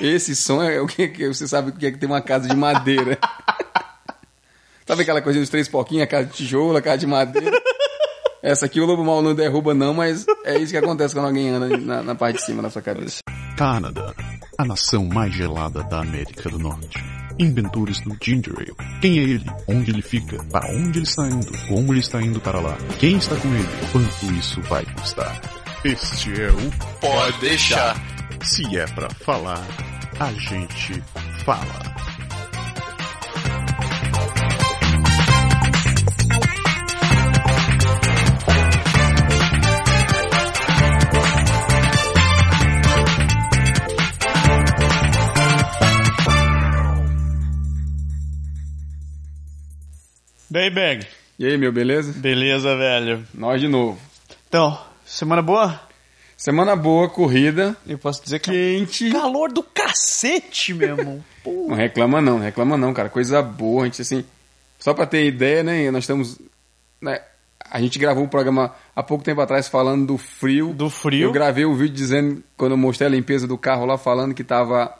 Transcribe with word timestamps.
Esse 0.00 0.36
som 0.36 0.62
é 0.62 0.80
o 0.80 0.86
que, 0.86 1.08
que 1.08 1.28
você 1.28 1.46
sabe 1.46 1.70
o 1.70 1.72
que 1.72 1.86
é 1.86 1.90
que 1.90 1.98
tem 1.98 2.08
uma 2.08 2.20
casa 2.20 2.48
de 2.48 2.56
madeira. 2.56 3.18
sabe 4.86 5.02
aquela 5.02 5.20
coisa 5.20 5.40
dos 5.40 5.48
três 5.48 5.68
porquinhos, 5.68 6.04
a 6.04 6.06
casa 6.06 6.26
de 6.26 6.32
tijolo, 6.34 6.76
a 6.76 6.82
casa 6.82 6.98
de 6.98 7.06
madeira? 7.06 7.60
Essa 8.42 8.66
aqui 8.66 8.80
o 8.80 8.86
lobo 8.86 9.04
mal 9.04 9.20
não 9.20 9.34
derruba 9.34 9.74
não, 9.74 9.92
mas 9.92 10.24
é 10.44 10.56
isso 10.58 10.72
que 10.72 10.78
acontece 10.78 11.14
quando 11.14 11.26
alguém 11.26 11.50
anda 11.50 11.76
na, 11.76 12.02
na 12.02 12.14
parte 12.14 12.36
de 12.36 12.44
cima 12.44 12.62
da 12.62 12.70
sua 12.70 12.80
cabeça. 12.80 13.20
Canadá, 13.56 14.14
a 14.56 14.64
nação 14.64 15.04
mais 15.06 15.34
gelada 15.34 15.82
da 15.82 16.00
América 16.00 16.48
do 16.48 16.58
Norte. 16.58 17.04
Inventores 17.40 18.00
do 18.00 18.16
Ginger 18.20 18.54
Ale. 18.56 19.00
Quem 19.00 19.18
é 19.18 19.22
ele? 19.22 19.46
Onde 19.68 19.90
ele 19.90 20.02
fica? 20.02 20.42
Para 20.44 20.70
onde 20.72 20.98
ele 20.98 21.06
está 21.06 21.26
indo? 21.26 21.46
Como 21.68 21.92
ele 21.92 22.00
está 22.00 22.22
indo 22.22 22.40
para 22.40 22.60
lá? 22.60 22.76
Quem 22.98 23.16
está 23.16 23.36
com 23.36 23.48
ele? 23.48 23.68
Quanto 23.92 24.32
isso 24.34 24.60
vai 24.62 24.84
custar? 24.94 25.40
Este 25.84 26.40
é 26.40 26.50
o 26.50 26.98
Pode 27.00 27.40
deixar. 27.40 27.96
Se 28.42 28.76
é 28.76 28.86
pra 28.86 29.08
falar, 29.10 29.64
a 30.20 30.32
gente 30.32 31.00
fala. 31.44 31.98
Daí, 50.50 50.70
Bag. 50.70 51.06
E 51.38 51.46
aí, 51.46 51.56
meu, 51.56 51.70
beleza? 51.70 52.12
Beleza, 52.18 52.74
velho. 52.76 53.24
Nós 53.32 53.60
de 53.60 53.68
novo. 53.68 54.00
Então, 54.48 54.76
semana 55.04 55.40
boa? 55.42 55.87
Semana 56.40 56.76
boa, 56.76 57.08
corrida, 57.08 57.76
Eu 57.84 57.98
posso 57.98 58.22
dizer 58.22 58.38
que 58.38 58.52
quente. 58.52 59.10
calor 59.10 59.52
do 59.52 59.60
cacete, 59.60 60.72
meu 60.72 60.96
irmão. 60.96 61.24
Não 61.44 61.74
reclama 61.74 62.20
não, 62.20 62.34
não 62.34 62.44
reclama 62.44 62.76
não, 62.76 62.94
cara. 62.94 63.08
Coisa 63.08 63.42
boa, 63.42 63.82
a 63.82 63.84
gente 63.86 64.02
assim. 64.02 64.24
Só 64.78 64.94
pra 64.94 65.04
ter 65.06 65.24
ideia, 65.26 65.62
né? 65.64 65.90
Nós 65.90 66.04
estamos. 66.04 66.38
Né, 67.00 67.20
a 67.60 67.80
gente 67.80 67.98
gravou 67.98 68.22
um 68.22 68.28
programa 68.28 68.72
há 68.94 69.02
pouco 69.02 69.24
tempo 69.24 69.40
atrás 69.40 69.66
falando 69.66 70.06
do 70.06 70.16
frio. 70.18 70.72
Do 70.72 70.88
frio. 70.88 71.24
Eu 71.24 71.32
gravei 71.32 71.64
o 71.64 71.74
vídeo 71.74 71.94
dizendo, 71.96 72.42
quando 72.56 72.72
eu 72.72 72.76
mostrei 72.78 73.08
a 73.08 73.10
limpeza 73.10 73.46
do 73.48 73.58
carro 73.58 73.84
lá, 73.86 73.98
falando 73.98 74.32
que 74.34 74.44
tava. 74.44 74.94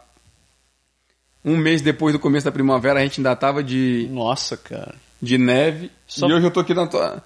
Um 1.45 1.57
mês 1.57 1.81
depois 1.83 2.13
do 2.13 2.19
começo 2.19 2.45
da 2.47 2.53
primavera, 2.53 2.99
a 2.99 3.03
gente 3.05 3.21
ainda 3.21 3.37
tava 3.37 3.63
de, 3.63 4.09
Nossa, 4.11 4.57
cara. 4.57 4.95
de 5.23 5.39
neve. 5.39 5.91
Só- 6.07 6.27
E 6.29 6.33
hoje 6.33 6.47
eu 6.47 6.51
tô 6.51 6.61
aqui 6.61 6.75
na 6.75 6.87
tua, 6.87 7.23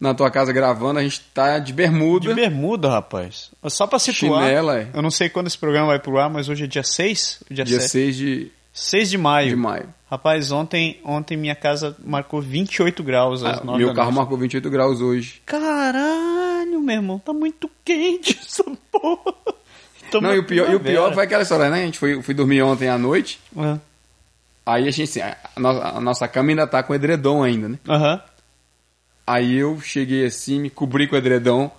na 0.00 0.14
tua 0.14 0.30
casa 0.30 0.52
gravando, 0.52 0.98
a 1.00 1.02
gente 1.02 1.20
tá 1.34 1.58
de 1.58 1.72
bermuda, 1.72 2.28
De 2.28 2.34
bermuda, 2.34 2.88
rapaz. 2.88 3.50
Só 3.66 3.86
pra 3.86 3.98
situar. 3.98 4.42
chinela, 4.44 4.78
é. 4.80 4.88
Eu 4.94 5.02
não 5.02 5.10
sei 5.10 5.28
quando 5.28 5.46
esse 5.48 5.58
programa 5.58 5.88
vai 5.88 5.98
pro 5.98 6.18
ar, 6.18 6.30
mas 6.30 6.48
hoje 6.48 6.64
é 6.64 6.66
dia 6.66 6.82
6? 6.84 7.42
Dia, 7.50 7.64
Dia 7.64 7.80
7. 7.80 7.90
6 7.90 8.16
de, 8.16 8.52
6 8.72 9.10
de 9.10 9.18
maio. 9.18 9.48
de 9.50 9.56
maio. 9.56 9.88
Rapaz, 10.10 10.50
ontem, 10.52 10.98
ontem 11.04 11.36
minha 11.36 11.54
casa 11.54 11.94
marcou 12.02 12.40
28 12.40 13.02
graus 13.02 13.44
às 13.44 13.58
Ah, 13.58 13.64
9 13.64 13.78
meu 13.84 13.92
carro 13.92 14.10
marcou 14.12 14.38
28 14.38 14.70
graus 14.70 15.00
hoje. 15.02 15.42
Caralho, 15.44 16.80
meu 16.80 16.94
irmão, 16.96 17.18
tá 17.18 17.32
muito 17.32 17.70
quente 17.84 18.38
essa 18.42 18.64
porra. 18.90 19.34
Tô 20.10 20.20
Não, 20.20 20.34
e 20.34 20.38
o 20.38 20.44
pior, 20.44 20.70
e 20.70 20.74
o 20.76 20.80
pior 20.80 21.12
foi 21.12 21.24
aquela 21.24 21.42
história, 21.42 21.68
né? 21.68 21.82
A 21.82 21.84
gente 21.84 21.98
foi, 21.98 22.22
fui 22.22 22.32
dormir 22.32 22.62
ontem 22.62 22.88
à 22.88 22.96
noite. 22.96 23.38
É. 23.56 23.76
Aí 24.64 24.88
a 24.88 24.90
gente, 24.90 25.10
assim, 25.10 25.20
a, 25.20 25.36
no- 25.58 25.68
a 25.82 26.00
nossa 26.00 26.26
cama 26.28 26.50
ainda 26.50 26.66
tá 26.66 26.82
com 26.82 26.94
edredom 26.94 27.42
ainda, 27.42 27.68
né? 27.68 27.78
Aham. 27.86 28.20
Aí 29.28 29.56
eu 29.56 29.80
cheguei 29.80 30.24
assim, 30.24 30.58
me 30.58 30.70
cobri 30.70 31.06
com 31.06 31.14
o 31.14 31.18
edredom. 31.18 31.70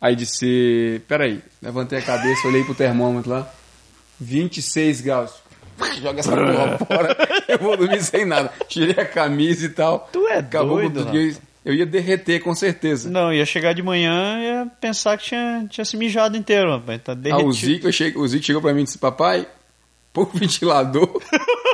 Aí 0.00 0.14
disse, 0.16 1.00
peraí, 1.08 1.40
levantei 1.60 1.98
a 1.98 2.02
cabeça, 2.02 2.46
olhei 2.48 2.64
pro 2.64 2.74
termômetro 2.74 3.30
lá. 3.30 3.52
26 4.20 5.00
graus. 5.00 5.32
Joga 6.00 6.20
essa 6.20 6.30
porra 6.36 6.78
fora. 6.78 7.16
Eu 7.48 7.58
vou 7.58 7.76
dormir 7.76 8.02
sem 8.02 8.24
nada. 8.24 8.50
Tirei 8.68 9.02
a 9.02 9.06
camisa 9.06 9.66
e 9.66 9.68
tal. 9.68 10.08
Tu 10.12 10.26
é 10.28 10.38
Acabou 10.38 10.88
doido. 10.88 11.38
Eu, 11.64 11.74
ia 11.74 11.86
derreter 11.86 12.40
com 12.40 12.54
certeza. 12.54 13.08
Não, 13.10 13.32
ia 13.32 13.46
chegar 13.46 13.72
de 13.72 13.82
manhã 13.82 14.38
e 14.40 14.42
ia 14.44 14.66
pensar 14.80 15.16
que 15.16 15.24
tinha, 15.26 15.66
tinha 15.70 15.84
se 15.84 15.96
mijado 15.96 16.36
inteiro, 16.36 16.70
rapaz. 16.72 17.00
Tá 17.02 17.12
Ah, 17.12 17.14
o 17.14 17.18
derretido. 17.18 17.52
Zico, 17.54 17.92
cheguei- 17.92 18.20
o 18.20 18.26
Zico 18.26 18.44
chegou 18.44 18.60
pra 18.62 18.72
mim 18.74 18.80
e 18.82 18.84
disse, 18.84 18.98
papai, 18.98 19.46
põe 20.12 20.24
um 20.24 20.38
ventilador. 20.38 21.20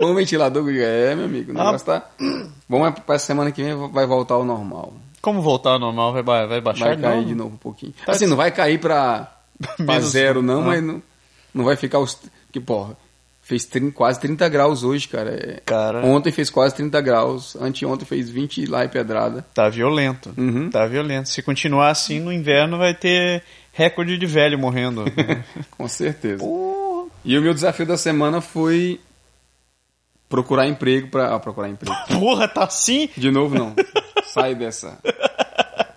um 0.00 0.14
ventilador. 0.14 0.68
É, 0.70 1.14
meu 1.14 1.24
amigo, 1.26 1.52
o 1.52 1.60
Ah. 1.60 1.64
negócio 1.66 1.86
tá... 1.86 2.08
Vamos 2.68 2.98
pra 3.00 3.18
semana 3.18 3.50
que 3.52 3.62
vem, 3.62 3.74
vai 3.90 4.06
voltar 4.06 4.34
ao 4.34 4.44
normal. 4.44 4.94
Como 5.20 5.40
voltar 5.42 5.70
ao 5.70 5.78
normal? 5.78 6.12
Vai, 6.22 6.46
vai 6.46 6.60
baixar 6.60 6.86
Vai 6.86 6.96
cair 6.98 7.16
novo? 7.16 7.28
de 7.28 7.34
novo 7.34 7.54
um 7.54 7.58
pouquinho. 7.58 7.94
Assim, 8.06 8.26
não 8.26 8.36
vai 8.36 8.50
cair 8.50 8.80
Menos- 9.78 10.10
zero 10.10 10.42
não, 10.42 10.60
ah. 10.60 10.66
mas 10.66 10.82
não, 10.82 11.02
não 11.54 11.64
vai 11.64 11.76
ficar 11.76 11.98
os... 11.98 12.18
Que 12.52 12.60
porra, 12.60 12.96
fez 13.42 13.64
30 13.66 13.92
quase 13.92 14.20
30 14.20 14.48
graus 14.48 14.82
hoje, 14.84 15.08
cara. 15.08 15.30
É- 15.30 15.60
Cara. 15.64 16.04
Ontem 16.04 16.30
fez 16.32 16.50
quase 16.50 16.74
30 16.74 17.00
graus, 17.00 17.56
anteontem 17.56 18.06
fez 18.06 18.28
20 18.28 18.66
lá 18.66 18.84
em 18.84 18.88
Pedrada. 18.88 19.44
Tá 19.54 19.68
violento. 19.68 20.32
Uhum. 20.36 20.70
Tá 20.70 20.86
violento. 20.86 21.28
Se 21.28 21.42
continuar 21.42 21.90
assim, 21.90 22.20
no 22.20 22.32
inverno 22.32 22.78
vai 22.78 22.94
ter 22.94 23.42
recorde 23.72 24.16
de 24.18 24.26
velho 24.26 24.58
morrendo. 24.58 25.04
Com 25.76 25.88
certeza. 25.88 26.44
E 27.24 27.38
o 27.38 27.42
meu 27.42 27.54
desafio 27.54 27.86
da 27.86 27.96
semana 27.96 28.40
foi 28.40 29.00
procurar 30.28 30.66
emprego 30.66 31.08
pra... 31.08 31.34
Ah, 31.34 31.40
procurar 31.40 31.68
emprego. 31.68 31.94
Porra, 32.18 32.48
tá 32.48 32.64
assim? 32.64 33.08
De 33.16 33.30
novo, 33.30 33.54
não. 33.54 33.74
Sai 34.24 34.54
dessa. 34.54 34.98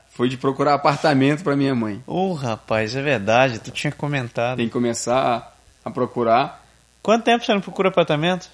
Foi 0.09 0.27
de 0.29 0.37
procurar 0.37 0.73
apartamento 0.73 1.43
pra 1.43 1.55
minha 1.55 1.75
mãe. 1.75 2.03
Ô, 2.07 2.33
rapaz, 2.33 2.95
é 2.95 3.01
verdade. 3.01 3.59
Tu 3.59 3.71
tinha 3.71 3.91
comentado. 3.91 4.57
Tem 4.57 4.67
que 4.67 4.73
começar 4.73 5.53
a, 5.83 5.89
a 5.89 5.91
procurar. 5.91 6.65
Quanto 7.03 7.23
tempo 7.23 7.45
você 7.45 7.53
não 7.53 7.61
procura 7.61 7.89
apartamento? 7.89 8.49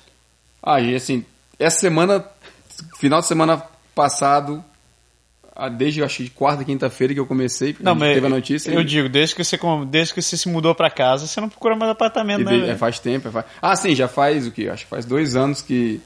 Ah, 0.62 0.79
e 0.79 0.95
assim, 0.95 1.25
essa 1.57 1.79
semana, 1.79 2.25
final 2.97 3.22
de 3.22 3.28
semana 3.28 3.63
passado, 3.95 4.63
desde 5.77 5.99
eu 5.99 6.05
acho 6.05 6.17
que 6.23 6.29
quarta, 6.29 6.63
quinta-feira 6.63 7.13
que 7.13 7.19
eu 7.19 7.25
comecei, 7.25 7.75
Não, 7.79 7.93
mas 7.95 8.13
teve 8.15 8.25
a 8.25 8.29
notícia. 8.29 8.71
eu 8.71 8.81
e- 8.81 8.85
digo, 8.85 9.07
desde 9.09 9.35
que, 9.35 9.43
você, 9.43 9.59
desde 9.87 10.13
que 10.13 10.21
você 10.21 10.35
se 10.37 10.49
mudou 10.49 10.73
pra 10.73 10.89
casa, 10.89 11.27
você 11.27 11.39
não 11.39 11.49
procura 11.49 11.75
mais 11.75 11.91
apartamento, 11.91 12.43
né? 12.43 12.71
é, 12.71 12.75
faz 12.75 12.99
tempo. 12.99 13.27
é 13.27 13.31
faz- 13.31 13.45
Ah, 13.61 13.75
sim, 13.75 13.93
já 13.95 14.07
faz 14.07 14.47
o 14.47 14.51
quê? 14.51 14.67
Acho 14.69 14.83
que 14.85 14.89
faz 14.89 15.05
dois 15.05 15.35
anos 15.35 15.61
que. 15.61 16.01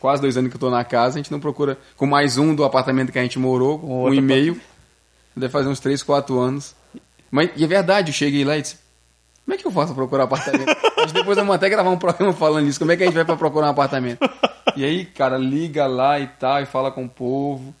Quase 0.00 0.22
dois 0.22 0.34
anos 0.36 0.48
que 0.50 0.56
eu 0.56 0.60
tô 0.60 0.70
na 0.70 0.82
casa, 0.82 1.16
a 1.18 1.22
gente 1.22 1.30
não 1.30 1.38
procura. 1.38 1.76
Com 1.96 2.06
mais 2.06 2.38
um 2.38 2.54
do 2.54 2.64
apartamento 2.64 3.12
que 3.12 3.18
a 3.18 3.22
gente 3.22 3.38
morou, 3.38 3.78
Com 3.78 4.04
um 4.04 4.14
e 4.14 4.20
meio. 4.20 4.58
Deve 5.36 5.52
fazer 5.52 5.68
uns 5.68 5.78
três, 5.78 6.02
quatro 6.02 6.38
anos. 6.40 6.74
Mas, 7.30 7.50
e 7.54 7.62
é 7.62 7.66
verdade, 7.66 8.10
eu 8.10 8.14
cheguei 8.14 8.42
lá 8.44 8.56
e 8.56 8.62
disse. 8.62 8.76
Como 9.44 9.54
é 9.54 9.58
que 9.58 9.66
eu 9.66 9.70
faço 9.70 9.88
pra 9.88 9.96
procurar 9.96 10.24
apartamento? 10.24 10.74
Mas 10.96 11.12
depois 11.12 11.36
vamos 11.36 11.54
até 11.54 11.68
gravar 11.68 11.90
um 11.90 11.98
programa 11.98 12.32
falando 12.32 12.66
isso. 12.66 12.78
Como 12.78 12.90
é 12.92 12.96
que 12.96 13.02
a 13.02 13.06
gente 13.06 13.14
vai 13.14 13.24
pra 13.26 13.36
procurar 13.36 13.66
um 13.66 13.70
apartamento? 13.70 14.18
E 14.76 14.84
aí, 14.84 15.04
cara, 15.04 15.36
liga 15.36 15.84
lá 15.86 16.20
e 16.20 16.28
tal, 16.28 16.62
e 16.62 16.66
fala 16.66 16.92
com 16.92 17.04
o 17.04 17.08
povo. 17.08 17.74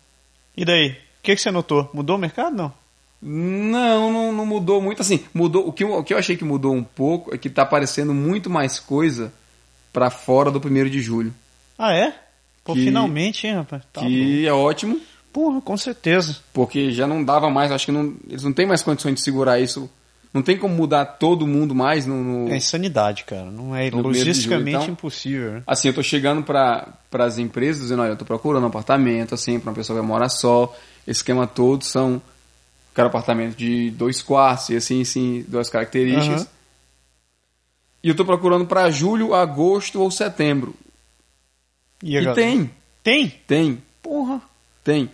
E 0.60 0.64
daí? 0.66 0.90
O 0.90 0.94
que, 1.22 1.34
que 1.34 1.40
você 1.40 1.50
notou? 1.50 1.88
Mudou 1.94 2.16
o 2.16 2.18
mercado, 2.18 2.54
não? 2.54 2.72
Não, 3.22 4.12
não, 4.12 4.32
não 4.32 4.46
mudou 4.46 4.80
muito. 4.80 5.02
Assim, 5.02 5.24
mudou. 5.34 5.66
O 5.68 5.72
que, 5.72 5.84
eu, 5.84 5.92
o 5.94 6.04
que 6.04 6.14
eu 6.14 6.18
achei 6.18 6.36
que 6.36 6.44
mudou 6.44 6.74
um 6.74 6.82
pouco 6.82 7.34
é 7.34 7.38
que 7.38 7.50
tá 7.50 7.62
aparecendo 7.62 8.14
muito 8.14 8.48
mais 8.48 8.78
coisa 8.80 9.32
pra 9.92 10.10
fora 10.10 10.50
do 10.50 10.60
primeiro 10.60 10.88
de 10.88 11.00
julho. 11.00 11.32
Ah, 11.78 11.92
é? 11.94 12.14
Pô, 12.64 12.74
Que- 12.74 12.84
finalmente, 12.84 13.46
hein, 13.46 13.54
rapaz? 13.54 13.82
Tá 13.92 14.00
bom. 14.02 14.06
que 14.06 14.46
é 14.46 14.52
ótimo, 14.52 15.00
Porra, 15.32 15.60
com 15.60 15.76
certeza. 15.76 16.38
porque 16.52 16.90
já 16.92 17.06
não 17.06 17.22
dava 17.24 17.48
mais. 17.50 17.70
Acho 17.72 17.86
que 17.86 17.92
não, 17.92 18.14
eles 18.28 18.42
não 18.42 18.52
têm 18.52 18.66
mais 18.66 18.82
condições 18.82 19.14
de 19.14 19.20
segurar 19.22 19.60
isso. 19.60 19.90
Não 20.32 20.42
tem 20.42 20.56
como 20.56 20.72
mudar 20.74 21.04
todo 21.04 21.46
mundo 21.46 21.74
mais 21.74 22.06
no. 22.06 22.22
no- 22.22 22.52
É 22.52 22.56
insanidade, 22.56 23.24
cara. 23.24 23.50
Não 23.50 23.74
é 23.74 23.90
logisticamente 23.90 24.76
então? 24.84 24.92
impossível. 24.92 25.52
né? 25.54 25.62
Assim, 25.66 25.88
eu 25.88 25.94
tô 25.94 26.02
chegando 26.04 26.42
para 26.44 26.86
as 27.14 27.36
empresas 27.38 27.82
dizendo, 27.82 28.02
olha, 28.02 28.10
eu 28.10 28.16
tô 28.16 28.24
procurando 28.24 28.62
um 28.62 28.68
apartamento, 28.68 29.34
assim, 29.34 29.58
para 29.58 29.70
uma 29.70 29.74
pessoa 29.76 29.96
que 29.96 30.00
vai 30.00 30.08
morar 30.08 30.28
só. 30.28 30.72
Esse 31.06 31.18
esquema 31.18 31.46
todo 31.48 31.84
são, 31.84 32.22
quero 32.94 33.08
apartamento 33.08 33.56
de 33.56 33.90
dois 33.90 34.22
quartos 34.22 34.68
e 34.68 34.76
assim, 34.76 35.02
assim, 35.02 35.44
duas 35.48 35.68
características. 35.68 36.42
Aham. 36.42 36.48
E 38.02 38.08
eu 38.08 38.14
tô 38.14 38.24
procurando 38.24 38.64
para 38.66 38.88
julho, 38.90 39.34
agosto 39.34 40.00
ou 40.00 40.10
setembro. 40.10 40.74
E, 42.02 42.16
E 42.16 42.34
tem, 42.34 42.70
Tem? 43.02 43.28
tem, 43.46 43.82
Porra. 44.02 44.40
tem. 44.84 45.06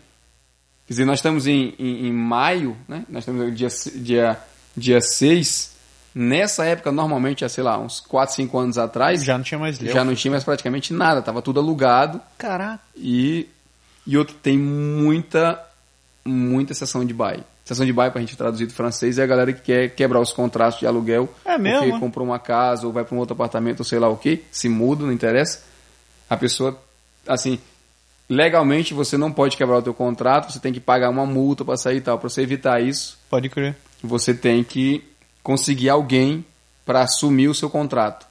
Quer 0.87 0.93
dizer, 0.93 1.05
nós 1.05 1.19
estamos 1.19 1.47
em, 1.49 1.75
em, 1.79 2.07
em 2.07 2.13
maio, 2.13 2.77
né? 2.87 3.05
Nós 3.09 3.23
estamos 3.23 3.45
no 3.45 3.51
dia, 3.53 3.69
dia, 3.97 4.39
dia 4.77 5.01
6. 5.01 5.75
Nessa 6.15 6.65
época, 6.65 6.91
normalmente, 6.91 7.45
há, 7.45 7.49
sei 7.49 7.63
lá, 7.63 7.79
uns 7.79 8.01
4, 8.01 8.35
5 8.37 8.59
anos 8.59 8.79
atrás, 8.79 9.23
Já 9.23 9.37
não 9.37 9.45
tinha 9.45 9.59
mais 9.59 9.77
já 9.77 10.03
não 10.05 10.15
tinha 10.15 10.31
mais 10.31 10.45
praticamente 10.45 10.93
nada. 10.93 11.21
Tava 11.21 11.43
tudo 11.43 11.61
alugado. 11.61 12.21
Caraca. 12.39 12.81
E, 12.97 13.47
e 14.07 14.17
outro, 14.17 14.35
tem 14.35 14.57
muita, 14.57 15.63
muita 16.25 16.73
sessão 16.73 17.05
de 17.05 17.13
buy. 17.13 17.43
Sessão 17.67 17.85
de 17.85 17.93
buy, 17.93 18.11
pra 18.11 18.21
gente 18.21 18.37
traduzir 18.37 18.67
do 18.67 18.73
francês, 18.73 19.19
é 19.19 19.25
a 19.25 19.27
galera 19.27 19.53
que 19.53 19.61
quer 19.61 19.91
quebrar 19.91 20.21
os 20.21 20.33
contratos 20.33 20.79
de 20.79 20.87
aluguel. 20.87 21.29
É 21.45 21.59
mesmo, 21.59 21.85
Porque 21.85 21.99
comprou 21.99 22.25
uma 22.25 22.39
casa 22.39 22.87
ou 22.87 22.93
vai 22.93 23.05
para 23.05 23.15
um 23.15 23.19
outro 23.19 23.35
apartamento 23.35 23.81
ou 23.81 23.85
sei 23.85 23.99
lá 23.99 24.09
o 24.09 24.17
que, 24.17 24.45
se 24.51 24.69
muda, 24.69 25.05
não 25.05 25.13
interessa. 25.13 25.65
A 26.31 26.37
pessoa, 26.37 26.81
assim, 27.27 27.59
legalmente 28.29 28.95
você 28.95 29.17
não 29.17 29.33
pode 29.33 29.57
quebrar 29.57 29.79
o 29.79 29.83
teu 29.83 29.93
contrato, 29.93 30.53
você 30.53 30.61
tem 30.61 30.73
que 30.73 30.81
pagar 30.81 31.11
uma 31.11 31.27
multa 31.27 31.65
para 31.65 31.77
sair 31.77 31.97
e 31.97 32.01
tal. 32.01 32.19
Para 32.19 32.29
você 32.29 32.43
evitar 32.43 32.81
isso, 32.81 33.19
Pode 33.29 33.49
crer. 33.49 33.77
Você 34.03 34.35
tem 34.35 34.63
que 34.65 35.03
conseguir 35.43 35.89
alguém 35.89 36.45
para 36.85 37.03
assumir 37.03 37.49
o 37.49 37.55
seu 37.55 37.69
contrato. 37.71 38.27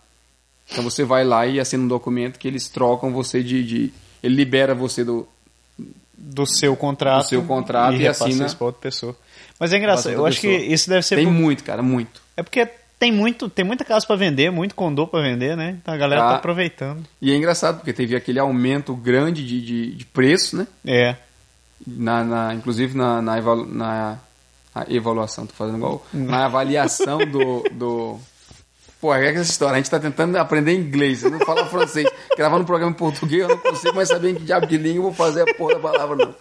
Então 0.72 0.84
você 0.84 1.04
vai 1.04 1.24
lá 1.24 1.46
e 1.46 1.60
assina 1.60 1.84
um 1.84 1.88
documento 1.88 2.40
que 2.40 2.48
eles 2.48 2.68
trocam 2.70 3.12
você 3.14 3.44
de. 3.44 3.64
de 3.64 3.94
ele 4.24 4.36
libera 4.36 4.74
você 4.74 5.04
do. 5.04 5.28
Do 6.18 6.46
seu 6.46 6.76
contrato. 6.78 7.24
Do 7.24 7.28
seu 7.30 7.44
contrato 7.44 7.96
e, 7.98 8.04
e 8.04 8.08
assina- 8.08 8.46
isso 8.46 8.56
pra 8.58 8.68
outra 8.68 8.82
pessoa. 8.82 9.16
Mas 9.60 9.74
é 9.74 9.78
engraçado, 9.78 10.06
Passa 10.14 10.18
eu 10.18 10.26
acho 10.26 10.40
que 10.42 10.48
isso 10.50 10.90
deve 10.90 11.04
ser. 11.06 11.16
Tem 11.18 11.26
por- 11.26 11.34
muito, 11.34 11.64
cara, 11.64 11.84
muito. 11.84 12.22
É 12.38 12.42
porque 12.42 12.66
tem 12.98 13.12
muito, 13.12 13.50
tem 13.50 13.64
muita 13.66 13.84
casa 13.84 14.08
pra 14.08 14.16
vender, 14.16 14.50
muito 14.50 14.74
condô 14.76 15.06
pra 15.06 15.22
vender, 15.22 15.56
né? 15.58 15.78
Então 15.82 15.94
a 15.94 15.98
galera 15.98 16.22
tá 16.22 16.30
Tá. 16.30 16.36
aproveitando. 16.38 17.04
E 17.22 17.32
é 17.32 17.36
engraçado 17.36 17.76
porque 17.78 17.92
teve 17.94 18.16
aquele 18.16 18.40
aumento 18.40 18.96
grande 18.96 19.46
de, 19.46 19.62
de, 19.62 19.92
de 19.94 20.06
preço, 20.06 20.56
né? 20.58 20.68
É. 20.86 21.16
Na, 21.86 22.24
na- 22.24 22.54
inclusive 22.54 22.98
na, 22.98 23.22
na, 23.22 23.36
na 23.68 24.20
a 24.76 24.86
evaluação, 24.90 25.48
tô 25.48 25.54
fazendo 25.54 25.78
igual. 25.78 26.06
Na 26.14 26.46
avaliação 26.46 27.20
do. 27.20 27.64
do... 27.72 28.20
Pô, 29.00 29.14
é 29.14 29.32
que 29.32 29.38
essa 29.40 29.50
história, 29.52 29.76
a 29.76 29.78
gente 29.78 29.90
tá 29.90 30.00
tentando 30.00 30.36
aprender 30.36 30.74
inglês, 30.74 31.24
eu 31.24 31.32
não 31.32 31.40
falo 31.40 31.66
francês. 31.68 32.10
Gravando 32.36 32.64
um 32.64 32.66
programa 32.66 32.92
em 32.92 32.96
português, 32.96 33.44
eu 33.44 33.50
não 33.50 33.58
consigo 33.58 33.96
mais 33.96 34.10
saber 34.10 34.32
em 34.32 34.36
que 34.36 34.44
diabo 34.44 34.66
de 34.66 34.78
língua 34.78 34.98
eu 34.98 35.04
vou 35.04 35.14
fazer 35.14 35.50
a 35.50 35.54
porra 35.54 35.76
da 35.76 35.80
palavra, 35.80 36.16
não. 36.18 36.36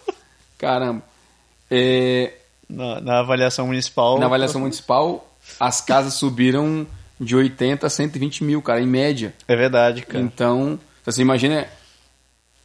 Caramba. 0.57 1.01
É, 1.71 2.33
Na, 2.67 2.99
na 2.99 3.19
avaliação 3.19 3.67
municipal. 3.67 4.19
na 4.19 4.25
avaliação 4.25 4.61
municipal, 4.61 5.27
as 5.59 5.79
casas 5.79 6.15
subiram 6.15 6.85
de 7.19 7.35
80 7.35 7.87
a 7.87 7.89
120 7.89 8.43
mil, 8.43 8.61
cara, 8.61 8.81
em 8.81 8.87
média. 8.87 9.33
É 9.47 9.55
verdade, 9.55 10.01
cara. 10.01 10.23
Então, 10.23 10.77
você 11.05 11.21
imagina 11.21 11.67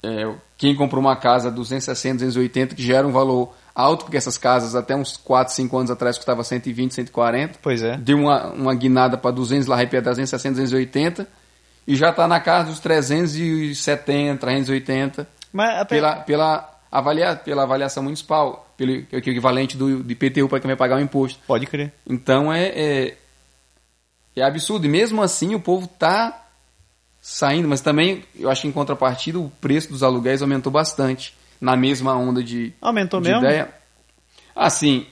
é, 0.03 0.33
quem 0.57 0.75
comprou 0.75 1.01
uma 1.01 1.17
casa 1.17 1.51
260, 1.51 2.25
280, 2.25 2.75
que 2.75 2.83
já 2.83 2.97
era 2.97 3.07
um 3.07 3.13
valor 3.13 3.55
alto, 3.75 4.05
porque 4.05 4.17
essas 4.17 4.37
casas 4.37 4.75
até 4.75 4.95
uns 4.95 5.17
4, 5.17 5.55
5 5.55 5.79
anos 5.79 5.91
atrás 5.91 6.17
custava 6.17 6.43
120, 6.43 6.95
140. 6.95 7.59
Pois 7.63 7.83
é. 7.83 7.97
Deu 7.97 8.19
uma, 8.19 8.47
uma 8.53 8.75
guinada 8.75 9.17
para 9.17 9.31
200, 9.31 9.67
lá 9.67 9.77
arrepia 9.77 10.01
260, 10.01 10.55
280. 10.57 11.27
E 11.87 11.97
já 11.97 12.11
está 12.11 12.29
na 12.29 12.41
casa 12.41 12.71
dos 12.71 12.81
370, 12.81 14.39
380 14.39 15.27
Mas 15.53 15.87
pela, 15.89 16.17
pela, 16.17 16.81
avalia, 16.91 17.37
pela 17.37 17.63
avaliação 17.63 18.03
municipal, 18.03 18.73
pelo 18.77 19.03
que 19.05 19.15
é 19.15 19.19
o 19.19 19.19
equivalente 19.19 19.77
do, 19.77 20.01
IPTU 20.11 20.49
para 20.49 20.61
quem 20.61 20.69
vai 20.69 20.77
pagar 20.77 20.97
o 20.97 21.01
imposto. 21.01 21.41
Pode 21.47 21.67
crer. 21.67 21.93
Então 22.07 22.53
é, 22.53 22.67
é, 22.67 23.17
é 24.37 24.43
absurdo. 24.43 24.87
E 24.87 24.89
mesmo 24.89 25.23
assim 25.23 25.55
o 25.55 25.61
povo 25.61 25.87
tá 25.87 26.47
saindo, 27.21 27.69
mas 27.69 27.81
também 27.81 28.25
eu 28.39 28.51
acho 28.51 28.63
que 28.63 28.69
em 28.69 28.73
contrapartida 28.73 29.39
o 29.39 29.51
preço 29.61 29.91
dos 29.91 30.03
aluguéis 30.03 30.43
aumentou 30.43 30.73
bastante. 30.73 31.35
Na 31.61 31.77
mesma 31.77 32.17
onda 32.17 32.43
de, 32.43 32.73
Aumentou 32.81 33.21
de 33.21 33.29
mesmo? 33.29 33.45
ideia. 33.45 33.75
Assim, 34.57 35.07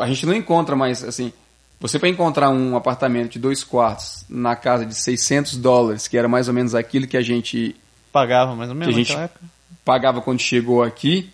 a 0.00 0.06
gente 0.06 0.26
não 0.26 0.34
encontra 0.34 0.74
mais, 0.74 1.04
assim, 1.04 1.32
você 1.80 1.98
para 1.98 2.08
encontrar 2.08 2.50
um 2.50 2.76
apartamento 2.76 3.32
de 3.32 3.38
dois 3.38 3.62
quartos 3.62 4.24
na 4.28 4.56
casa 4.56 4.86
de 4.86 4.94
600 4.94 5.56
dólares, 5.58 6.08
que 6.08 6.16
era 6.16 6.26
mais 6.28 6.48
ou 6.48 6.54
menos 6.54 6.74
aquilo 6.74 7.06
que 7.06 7.16
a 7.16 7.22
gente 7.22 7.76
Pagava 8.12 8.54
mais 8.54 8.70
ou 8.70 8.74
que 8.74 8.80
menos 8.80 8.94
a 8.94 8.98
gente 8.98 9.12
época. 9.14 9.40
pagava 9.84 10.20
quando 10.22 10.40
chegou 10.40 10.82
aqui, 10.82 11.30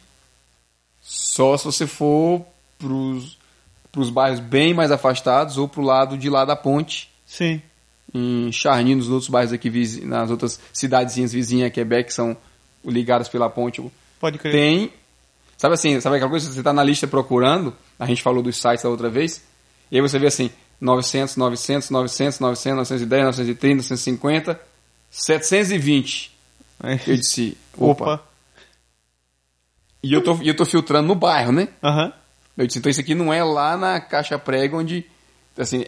só 1.00 1.56
se 1.56 1.64
você 1.64 1.86
for 1.86 2.44
pros, 2.78 3.38
pros 3.92 4.10
bairros 4.10 4.40
bem 4.40 4.72
mais 4.74 4.90
afastados 4.90 5.56
ou 5.58 5.68
pro 5.68 5.82
lado 5.82 6.16
de 6.16 6.28
lá 6.30 6.44
da 6.44 6.56
ponte, 6.56 7.10
Sim. 7.26 7.60
em 8.12 8.50
Charny, 8.50 8.94
nos 8.94 9.08
outros 9.10 9.28
bairros 9.28 9.52
aqui, 9.52 9.70
nas 10.04 10.30
outras 10.30 10.58
cidadezinhas 10.72 11.32
vizinhas 11.32 11.68
a 11.68 11.70
Quebec, 11.70 12.08
que 12.08 12.14
são 12.82 12.92
ligadas 12.92 13.28
pela 13.28 13.48
ponte. 13.48 13.82
Pode 14.18 14.38
crer. 14.38 14.52
Tem, 14.52 14.92
sabe 15.56 15.74
assim, 15.74 16.00
sabe 16.00 16.16
aquela 16.16 16.30
coisa, 16.30 16.50
você 16.50 16.62
tá 16.62 16.72
na 16.72 16.82
lista 16.82 17.06
procurando, 17.06 17.74
a 17.98 18.06
gente 18.06 18.22
falou 18.22 18.42
dos 18.42 18.56
sites 18.56 18.82
da 18.82 18.90
outra 18.90 19.08
vez, 19.08 19.42
e 19.90 19.96
aí 19.96 20.02
você 20.02 20.18
vê 20.18 20.26
assim, 20.26 20.50
900, 20.80 21.36
900, 21.36 21.90
900, 21.90 22.40
900, 22.40 22.76
910, 22.76 23.24
930, 23.24 23.74
950, 23.76 24.60
720. 25.10 26.38
Eu 27.06 27.16
disse, 27.16 27.56
opa. 27.76 28.14
Opa. 28.14 28.30
E 30.02 30.12
eu 30.12 30.24
tô, 30.24 30.38
eu 30.42 30.56
tô 30.56 30.64
filtrando 30.64 31.08
no 31.08 31.14
bairro, 31.14 31.52
né? 31.52 31.68
Aham. 31.82 32.12
Eu 32.56 32.66
disse, 32.66 32.78
então 32.78 32.90
isso 32.90 33.00
aqui 33.00 33.14
não 33.14 33.32
é 33.32 33.42
lá 33.44 33.76
na 33.76 34.00
caixa 34.00 34.38
prega 34.38 34.76
onde. 34.76 35.04
Assim. 35.58 35.84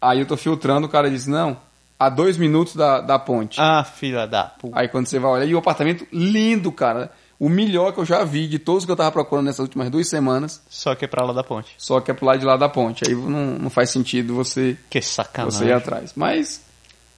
Aí 0.00 0.20
eu 0.20 0.26
tô 0.26 0.36
filtrando, 0.36 0.86
o 0.86 0.90
cara 0.90 1.10
diz, 1.10 1.26
não, 1.26 1.60
a 1.98 2.08
dois 2.08 2.36
minutos 2.36 2.76
da, 2.76 3.00
da 3.00 3.18
ponte. 3.18 3.60
Ah, 3.60 3.82
filha 3.84 4.26
da 4.26 4.44
puta. 4.44 4.78
Aí 4.78 4.88
quando 4.88 5.06
você 5.06 5.18
vai 5.18 5.30
olhar, 5.30 5.46
e 5.46 5.54
o 5.54 5.58
apartamento 5.58 6.06
lindo, 6.12 6.70
cara. 6.72 7.10
O 7.40 7.48
melhor 7.48 7.92
que 7.92 8.00
eu 8.00 8.04
já 8.04 8.24
vi 8.24 8.48
de 8.48 8.58
todos 8.58 8.84
que 8.84 8.90
eu 8.90 8.96
tava 8.96 9.12
procurando 9.12 9.44
nessas 9.46 9.60
últimas 9.60 9.88
duas 9.90 10.08
semanas, 10.08 10.60
Só 10.68 10.96
que 10.96 11.04
é 11.04 11.08
pra 11.08 11.24
lá 11.24 11.32
da 11.32 11.44
ponte. 11.44 11.72
só 11.78 12.00
que 12.00 12.10
é 12.10 12.14
pro 12.14 12.26
lado 12.26 12.40
de 12.40 12.44
lá 12.44 12.56
da 12.56 12.68
ponte. 12.68 13.04
Aí 13.06 13.14
não, 13.14 13.56
não 13.58 13.70
faz 13.70 13.90
sentido 13.90 14.34
você, 14.34 14.76
Que 14.90 15.00
sacanagem. 15.00 15.56
você 15.60 15.66
ir 15.66 15.72
atrás. 15.72 16.12
Mas, 16.16 16.60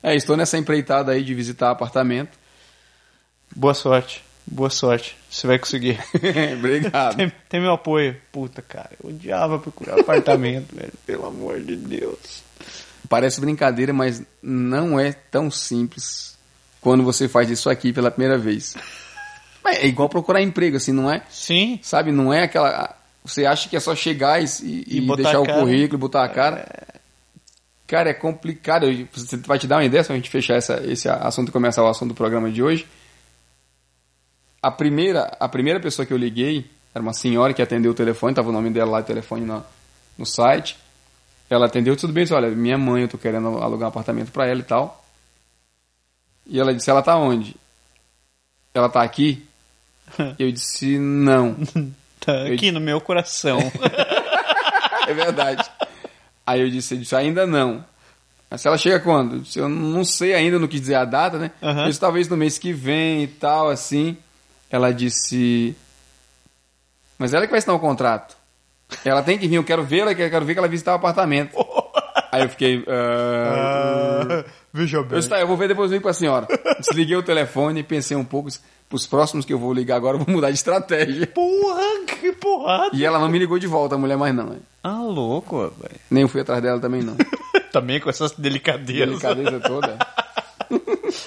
é, 0.02 0.14
estou 0.14 0.36
nessa 0.36 0.58
empreitada 0.58 1.12
aí 1.12 1.24
de 1.24 1.34
visitar 1.34 1.70
apartamento. 1.70 2.38
Boa 3.56 3.72
sorte. 3.72 4.22
Boa 4.46 4.68
sorte. 4.68 5.16
Você 5.30 5.46
vai 5.46 5.58
conseguir. 5.58 5.98
Obrigado. 6.58 7.16
Tem, 7.16 7.32
tem 7.48 7.60
meu 7.60 7.72
apoio. 7.72 8.14
Puta, 8.30 8.60
cara. 8.60 8.90
Eu 9.02 9.08
odiava 9.08 9.58
procurar 9.58 9.98
apartamento, 10.00 10.68
velho. 10.76 10.92
Pelo 11.06 11.26
amor 11.28 11.60
de 11.60 11.76
Deus. 11.76 12.42
Parece 13.10 13.40
brincadeira, 13.40 13.92
mas 13.92 14.22
não 14.40 14.98
é 14.98 15.10
tão 15.12 15.50
simples 15.50 16.38
quando 16.80 17.02
você 17.02 17.28
faz 17.28 17.50
isso 17.50 17.68
aqui 17.68 17.92
pela 17.92 18.08
primeira 18.10 18.38
vez. 18.38 18.74
Mas 19.64 19.78
É 19.82 19.86
igual 19.86 20.08
procurar 20.08 20.40
emprego, 20.40 20.76
assim, 20.76 20.92
não 20.92 21.10
é? 21.10 21.20
Sim. 21.28 21.78
Sabe, 21.82 22.12
não 22.12 22.32
é 22.32 22.44
aquela. 22.44 22.96
Você 23.24 23.44
acha 23.44 23.68
que 23.68 23.76
é 23.76 23.80
só 23.80 23.94
chegar 23.96 24.40
e, 24.40 24.46
e- 24.62 24.84
E 24.98 25.00
deixar 25.16 25.40
o 25.40 25.44
currículo, 25.60 25.98
botar 25.98 26.24
a 26.24 26.28
cara. 26.28 26.86
Cara, 27.86 28.10
é 28.10 28.14
complicado. 28.14 28.86
Você 29.12 29.36
vai 29.38 29.58
te 29.58 29.66
dar 29.66 29.78
uma 29.78 29.84
ideia, 29.84 30.04
só 30.04 30.12
a 30.12 30.16
gente 30.16 30.30
fechar 30.30 30.54
essa, 30.54 30.80
esse 30.86 31.08
assunto 31.08 31.48
e 31.48 31.52
começar 31.52 31.82
o 31.82 31.88
assunto 31.88 32.10
do 32.10 32.14
programa 32.14 32.48
de 32.48 32.62
hoje. 32.62 32.86
A 34.62 34.70
primeira, 34.70 35.36
a 35.40 35.48
primeira 35.48 35.80
pessoa 35.80 36.06
que 36.06 36.12
eu 36.12 36.16
liguei 36.16 36.70
era 36.94 37.02
uma 37.02 37.12
senhora 37.12 37.52
que 37.52 37.60
atendeu 37.60 37.90
o 37.90 37.94
telefone, 37.94 38.34
tava 38.34 38.50
o 38.50 38.52
nome 38.52 38.70
dela 38.70 38.92
lá, 38.92 38.98
o 39.00 39.02
telefone 39.02 39.44
no, 39.44 39.64
no 40.16 40.24
site. 40.24 40.78
Ela 41.50 41.66
atendeu, 41.66 41.96
tudo 41.96 42.12
bem, 42.12 42.22
disse, 42.22 42.32
olha, 42.32 42.48
minha 42.50 42.78
mãe, 42.78 43.02
eu 43.02 43.08
tô 43.08 43.18
querendo 43.18 43.48
alugar 43.58 43.88
um 43.88 43.90
apartamento 43.90 44.30
para 44.30 44.46
ela 44.46 44.60
e 44.60 44.62
tal. 44.62 45.04
E 46.46 46.60
ela 46.60 46.72
disse, 46.72 46.88
ela 46.88 47.02
tá 47.02 47.16
onde? 47.16 47.56
Ela 48.72 48.88
tá 48.88 49.02
aqui? 49.02 49.44
Eu 50.38 50.50
disse, 50.50 50.98
não. 50.98 51.56
Tá 52.20 52.42
aqui 52.42 52.70
no 52.70 52.80
meu 52.80 53.00
coração. 53.00 53.58
É 55.08 55.14
verdade. 55.14 55.68
Aí 56.46 56.60
eu 56.60 56.70
disse, 56.70 56.94
eu 56.94 56.98
disse, 56.98 57.16
ainda 57.16 57.44
não. 57.44 57.84
Mas 58.48 58.60
se 58.60 58.68
ela 58.68 58.78
chega 58.78 59.00
quando? 59.00 59.36
Eu, 59.36 59.40
disse, 59.40 59.58
eu 59.58 59.68
não 59.68 60.04
sei 60.04 60.34
ainda, 60.34 60.56
não 60.56 60.68
quis 60.68 60.80
dizer 60.80 60.94
a 60.94 61.04
data, 61.04 61.36
né? 61.36 61.50
Aham. 61.60 61.82
Eu 61.82 61.86
disse, 61.88 61.98
talvez 61.98 62.28
no 62.28 62.36
mês 62.36 62.58
que 62.58 62.72
vem 62.72 63.24
e 63.24 63.26
tal, 63.26 63.70
assim. 63.70 64.16
Ela 64.70 64.92
disse, 64.92 65.74
mas 67.18 67.34
ela 67.34 67.44
que 67.44 67.50
vai 67.50 67.58
assinar 67.58 67.74
o 67.74 67.80
contrato. 67.80 68.36
Ela 69.04 69.22
tem 69.22 69.38
que 69.38 69.46
vir, 69.48 69.56
eu 69.56 69.64
quero 69.64 69.82
ver, 69.82 70.00
ela 70.00 70.14
quero 70.14 70.44
ver 70.44 70.52
que 70.54 70.58
ela 70.58 70.68
visitar 70.68 70.92
o 70.92 70.96
apartamento. 70.96 71.56
Aí 72.32 72.42
eu 72.42 72.48
fiquei, 72.48 72.84
ah, 72.88 74.44
veja 74.72 74.98
eu 74.98 75.04
disse, 75.04 75.28
tá, 75.28 75.40
eu 75.40 75.46
vou 75.48 75.56
ver 75.56 75.68
depois 75.68 75.90
eu 75.90 75.94
ligo 75.94 76.02
pra 76.04 76.12
senhora. 76.12 76.46
Desliguei 76.78 77.16
o 77.16 77.22
telefone 77.22 77.80
e 77.80 77.82
pensei 77.82 78.16
um 78.16 78.24
pouco, 78.24 78.48
pros 78.88 79.06
próximos 79.06 79.44
que 79.44 79.52
eu 79.52 79.58
vou 79.58 79.72
ligar 79.72 79.96
agora, 79.96 80.16
eu 80.16 80.24
vou 80.24 80.34
mudar 80.34 80.48
de 80.48 80.54
estratégia. 80.54 81.26
Porra, 81.26 82.04
que 82.06 82.32
porrada. 82.32 82.90
E 82.94 83.04
ela 83.04 83.18
não 83.18 83.28
me 83.28 83.38
ligou 83.38 83.58
de 83.58 83.66
volta, 83.66 83.96
a 83.96 83.98
mulher 83.98 84.16
mais 84.16 84.34
não. 84.34 84.46
né? 84.46 84.58
Ah, 84.82 85.02
louco, 85.02 85.58
velho. 85.58 86.00
Nem 86.10 86.22
eu 86.22 86.28
fui 86.28 86.40
atrás 86.40 86.62
dela 86.62 86.78
também 86.80 87.02
não. 87.02 87.16
Também 87.72 88.00
com 88.00 88.10
essas 88.10 88.32
delicadezas. 88.32 89.20
Delicadeza 89.20 89.60
toda. 89.60 89.96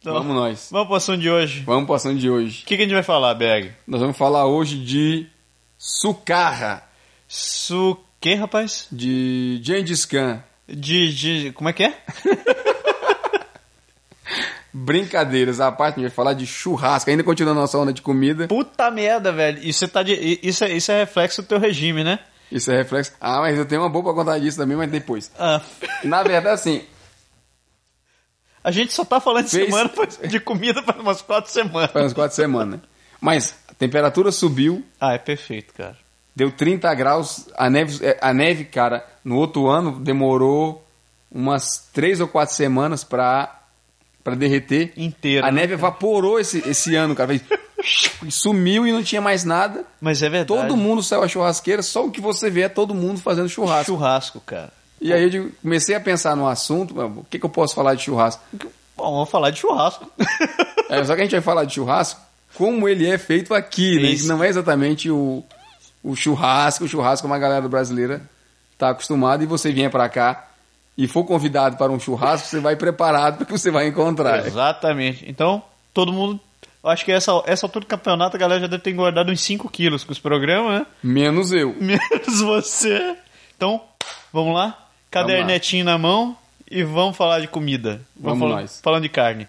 Então, 0.00 0.12
Vamos 0.12 0.36
nós. 0.36 0.68
Vamos 0.70 0.86
pro 0.88 0.96
assunto 0.96 1.18
de 1.20 1.30
hoje. 1.30 1.62
Vamos 1.64 1.86
pro 1.86 1.94
assunto 1.94 2.18
de 2.18 2.28
hoje. 2.28 2.62
O 2.62 2.66
que, 2.66 2.76
que 2.76 2.82
a 2.82 2.84
gente 2.84 2.92
vai 2.92 3.02
falar, 3.02 3.32
Berg? 3.34 3.72
Nós 3.86 4.02
vamos 4.02 4.18
falar 4.18 4.44
hoje 4.44 4.76
de 4.78 5.26
Sucarra, 5.86 6.82
Su... 7.28 7.98
que, 8.18 8.34
rapaz? 8.34 8.86
de 8.90 9.60
Gengis 9.62 10.06
Khan. 10.06 10.42
De, 10.66 11.12
de... 11.14 11.52
Como 11.52 11.68
é 11.68 11.74
que 11.74 11.84
é? 11.84 11.98
Brincadeiras 14.72 15.58
parte, 15.58 15.80
a 15.80 15.88
gente 16.00 16.08
vai 16.08 16.10
falar 16.10 16.32
de 16.32 16.46
churrasco. 16.46 17.10
Ainda 17.10 17.22
continuando 17.22 17.58
a 17.60 17.62
nossa 17.62 17.76
onda 17.76 17.92
de 17.92 18.00
comida. 18.00 18.48
Puta 18.48 18.90
merda, 18.90 19.30
velho. 19.30 19.62
Isso, 19.62 19.86
tá 19.86 20.02
de... 20.02 20.40
isso, 20.42 20.64
é, 20.64 20.72
isso 20.72 20.90
é 20.90 21.00
reflexo 21.00 21.42
do 21.42 21.48
teu 21.48 21.58
regime, 21.58 22.02
né? 22.02 22.18
Isso 22.50 22.72
é 22.72 22.76
reflexo. 22.78 23.12
Ah, 23.20 23.40
mas 23.40 23.58
eu 23.58 23.66
tenho 23.66 23.82
uma 23.82 23.90
boa 23.90 24.04
pra 24.04 24.14
contar 24.14 24.38
disso 24.38 24.56
também, 24.56 24.78
mas 24.78 24.90
depois. 24.90 25.30
Ah, 25.38 25.60
Na 26.02 26.22
verdade, 26.22 26.54
assim, 26.54 26.82
a 28.64 28.70
gente 28.70 28.94
só 28.94 29.04
tá 29.04 29.20
falando 29.20 29.44
de 29.44 29.50
Fez- 29.50 29.66
semana 29.66 29.90
de 30.28 30.40
comida 30.40 30.82
faz 30.82 30.98
umas 30.98 31.20
quatro 31.20 31.50
semanas. 31.50 31.90
faz 31.90 32.02
umas 32.06 32.14
quatro 32.14 32.34
semanas. 32.34 32.80
né? 32.80 32.86
Mas 33.20 33.54
temperatura 33.86 34.32
subiu, 34.32 34.84
Ah, 35.00 35.14
é 35.14 35.18
perfeito, 35.18 35.72
cara. 35.74 35.96
deu 36.34 36.50
30 36.50 36.92
graus. 36.94 37.46
A 37.56 37.68
neve, 37.70 38.04
é, 38.04 38.18
a 38.20 38.32
neve, 38.32 38.64
cara, 38.64 39.04
no 39.24 39.36
outro 39.36 39.66
ano 39.68 39.98
demorou 40.00 40.84
umas 41.30 41.88
três 41.92 42.20
ou 42.20 42.28
quatro 42.28 42.54
semanas 42.54 43.02
pra, 43.04 43.60
pra 44.22 44.34
derreter. 44.34 44.92
Inteira. 44.96 45.46
A 45.46 45.50
né? 45.52 45.62
neve 45.62 45.74
evaporou 45.74 46.38
esse, 46.38 46.58
esse 46.68 46.94
ano, 46.94 47.14
cara. 47.14 47.32
Sumiu 48.30 48.86
e 48.86 48.92
não 48.92 49.02
tinha 49.02 49.20
mais 49.20 49.44
nada. 49.44 49.84
Mas 50.00 50.22
é 50.22 50.28
verdade. 50.28 50.46
Todo 50.60 50.76
mundo 50.76 51.02
saiu 51.02 51.22
à 51.22 51.28
churrasqueira, 51.28 51.82
só 51.82 52.06
o 52.06 52.10
que 52.10 52.20
você 52.20 52.48
vê 52.48 52.62
é 52.62 52.68
todo 52.68 52.94
mundo 52.94 53.20
fazendo 53.20 53.48
churrasco. 53.48 53.92
Churrasco, 53.92 54.40
cara. 54.40 54.72
E 55.00 55.12
aí 55.12 55.22
eu 55.24 55.30
digo- 55.30 55.50
comecei 55.60 55.94
a 55.94 56.00
pensar 56.00 56.34
no 56.34 56.48
assunto, 56.48 56.98
o 56.98 57.26
que, 57.28 57.38
que 57.38 57.44
eu 57.44 57.50
posso 57.50 57.74
falar 57.74 57.94
de 57.94 58.02
churrasco? 58.04 58.42
Bom, 58.96 59.12
vamos 59.12 59.28
falar 59.28 59.50
de 59.50 59.58
churrasco. 59.58 60.10
É, 60.88 61.04
só 61.04 61.14
que 61.14 61.20
a 61.20 61.24
gente 61.24 61.32
vai 61.32 61.40
falar 61.42 61.64
de 61.64 61.74
churrasco 61.74 62.20
como 62.54 62.88
ele 62.88 63.06
é 63.06 63.18
feito 63.18 63.52
aqui, 63.54 63.96
né? 64.00 64.08
Isso. 64.10 64.22
Que 64.24 64.28
não 64.28 64.42
é 64.42 64.48
exatamente 64.48 65.10
o, 65.10 65.42
o 66.02 66.14
churrasco, 66.16 66.84
o 66.84 66.88
churrasco 66.88 67.22
como 67.22 67.34
a 67.34 67.38
galera 67.38 67.68
brasileira 67.68 68.22
está 68.72 68.90
acostumada 68.90 69.42
e 69.42 69.46
você 69.46 69.72
vier 69.72 69.90
para 69.90 70.08
cá 70.08 70.48
e 70.96 71.06
for 71.08 71.24
convidado 71.24 71.76
para 71.76 71.90
um 71.90 71.98
churrasco, 71.98 72.48
você 72.48 72.60
vai 72.60 72.76
preparado 72.76 73.38
porque 73.38 73.52
você 73.56 73.70
vai 73.70 73.86
encontrar. 73.88 74.46
Exatamente. 74.46 75.24
Então, 75.28 75.62
todo 75.92 76.12
mundo. 76.12 76.40
Acho 76.84 77.04
que 77.04 77.12
essa, 77.12 77.42
essa 77.46 77.64
altura 77.64 77.84
do 77.86 77.88
campeonato 77.88 78.36
a 78.36 78.38
galera 78.38 78.60
já 78.60 78.66
deve 78.66 78.82
ter 78.82 78.90
engordado 78.90 79.32
uns 79.32 79.40
5 79.40 79.70
quilos 79.70 80.04
com 80.04 80.12
os 80.12 80.18
programas, 80.18 80.80
né? 80.80 80.86
Menos 81.02 81.50
eu. 81.50 81.74
Menos 81.80 82.40
você. 82.42 83.16
Então, 83.56 83.80
vamos 84.32 84.54
lá? 84.54 84.78
Cadernetinho 85.10 85.84
na 85.84 85.96
mão 85.96 86.36
e 86.70 86.82
vamos 86.84 87.16
falar 87.16 87.40
de 87.40 87.48
comida. 87.48 88.02
Vamos 88.14 88.38
falar- 88.38 88.60
nós. 88.60 88.80
Falando 88.82 89.02
de 89.02 89.08
carne. 89.08 89.48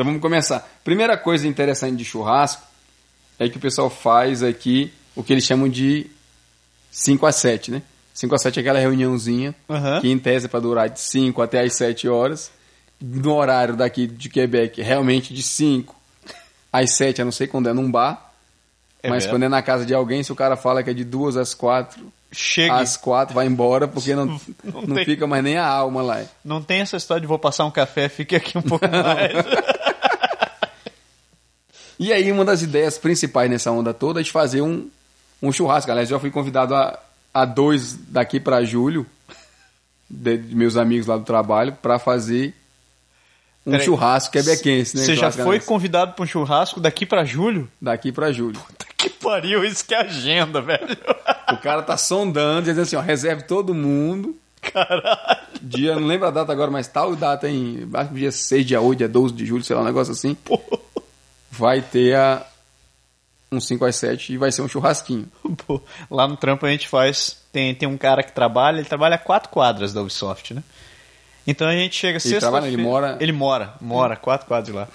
Então 0.00 0.06
vamos 0.06 0.22
começar. 0.22 0.66
Primeira 0.82 1.14
coisa 1.18 1.46
interessante 1.46 1.94
de 1.96 2.06
churrasco 2.06 2.62
é 3.38 3.50
que 3.50 3.58
o 3.58 3.60
pessoal 3.60 3.90
faz 3.90 4.42
aqui 4.42 4.90
o 5.14 5.22
que 5.22 5.30
eles 5.30 5.44
chamam 5.44 5.68
de 5.68 6.06
5 6.90 7.26
a 7.26 7.30
7, 7.30 7.70
né? 7.70 7.82
5 8.14 8.34
a 8.34 8.38
7 8.38 8.58
é 8.58 8.60
aquela 8.62 8.78
reuniãozinha 8.78 9.54
Aham. 9.68 10.00
que 10.00 10.08
em 10.08 10.18
tese 10.18 10.46
é 10.46 10.48
para 10.48 10.60
durar 10.60 10.88
de 10.88 11.00
5 11.00 11.42
até 11.42 11.60
as 11.60 11.74
7 11.74 12.08
horas. 12.08 12.50
No 12.98 13.34
horário 13.34 13.76
daqui 13.76 14.06
de 14.06 14.30
Quebec, 14.30 14.80
realmente 14.80 15.34
de 15.34 15.42
5 15.42 15.94
às 16.72 16.92
7, 16.92 17.20
a 17.20 17.24
não 17.26 17.32
sei 17.32 17.46
quando 17.46 17.68
é 17.68 17.74
num 17.74 17.90
bar. 17.90 18.32
É 19.02 19.10
mas 19.10 19.24
mesmo. 19.24 19.32
quando 19.34 19.42
é 19.42 19.48
na 19.50 19.60
casa 19.60 19.84
de 19.84 19.92
alguém, 19.92 20.22
se 20.22 20.32
o 20.32 20.36
cara 20.36 20.56
fala 20.56 20.82
que 20.82 20.88
é 20.88 20.94
de 20.94 21.04
2 21.04 21.36
às 21.36 21.52
4, 21.52 22.10
Chega. 22.32 22.76
às 22.76 22.96
4 22.96 23.34
vai 23.34 23.46
embora 23.46 23.88
porque 23.88 24.14
não, 24.14 24.26
Não 24.64 24.82
não 24.82 25.04
fica 25.04 25.26
mais 25.26 25.42
nem 25.44 25.58
a 25.58 25.66
alma 25.66 26.00
lá. 26.00 26.22
Não 26.44 26.62
tem 26.62 26.80
essa 26.80 26.96
história 26.96 27.20
de 27.20 27.26
vou 27.26 27.38
passar 27.38 27.64
um 27.66 27.70
café, 27.70 28.08
fique 28.08 28.36
aqui 28.36 28.56
um 28.56 28.62
pouco 28.62 28.86
mais. 28.88 29.32
E 32.00 32.14
aí, 32.14 32.32
uma 32.32 32.46
das 32.46 32.62
ideias 32.62 32.96
principais 32.96 33.50
nessa 33.50 33.70
onda 33.70 33.92
toda 33.92 34.20
é 34.20 34.22
de 34.22 34.32
fazer 34.32 34.62
um, 34.62 34.88
um 35.42 35.52
churrasco. 35.52 35.90
Aliás, 35.90 36.10
eu 36.10 36.16
já 36.16 36.20
fui 36.20 36.30
convidado 36.30 36.74
a, 36.74 36.98
a 37.32 37.44
dois 37.44 37.94
daqui 38.08 38.40
para 38.40 38.64
julho, 38.64 39.04
de, 40.08 40.38
de 40.38 40.56
meus 40.56 40.78
amigos 40.78 41.06
lá 41.06 41.18
do 41.18 41.24
trabalho, 41.24 41.76
para 41.82 41.98
fazer 41.98 42.54
um 43.66 43.72
Peraí. 43.72 43.84
churrasco 43.84 44.32
quebequense, 44.32 44.96
né? 44.96 45.04
Você 45.04 45.14
já 45.14 45.30
foi 45.30 45.60
convidado 45.60 46.14
para 46.14 46.22
um 46.22 46.26
churrasco 46.26 46.80
daqui 46.80 47.04
pra 47.04 47.22
julho? 47.22 47.70
Daqui 47.78 48.10
para 48.10 48.32
julho. 48.32 48.58
Que 48.96 49.10
pariu, 49.10 49.62
isso 49.62 49.84
que 49.84 49.94
é 49.94 50.00
agenda, 50.00 50.62
velho. 50.62 50.96
O 51.52 51.58
cara 51.58 51.82
tá 51.82 51.98
sondando, 51.98 52.62
dizendo 52.62 52.80
assim, 52.80 52.96
ó, 52.96 53.02
reserve 53.02 53.42
todo 53.42 53.74
mundo. 53.74 54.34
Caralho. 54.62 55.40
Dia, 55.60 55.96
não 55.96 56.06
lembro 56.06 56.28
a 56.28 56.30
data 56.30 56.50
agora, 56.50 56.70
mas 56.70 56.88
tal 56.88 57.14
data 57.14 57.46
em, 57.46 57.86
acho 57.92 58.08
que 58.08 58.14
dia 58.20 58.32
6, 58.32 58.64
dia 58.64 58.80
8, 58.80 58.98
dia 58.98 59.08
12 59.08 59.34
de 59.34 59.44
julho, 59.44 59.62
sei 59.62 59.76
lá, 59.76 59.82
um 59.82 59.84
negócio 59.84 60.12
assim. 60.14 60.34
Vai 61.50 61.80
ter 61.82 62.14
a, 62.16 62.46
um 63.50 63.60
5 63.60 63.84
às 63.84 63.96
7 63.96 64.32
e 64.32 64.36
vai 64.36 64.52
ser 64.52 64.62
um 64.62 64.68
churrasquinho. 64.68 65.26
Pô, 65.66 65.80
lá 66.10 66.26
no 66.28 66.36
trampo 66.36 66.64
a 66.66 66.70
gente 66.70 66.86
faz. 66.88 67.38
Tem, 67.52 67.74
tem 67.74 67.88
um 67.88 67.98
cara 67.98 68.22
que 68.22 68.32
trabalha, 68.32 68.78
ele 68.78 68.88
trabalha 68.88 69.16
a 69.16 69.18
quatro 69.18 69.48
quadras 69.50 69.92
da 69.92 70.00
Ubisoft, 70.00 70.54
né? 70.54 70.62
Então 71.46 71.66
a 71.66 71.72
gente 71.72 71.96
chega 71.96 72.20
sexta 72.20 72.38
trabalha, 72.40 72.66
ele 72.68 72.76
mora- 72.82 73.16
Ele 73.20 73.32
mora, 73.32 73.74
mora, 73.80 74.14
quatro 74.16 74.46
quadras 74.46 74.74
lá. 74.74 74.88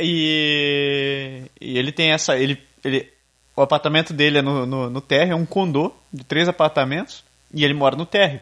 E, 0.00 1.42
e 1.60 1.78
ele 1.78 1.92
tem 1.92 2.10
essa. 2.10 2.36
Ele, 2.36 2.60
ele, 2.84 3.08
o 3.54 3.62
apartamento 3.62 4.12
dele 4.12 4.38
é 4.38 4.42
no, 4.42 4.66
no, 4.66 4.90
no 4.90 5.00
térreo, 5.00 5.32
é 5.32 5.36
um 5.36 5.46
condô 5.46 5.92
de 6.12 6.24
três 6.24 6.48
apartamentos, 6.48 7.24
e 7.52 7.64
ele 7.64 7.74
mora 7.74 7.96
no 7.96 8.04
térreo. 8.06 8.40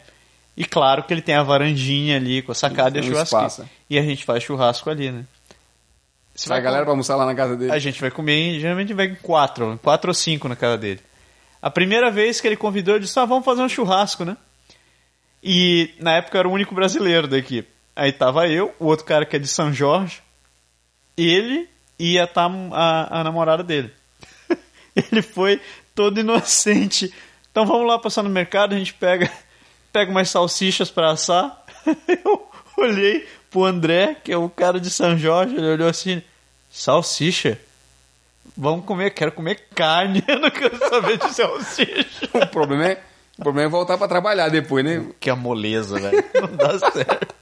E 0.57 0.63
claro 0.65 1.03
que 1.03 1.13
ele 1.13 1.21
tem 1.21 1.35
a 1.35 1.43
varandinha 1.43 2.15
ali 2.17 2.41
com 2.41 2.51
a 2.51 2.55
sacada 2.55 2.97
e 2.97 2.99
a 2.99 3.03
churrasqueira. 3.13 3.47
E 3.89 3.99
a 3.99 4.01
gente 4.01 4.23
faz 4.23 4.43
churrasco 4.43 4.89
ali, 4.89 5.11
né? 5.11 5.25
Você 6.35 6.49
Vai 6.49 6.57
a 6.57 6.61
galera 6.61 6.83
pra 6.83 6.91
almoçar 6.91 7.15
lá 7.15 7.25
na 7.25 7.33
casa 7.33 7.55
dele. 7.55 7.71
a 7.71 7.79
gente 7.79 8.01
vai 8.01 8.11
comer, 8.11 8.59
geralmente 8.59 8.93
vai 8.93 9.05
em 9.05 9.15
quatro, 9.15 9.79
quatro 9.81 10.09
ou 10.09 10.13
cinco 10.13 10.49
na 10.49 10.55
casa 10.55 10.77
dele. 10.77 10.99
A 11.61 11.71
primeira 11.71 12.11
vez 12.11 12.41
que 12.41 12.47
ele 12.47 12.57
convidou, 12.57 12.95
eu 12.95 12.99
disse, 12.99 13.17
ah, 13.17 13.25
vamos 13.25 13.45
fazer 13.45 13.61
um 13.61 13.69
churrasco, 13.69 14.25
né? 14.25 14.35
E 15.41 15.93
na 15.97 16.17
época 16.17 16.35
eu 16.35 16.39
era 16.39 16.49
o 16.49 16.51
único 16.51 16.75
brasileiro 16.75 17.25
da 17.25 17.37
equipe. 17.37 17.69
Aí 17.95 18.11
tava 18.11 18.49
eu, 18.49 18.75
o 18.79 18.85
outro 18.85 19.05
cara 19.05 19.25
que 19.25 19.37
é 19.37 19.39
de 19.39 19.47
São 19.47 19.71
Jorge, 19.71 20.21
ele 21.15 21.69
e 21.97 22.19
a, 22.19 22.29
a, 22.73 23.21
a 23.21 23.23
namorada 23.23 23.63
dele. 23.63 23.93
ele 24.93 25.21
foi 25.21 25.61
todo 25.95 26.19
inocente. 26.19 27.13
Então 27.49 27.65
vamos 27.65 27.87
lá 27.87 27.97
passar 27.97 28.23
no 28.23 28.29
mercado, 28.29 28.75
a 28.75 28.77
gente 28.77 28.93
pega, 28.93 29.31
pega 29.93 30.11
umas 30.11 30.29
salsichas 30.29 30.91
pra 30.91 31.11
assar. 31.11 31.63
eu 32.25 32.51
olhei 32.77 33.25
pro 33.55 33.63
André, 33.63 34.17
que 34.21 34.33
é 34.33 34.37
o 34.37 34.49
cara 34.49 34.81
de 34.81 34.89
São 34.89 35.17
Jorge, 35.17 35.55
ele 35.55 35.65
olhou 35.65 35.87
assim, 35.87 36.21
salsicha? 36.69 37.57
Vamos 38.57 38.83
comer, 38.83 39.11
quero 39.11 39.31
comer 39.31 39.67
carne, 39.73 40.21
eu 40.27 40.41
não 40.41 40.51
quero 40.51 40.77
saber 40.77 41.17
de 41.17 41.33
salsicha. 41.33 42.29
O 42.33 42.47
problema 42.47 42.87
é, 42.87 43.01
o 43.37 43.43
problema 43.43 43.69
é 43.69 43.71
voltar 43.71 43.97
pra 43.97 44.09
trabalhar 44.09 44.49
depois, 44.49 44.83
né? 44.83 45.05
Que 45.21 45.29
a 45.29 45.37
moleza, 45.37 45.97
velho. 45.97 46.21
Não 46.33 46.53
dá 46.57 46.91
certo. 46.91 47.35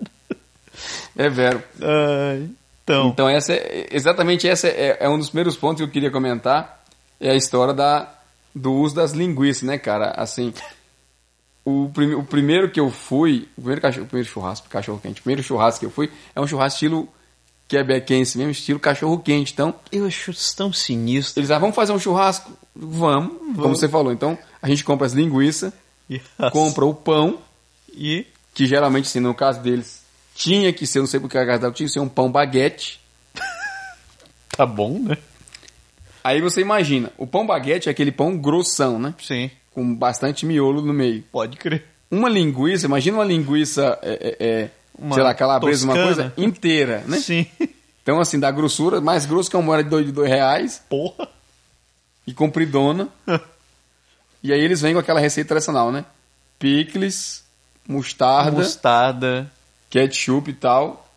É 1.17 1.29
vero. 1.29 1.63
Ai, 1.81 2.47
então, 2.83 3.07
Então, 3.07 3.27
essa 3.27 3.53
é, 3.53 3.87
exatamente 3.89 4.47
essa 4.47 4.67
é, 4.67 4.97
é 4.99 5.09
um 5.09 5.17
dos 5.17 5.29
primeiros 5.29 5.57
pontos 5.57 5.77
que 5.77 5.83
eu 5.83 5.91
queria 5.91 6.11
comentar. 6.11 6.83
É 7.19 7.31
a 7.31 7.35
história 7.35 7.73
da, 7.73 8.07
do 8.53 8.71
uso 8.71 8.93
das 8.93 9.13
linguiças, 9.13 9.63
né, 9.63 9.79
cara? 9.79 10.11
Assim, 10.15 10.53
o, 11.65 11.89
prime, 11.93 12.15
o 12.15 12.23
primeiro 12.23 12.69
que 12.69 12.79
eu 12.79 12.89
fui, 12.89 13.47
o 13.57 13.61
primeiro, 13.61 13.81
cachorro, 13.81 14.05
o 14.05 14.07
primeiro 14.07 14.29
churrasco, 14.29 14.69
cachorro 14.69 14.99
quente, 15.01 15.21
o 15.21 15.23
primeiro 15.23 15.43
churrasco 15.43 15.79
que 15.79 15.85
eu 15.85 15.91
fui 15.91 16.11
é 16.35 16.41
um 16.41 16.47
churrasco 16.47 16.75
estilo 16.75 17.09
quebequense 17.67 18.37
mesmo, 18.37 18.51
estilo 18.51 18.79
cachorro 18.79 19.17
quente. 19.19 19.53
Então, 19.53 19.73
eu 19.91 20.05
acho 20.05 20.31
isso 20.31 20.55
tão 20.55 20.73
sinistro. 20.73 21.39
eles 21.39 21.51
ah, 21.51 21.59
vamos 21.59 21.75
fazer 21.75 21.93
um 21.93 21.99
churrasco? 21.99 22.51
Vamos, 22.75 23.55
como 23.55 23.75
você 23.75 23.87
falou. 23.87 24.11
Então, 24.11 24.37
a 24.61 24.67
gente 24.67 24.83
compra 24.83 25.07
as 25.07 25.13
linguiças, 25.13 25.73
E, 26.09 26.21
compra 26.51 26.85
o 26.85 26.93
pão, 26.93 27.39
e 27.89 28.27
que 28.53 28.65
geralmente, 28.65 29.07
assim, 29.07 29.19
no 29.19 29.33
caso 29.33 29.61
deles, 29.61 30.03
tinha 30.35 30.71
que 30.73 30.85
ser, 30.85 30.99
não 30.99 31.07
sei 31.07 31.19
porque 31.19 31.37
a 31.37 31.45
casa 31.45 31.59
dela 31.59 31.73
tinha 31.73 31.87
que 31.87 31.93
ser 31.93 31.99
um 31.99 32.09
pão 32.09 32.31
baguete. 32.31 32.99
tá 34.55 34.65
bom, 34.65 34.99
né? 34.99 35.17
Aí 36.23 36.41
você 36.41 36.61
imagina, 36.61 37.11
o 37.17 37.27
pão 37.27 37.45
baguete 37.45 37.89
é 37.89 37.91
aquele 37.91 38.11
pão 38.11 38.37
grossão, 38.37 38.99
né? 38.99 39.13
Sim, 39.21 39.49
Com 39.73 39.95
bastante 39.95 40.45
miolo 40.45 40.81
no 40.81 40.93
meio. 40.93 41.23
pode 41.31 41.57
crer. 41.57 41.85
Uma 42.11 42.29
linguiça, 42.29 42.85
imagina 42.85 43.17
uma 43.17 43.25
linguiça, 43.25 43.97
é, 44.03 44.11
é, 44.39 44.47
é, 44.47 44.69
Uma 44.97 45.15
sei 45.15 45.23
lá, 45.23 45.33
calabresa, 45.33 45.85
uma 45.85 45.95
coisa 45.95 46.31
inteira, 46.37 47.03
né? 47.07 47.17
Sim. 47.19 47.47
Então, 48.03 48.19
assim, 48.19 48.39
da 48.39 48.51
grossura, 48.51 49.01
mais 49.01 49.25
grosso 49.25 49.49
que 49.49 49.55
uma 49.55 49.63
moeda 49.63 49.83
de 49.83 49.89
dois, 49.89 50.05
de 50.05 50.11
dois 50.11 50.29
reais 50.29 50.83
Porra. 50.89 51.27
e 52.27 52.33
compridona. 52.33 53.07
e 54.43 54.53
aí 54.53 54.59
eles 54.59 54.81
vêm 54.81 54.93
com 54.93 54.99
aquela 54.99 55.19
receita 55.19 55.47
tradicional, 55.47 55.91
né? 55.91 56.05
Picles, 56.59 57.43
mostarda, 57.87 58.51
Mostarda. 58.51 59.51
ketchup 59.89 60.51
e 60.51 60.53
tal. 60.53 61.09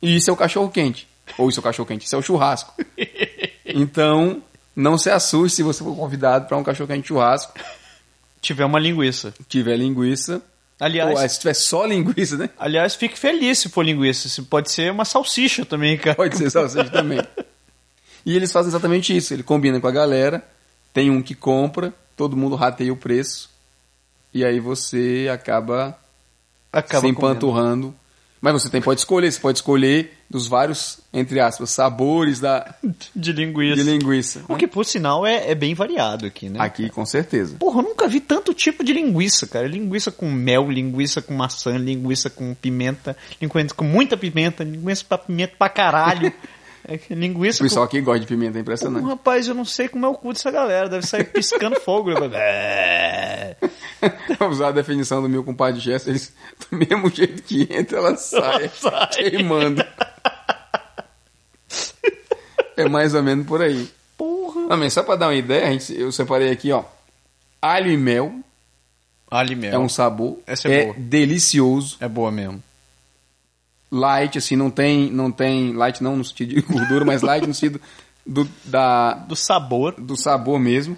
E 0.00 0.16
isso 0.16 0.30
é 0.30 0.32
o 0.32 0.36
cachorro 0.36 0.70
quente. 0.70 1.06
Ou 1.36 1.48
isso 1.48 1.58
é 1.58 1.60
o 1.60 1.64
cachorro 1.64 1.86
quente, 1.86 2.06
isso 2.06 2.14
é 2.14 2.18
o 2.18 2.22
churrasco. 2.22 2.74
Então, 3.74 4.42
não 4.76 4.98
se 4.98 5.08
assuste 5.08 5.56
se 5.56 5.62
você 5.62 5.82
for 5.82 5.96
convidado 5.96 6.46
para 6.46 6.58
um 6.58 6.64
cachorro 6.64 6.88
quente 6.88 7.08
churrasco, 7.08 7.54
Tiver 8.42 8.64
uma 8.64 8.78
linguiça. 8.78 9.32
tiver 9.48 9.76
linguiça. 9.76 10.42
Aliás, 10.78 11.20
Ou, 11.20 11.28
se 11.28 11.38
tiver 11.38 11.54
só 11.54 11.86
linguiça, 11.86 12.36
né? 12.36 12.50
aliás, 12.58 12.96
fique 12.96 13.16
feliz 13.16 13.60
se 13.60 13.68
for 13.68 13.84
linguiça. 13.84 14.28
Se 14.28 14.42
pode 14.42 14.68
ser 14.68 14.90
uma 14.90 15.04
salsicha 15.04 15.64
também, 15.64 15.96
cara. 15.96 16.16
Pode 16.16 16.36
ser 16.36 16.50
salsicha 16.50 16.90
também. 16.90 17.20
E 18.26 18.34
eles 18.34 18.50
fazem 18.52 18.68
exatamente 18.68 19.16
isso. 19.16 19.32
Ele 19.32 19.44
combina 19.44 19.80
com 19.80 19.86
a 19.86 19.92
galera, 19.92 20.44
tem 20.92 21.08
um 21.08 21.22
que 21.22 21.36
compra, 21.36 21.94
todo 22.16 22.36
mundo 22.36 22.56
rateia 22.56 22.92
o 22.92 22.96
preço, 22.96 23.48
e 24.34 24.44
aí 24.44 24.58
você 24.58 25.28
acaba, 25.32 25.96
Acaba 26.72 27.06
se 27.06 27.14
comendo. 27.14 27.94
Mas 28.42 28.54
você 28.54 28.68
tem, 28.68 28.82
pode 28.82 28.98
escolher, 28.98 29.30
você 29.30 29.38
pode 29.38 29.58
escolher 29.58 30.18
dos 30.28 30.48
vários, 30.48 30.98
entre 31.14 31.38
aspas, 31.38 31.70
sabores 31.70 32.40
da, 32.40 32.74
de 33.14 33.32
linguiça. 33.32 33.76
de 33.76 33.82
linguiça. 33.88 34.42
O 34.48 34.56
que, 34.56 34.66
por 34.66 34.84
sinal, 34.84 35.24
é, 35.24 35.52
é 35.52 35.54
bem 35.54 35.74
variado 35.74 36.26
aqui, 36.26 36.48
né? 36.48 36.58
Aqui, 36.60 36.90
com 36.90 37.06
certeza. 37.06 37.54
Porra, 37.56 37.78
eu 37.78 37.84
nunca 37.84 38.08
vi 38.08 38.18
tanto 38.18 38.52
tipo 38.52 38.82
de 38.82 38.92
linguiça, 38.92 39.46
cara. 39.46 39.68
Linguiça 39.68 40.10
com 40.10 40.28
mel, 40.28 40.68
linguiça 40.68 41.22
com 41.22 41.32
maçã, 41.34 41.76
linguiça 41.76 42.28
com 42.28 42.52
pimenta, 42.52 43.16
linguiça 43.40 43.74
com 43.76 43.84
muita 43.84 44.16
pimenta, 44.16 44.64
linguiça 44.64 45.04
pra 45.08 45.18
pimenta 45.18 45.54
pra 45.56 45.68
caralho. 45.68 46.32
É 46.86 46.98
que 46.98 47.14
O 47.14 47.16
linguiça 47.16 47.62
pessoal 47.62 47.86
com... 47.86 47.88
aqui 47.90 48.00
gosta 48.00 48.20
de 48.20 48.26
pimenta, 48.26 48.52
é 48.52 48.54
Pô, 48.54 48.60
impressionante. 48.60 49.04
rapaz, 49.06 49.46
eu 49.46 49.54
não 49.54 49.64
sei 49.64 49.88
como 49.88 50.04
é 50.04 50.08
o 50.08 50.14
cu 50.14 50.32
dessa 50.32 50.50
galera. 50.50 50.88
Deve 50.88 51.06
sair 51.06 51.24
piscando 51.24 51.78
fogo. 51.80 52.10
É. 52.34 53.56
Vou 54.38 54.48
usar 54.48 54.68
a 54.68 54.72
definição 54.72 55.22
do 55.22 55.28
meu 55.28 55.44
compadre 55.44 55.78
Gesso, 55.80 56.10
eles, 56.10 56.34
do 56.70 56.76
mesmo 56.76 57.08
jeito 57.08 57.40
que 57.44 57.68
entra, 57.70 57.98
ela 57.98 58.16
sai, 58.16 58.68
sai. 58.74 59.06
queimando. 59.10 59.84
É 62.76 62.88
mais 62.88 63.14
ou 63.14 63.22
menos 63.22 63.46
por 63.46 63.62
aí. 63.62 63.88
Porra. 64.18 64.76
Mas 64.76 64.92
só 64.92 65.02
pra 65.04 65.14
dar 65.16 65.28
uma 65.28 65.34
ideia, 65.34 65.66
gente, 65.72 65.94
eu 65.98 66.10
separei 66.10 66.50
aqui, 66.50 66.72
ó. 66.72 66.82
Alho 67.60 67.90
e 67.92 67.96
mel 67.96 68.34
Alho 69.30 69.52
e 69.52 69.56
mel. 69.56 69.72
é 69.74 69.78
um 69.78 69.88
sabor. 69.88 70.38
Essa 70.46 70.68
é 70.68 70.80
é 70.80 70.84
boa. 70.86 70.96
delicioso. 70.98 71.96
É 72.00 72.08
boa 72.08 72.30
mesmo. 72.32 72.62
Light, 73.94 74.38
assim, 74.38 74.56
não 74.56 74.70
tem, 74.70 75.10
não 75.10 75.30
tem. 75.30 75.74
Light 75.74 76.02
não 76.02 76.16
no 76.16 76.24
sentido 76.24 76.54
de 76.54 76.62
gordura, 76.66 77.04
mas 77.04 77.20
light 77.20 77.46
no 77.46 77.52
sentido 77.52 77.78
do, 78.26 78.48
da, 78.64 79.12
Do 79.14 79.36
sabor. 79.36 79.94
do 80.00 80.16
sabor 80.16 80.58
mesmo. 80.58 80.96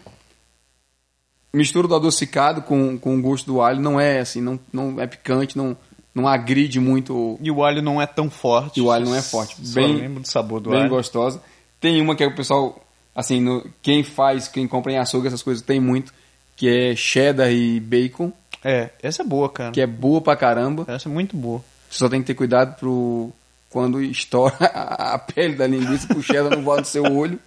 Mistura 1.53 1.87
do 1.87 1.95
adocicado 1.95 2.63
com, 2.63 2.99
com 2.99 3.17
o 3.17 3.23
gosto 3.23 3.47
do 3.47 3.61
alho. 3.61 3.81
Não 3.81 3.99
é 4.01 4.19
assim, 4.21 4.41
não, 4.41 4.59
não 4.73 5.01
é 5.01 5.07
picante, 5.07 5.57
não, 5.57 5.77
não 6.15 6.27
agride 6.27 6.81
muito. 6.81 7.39
E 7.41 7.51
o 7.51 7.63
alho 7.65 7.81
não 7.81 8.01
é 8.03 8.07
tão 8.07 8.29
forte. 8.29 8.79
E 8.81 8.83
o 8.83 8.91
alho 8.91 9.07
não 9.07 9.15
é 9.15 9.23
forte. 9.23 9.57
Só 9.67 9.75
Bem- 9.81 9.97
lembro 9.97 10.21
do 10.23 10.29
sabor 10.29 10.61
do 10.61 10.71
bem 10.71 10.81
alho. 10.81 10.91
gostosa. 10.91 11.41
Tem 11.81 12.01
uma 12.01 12.17
que 12.17 12.25
é 12.25 12.27
o 12.27 12.35
pessoal, 12.35 12.85
assim, 13.15 13.41
no- 13.41 13.65
quem 13.83 14.03
faz, 14.03 14.49
quem 14.49 14.67
compra 14.67 14.93
em 14.93 14.99
açougue, 14.99 15.29
essas 15.29 15.43
coisas 15.43 15.63
tem 15.63 15.79
muito, 15.79 16.13
que 16.57 16.69
é 16.69 16.97
cheddar 16.97 17.51
e 17.53 17.79
bacon, 17.79 18.33
É, 18.65 18.91
essa 19.03 19.23
é 19.23 19.25
boa, 19.27 19.49
cara. 19.49 19.71
que 19.71 19.81
é 19.81 19.87
boa 19.87 20.21
pra 20.21 20.35
caramba. 20.37 20.85
Essa 20.89 21.09
é 21.09 21.13
muito 21.13 21.37
boa. 21.37 21.63
Você 21.95 21.99
só 22.01 22.09
tem 22.09 22.21
que 22.21 22.27
ter 22.27 22.35
cuidado 22.35 22.75
pro 22.77 23.31
quando 23.71 24.03
estoura 24.03 24.55
a 24.75 25.15
a 25.15 25.19
pele 25.19 25.55
da 25.55 25.67
linguiça, 25.67 26.07
pro 26.09 26.21
cheddar 26.23 26.51
não 26.51 26.63
voar 26.63 26.79
no 26.81 26.85
seu 26.85 27.05
olho. 27.05 27.39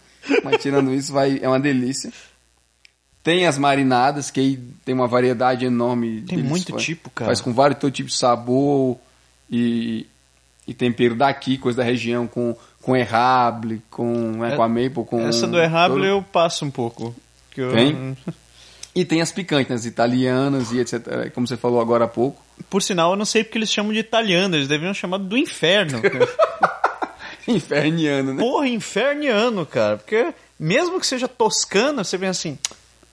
Mas 0.43 0.61
tirando 0.61 0.93
isso, 0.93 1.11
vai, 1.13 1.39
é 1.41 1.47
uma 1.47 1.59
delícia. 1.59 2.11
Tem 3.23 3.45
as 3.45 3.57
marinadas, 3.57 4.31
que 4.31 4.39
aí 4.39 4.57
tem 4.85 4.95
uma 4.95 5.07
variedade 5.07 5.65
enorme. 5.65 6.21
Tem 6.21 6.37
deles, 6.37 6.49
muito 6.49 6.71
faz- 6.71 6.83
tipo, 6.83 7.09
cara. 7.09 7.27
Faz 7.27 7.41
com 7.41 7.53
vários 7.53 7.79
todo 7.79 7.91
tipo 7.91 8.07
de 8.09 8.15
sabor 8.15 8.97
e, 9.49 10.05
e 10.65 10.73
tempero 10.73 11.13
daqui, 11.15 11.57
coisa 11.57 11.77
da 11.79 11.83
região, 11.83 12.25
com, 12.25 12.55
com 12.81 12.95
errable, 12.95 13.81
com, 13.89 14.13
né, 14.37 14.53
É- 14.53 14.55
com 14.55 14.63
a 14.63 14.69
maple, 14.69 15.03
com... 15.05 15.19
Essa 15.27 15.45
do 15.47 15.59
errable 15.59 15.97
todo- 15.97 16.05
eu 16.05 16.23
passo 16.23 16.63
um 16.65 16.71
pouco. 16.71 17.13
Eu- 17.55 17.71
Tem? 17.73 18.15
E 18.99 19.05
tem 19.05 19.21
as 19.21 19.31
picantes, 19.31 19.69
né, 19.69 19.75
as 19.75 19.85
italianas 19.85 20.71
e 20.71 20.79
etc. 20.79 21.31
Como 21.31 21.45
você 21.47 21.55
falou 21.55 21.79
agora 21.79 22.05
há 22.05 22.07
pouco. 22.07 22.41
Por 22.67 22.81
sinal, 22.81 23.11
eu 23.11 23.15
não 23.15 23.25
sei 23.25 23.43
porque 23.43 23.59
eles 23.59 23.71
chamam 23.71 23.93
de 23.93 23.99
italiano. 23.99 24.55
Eles 24.55 24.67
deviam 24.67 24.91
chamar 24.91 25.19
do 25.19 25.37
inferno. 25.37 26.01
Inferniano, 27.47 28.33
né? 28.33 28.41
Porra, 28.43 28.67
inferniano, 28.67 29.65
cara. 29.65 29.97
Porque 29.97 30.33
mesmo 30.59 30.99
que 30.99 31.07
seja 31.07 31.27
toscano, 31.27 32.03
você 32.03 32.17
vem 32.17 32.29
assim... 32.29 32.57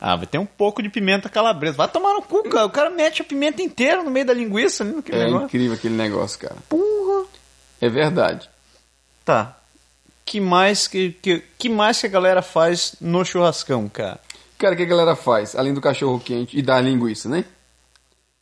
Ah, 0.00 0.17
vai 0.17 0.26
ter 0.26 0.38
um 0.38 0.45
pouco 0.47 0.83
de 0.83 0.88
pimenta 0.88 1.29
calabresa. 1.29 1.76
Vai 1.76 1.88
tomar 1.88 2.14
no 2.14 2.23
cu, 2.23 2.43
cara. 2.49 2.67
O 2.67 2.71
cara 2.71 2.91
mete 2.91 3.23
a 3.23 3.25
pimenta 3.25 3.62
inteira 3.62 4.03
no 4.03 4.11
meio 4.11 4.26
da 4.26 4.35
linguiça. 4.35 4.85
naquele 4.85 5.19
É 5.19 5.25
negócio. 5.26 5.47
incrível 5.47 5.75
aquele 5.75 5.95
negócio, 5.95 6.38
cara. 6.38 6.57
Porra. 6.69 7.26
É 7.81 7.88
verdade. 7.88 8.50
Tá. 9.25 9.57
Que 10.26 10.41
mais 10.41 10.88
que, 10.88 11.12
que, 11.23 11.43
que 11.59 11.69
mais 11.69 12.00
que 12.00 12.07
a 12.07 12.11
galera 12.11 12.43
faz 12.43 12.97
no 13.00 13.25
churrascão, 13.25 13.88
cara? 13.88 14.19
Cara, 14.58 14.75
o 14.75 14.76
que 14.76 14.82
a 14.82 14.87
galera 14.87 15.16
faz? 15.16 15.54
Além 15.54 15.75
do 15.75 15.80
cachorro 15.80 16.18
quente 16.20 16.56
e 16.58 16.62
da 16.62 16.80
linguiça, 16.80 17.28
né? 17.28 17.44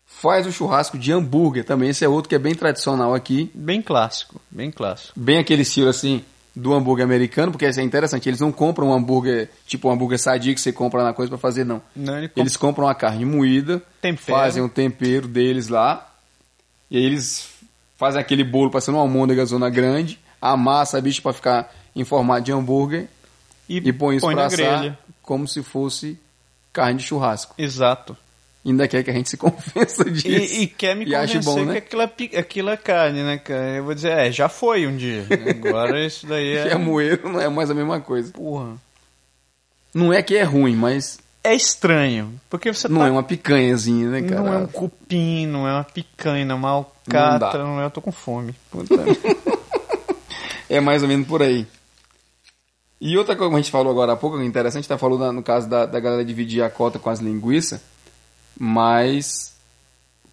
Faz 0.07 0.47
o 0.47 0.53
churrasco 0.53 0.99
de 0.99 1.11
hambúrguer 1.13 1.65
também. 1.65 1.89
Esse 1.89 2.05
é 2.05 2.09
outro 2.09 2.29
que 2.29 2.35
é 2.35 2.39
bem 2.39 2.55
tradicional 2.55 3.15
aqui. 3.15 3.51
Bem 3.55 3.81
clássico, 3.83 4.41
bem 4.51 4.71
clássico. 4.71 5.19
Bem 5.19 5.39
aquele 5.39 5.63
estilo 5.63 5.89
assim 5.89 6.23
do 6.55 6.75
hambúrguer 6.75 7.05
americano, 7.05 7.51
porque 7.51 7.67
isso 7.67 7.81
é 7.81 7.83
interessante. 7.83 8.29
Eles 8.29 8.39
não 8.41 8.53
compram 8.53 8.89
um 8.89 8.93
hambúrguer, 8.93 9.49
tipo 9.67 9.89
um 9.89 9.91
hambúrguer 9.93 10.19
sadio 10.19 10.55
que 10.55 10.61
você 10.61 10.71
compra 10.71 11.03
na 11.03 11.15
coisa 11.15 11.31
pra 11.31 11.39
fazer, 11.39 11.65
não. 11.65 11.81
Não, 11.97 12.19
ele 12.19 12.29
compra- 12.29 12.43
Eles 12.43 12.57
compram 12.59 12.87
a 12.89 12.95
carne 12.95 13.25
moída, 13.25 13.83
Tempero. 14.03 14.39
fazem 14.39 14.63
o 14.63 14.69
tempero 14.69 15.27
deles 15.27 15.69
lá, 15.69 16.13
e 16.91 16.99
aí 16.99 17.05
eles 17.05 17.49
fazem 17.97 18.21
aquele 18.21 18.45
bolo 18.45 18.71
parecendo 18.71 18.99
uma 18.99 19.03
almôndega 19.05 19.45
zona 19.47 19.71
grande, 19.71 20.21
amassa 20.43 20.99
a 20.99 21.01
bicha 21.01 21.23
pra 21.23 21.33
ficar 21.33 21.73
em 21.97 22.05
formato 22.05 22.43
de 22.43 22.53
hambúrguer 22.53 23.09
e 23.67 23.91
põe 23.91 24.17
isso 24.17 24.27
pra 24.27 24.43
na 24.43 24.45
assar 24.47 24.81
grelha. 24.81 24.99
Como 25.33 25.49
se 25.49 25.63
fosse 25.63 26.19
carne 26.75 26.99
de 26.99 27.05
churrasco. 27.07 27.55
Exato. 27.57 28.15
Ainda 28.63 28.87
quer 28.87 29.03
que 29.03 29.11
a 29.11 29.15
gente 29.15 29.31
se 29.31 29.37
convença 29.41 30.05
disso. 30.05 30.29
E, 30.29 30.65
e 30.65 30.67
quer 30.67 30.95
me 30.95 31.07
E 31.07 31.11
convencer 31.11 31.43
bom, 31.43 31.65
né? 31.65 31.73
que 31.73 31.79
aquilo 31.79 32.03
é, 32.03 32.39
aquilo 32.39 32.69
é 32.69 32.77
carne, 32.77 33.23
né, 33.23 33.39
cara? 33.39 33.77
Eu 33.77 33.85
vou 33.85 33.95
dizer, 33.95 34.13
é, 34.13 34.31
já 34.31 34.51
foi 34.51 34.87
um 34.87 34.95
dia. 34.95 35.25
Agora 35.49 36.05
isso 36.05 36.27
daí 36.27 36.53
Que 36.63 36.69
é... 36.69 36.73
é 36.73 36.77
moeiro, 36.77 37.31
não 37.31 37.41
é 37.41 37.49
mais 37.49 37.71
a 37.71 37.75
mesma 37.75 37.99
coisa. 37.99 38.31
Porra. 38.31 38.75
Não 39.95 40.13
é 40.13 40.23
que 40.23 40.37
é 40.37 40.43
ruim, 40.43 40.77
mas 40.77 41.19
É 41.43 41.55
estranho, 41.55 42.39
porque 42.51 42.71
você 42.71 42.87
não 42.89 43.01
tá... 43.01 43.09
é 43.09 43.11
uma 43.11 43.23
picanhazinha, 43.23 44.11
né, 44.11 44.21
cara? 44.21 44.43
Não 44.43 44.53
é 44.53 44.59
um 44.59 44.67
cupim, 44.67 45.47
não 45.47 45.67
é 45.67 45.73
uma 45.73 45.85
picanha, 45.85 46.45
não 46.45 46.57
é 46.57 46.59
uma 46.59 46.71
alcatra, 46.71 47.59
dá. 47.59 47.65
não, 47.65 47.81
é... 47.81 47.87
Eu 47.87 47.91
tô 47.91 48.03
com 48.03 48.13
fome. 48.13 48.55
Puta. 48.71 48.97
É 50.69 50.81
mais 50.81 51.03
ou 51.03 51.09
menos 51.09 51.29
por 51.29 51.43
aí. 51.43 51.67
E 53.05 53.19
outra 53.19 53.35
coisa 53.35 53.51
que 53.51 53.57
a 53.57 53.61
gente 53.61 53.73
falou 53.73 53.91
agora 53.91 54.13
há 54.13 54.17
pouco, 54.17 54.37
que 54.37 54.45
é 54.45 54.47
interessante, 54.47 54.87
tá 54.87 54.97
falando 54.97 55.33
no 55.33 55.43
caso 55.43 55.69
da, 55.69 55.85
da 55.87 55.99
galera 55.99 56.25
dividir 56.25 56.63
a 56.63 56.71
cota 56.71 57.01
com 57.01 57.11
as 57.11 57.19
linguiças, 57.19 57.81
mas 58.57 59.57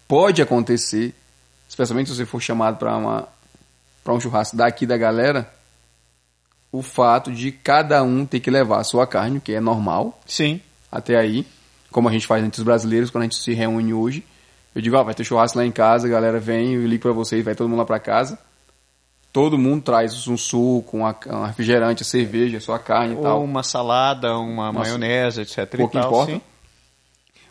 pode 0.06 0.40
acontecer, 0.40 1.12
especialmente 1.68 2.10
se 2.10 2.16
você 2.16 2.24
for 2.24 2.40
chamado 2.40 2.76
para 2.76 2.96
uma 2.96 3.28
para 4.04 4.14
um 4.14 4.20
churrasco 4.20 4.56
daqui 4.56 4.86
da 4.86 4.96
galera, 4.96 5.52
o 6.70 6.80
fato 6.80 7.32
de 7.32 7.50
cada 7.50 8.04
um 8.04 8.24
ter 8.24 8.38
que 8.38 8.52
levar 8.52 8.78
a 8.78 8.84
sua 8.84 9.04
carne, 9.04 9.38
o 9.38 9.40
que 9.40 9.52
é 9.52 9.60
normal, 9.60 10.20
Sim. 10.24 10.60
até 10.92 11.16
aí, 11.16 11.44
como 11.90 12.08
a 12.08 12.12
gente 12.12 12.28
faz 12.28 12.44
entre 12.44 12.60
os 12.60 12.64
brasileiros 12.64 13.10
quando 13.10 13.22
a 13.22 13.26
gente 13.26 13.42
se 13.42 13.52
reúne 13.52 13.92
hoje. 13.92 14.24
Eu 14.72 14.80
digo, 14.80 14.94
ó, 14.94 15.02
vai 15.02 15.12
ter 15.12 15.24
churrasco 15.24 15.58
lá 15.58 15.66
em 15.66 15.72
casa, 15.72 16.06
a 16.06 16.10
galera 16.10 16.38
vem, 16.38 16.74
eu 16.74 16.86
ligo 16.86 17.02
pra 17.02 17.12
vocês, 17.12 17.44
vai 17.44 17.56
todo 17.56 17.68
mundo 17.68 17.80
lá 17.80 17.84
pra 17.84 17.98
casa. 17.98 18.38
Todo 19.32 19.56
mundo 19.56 19.82
traz 19.82 20.26
um 20.26 20.36
suco, 20.36 20.96
uma, 20.96 21.16
um 21.28 21.44
refrigerante, 21.44 22.02
a 22.02 22.06
cerveja, 22.06 22.58
a 22.58 22.60
sua 22.60 22.78
carne 22.78 23.14
e 23.14 23.16
Ou 23.16 23.22
tal. 23.22 23.44
uma 23.44 23.62
salada, 23.62 24.36
uma 24.36 24.72
maionese, 24.72 25.42
etc. 25.42 25.76
Pouco 25.76 25.96
e 25.96 26.00
tal, 26.00 26.10
importa. 26.10 26.32
sim. 26.32 26.40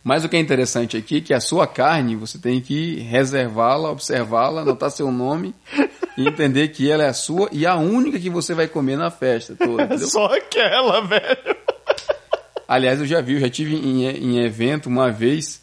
Mas 0.04 0.24
o 0.24 0.30
que 0.30 0.38
é 0.38 0.40
interessante 0.40 0.98
aqui 0.98 1.18
é 1.18 1.22
que 1.22 1.34
a 1.34 1.42
sua 1.42 1.68
carne, 1.68 2.16
você 2.16 2.38
tem 2.38 2.62
que 2.62 3.00
reservá-la, 3.02 3.92
observá-la, 3.92 4.62
anotar 4.62 4.90
seu 4.92 5.12
nome 5.12 5.54
e 6.18 6.28
entender 6.28 6.70
que 6.70 6.90
ela 6.90 7.04
é 7.04 7.10
a 7.10 7.14
sua 7.14 7.50
e 7.52 7.66
a 7.66 7.76
única 7.76 8.20
que 8.20 8.30
você 8.30 8.54
vai 8.54 8.68
comer 8.68 8.98
na 8.98 9.12
festa 9.12 9.56
toda. 9.56 9.84
entendeu? 9.86 10.08
Só 10.08 10.26
aquela, 10.26 11.02
velho. 11.02 11.58
Aliás, 12.68 13.00
eu 13.00 13.06
já 13.06 13.20
vi, 13.20 13.34
eu 13.34 13.40
já 13.40 13.50
tive 13.50 13.76
em, 13.76 14.06
em 14.06 14.40
evento 14.44 14.88
uma 14.88 15.12
vez 15.12 15.62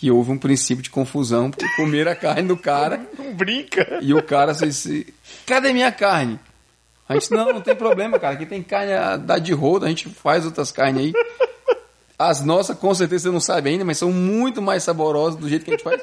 que 0.00 0.10
houve 0.10 0.32
um 0.32 0.38
princípio 0.38 0.82
de 0.82 0.88
confusão, 0.88 1.50
porque 1.50 1.68
comeram 1.76 2.10
a 2.10 2.14
carne 2.14 2.48
do 2.48 2.56
cara 2.56 3.06
Não 3.18 3.34
brinca. 3.34 3.98
e 4.00 4.14
o 4.14 4.22
cara 4.22 4.52
assim, 4.52 4.72
se, 4.72 5.14
cadê 5.44 5.74
minha 5.74 5.92
carne? 5.92 6.40
A 7.06 7.12
gente, 7.12 7.30
não, 7.30 7.52
não 7.52 7.60
tem 7.60 7.76
problema, 7.76 8.18
cara, 8.18 8.32
aqui 8.32 8.46
tem 8.46 8.62
carne 8.62 8.94
a 8.94 9.18
dar 9.18 9.38
de 9.38 9.52
roda, 9.52 9.84
a 9.84 9.90
gente 9.90 10.08
faz 10.08 10.46
outras 10.46 10.72
carnes 10.72 11.02
aí. 11.02 11.12
As 12.18 12.42
nossas, 12.42 12.78
com 12.78 12.94
certeza 12.94 13.24
você 13.24 13.30
não 13.30 13.40
sabe 13.40 13.68
ainda, 13.68 13.84
mas 13.84 13.98
são 13.98 14.10
muito 14.10 14.62
mais 14.62 14.82
saborosas 14.82 15.38
do 15.38 15.46
jeito 15.46 15.66
que 15.66 15.70
a 15.70 15.74
gente 15.74 15.84
faz 15.84 16.00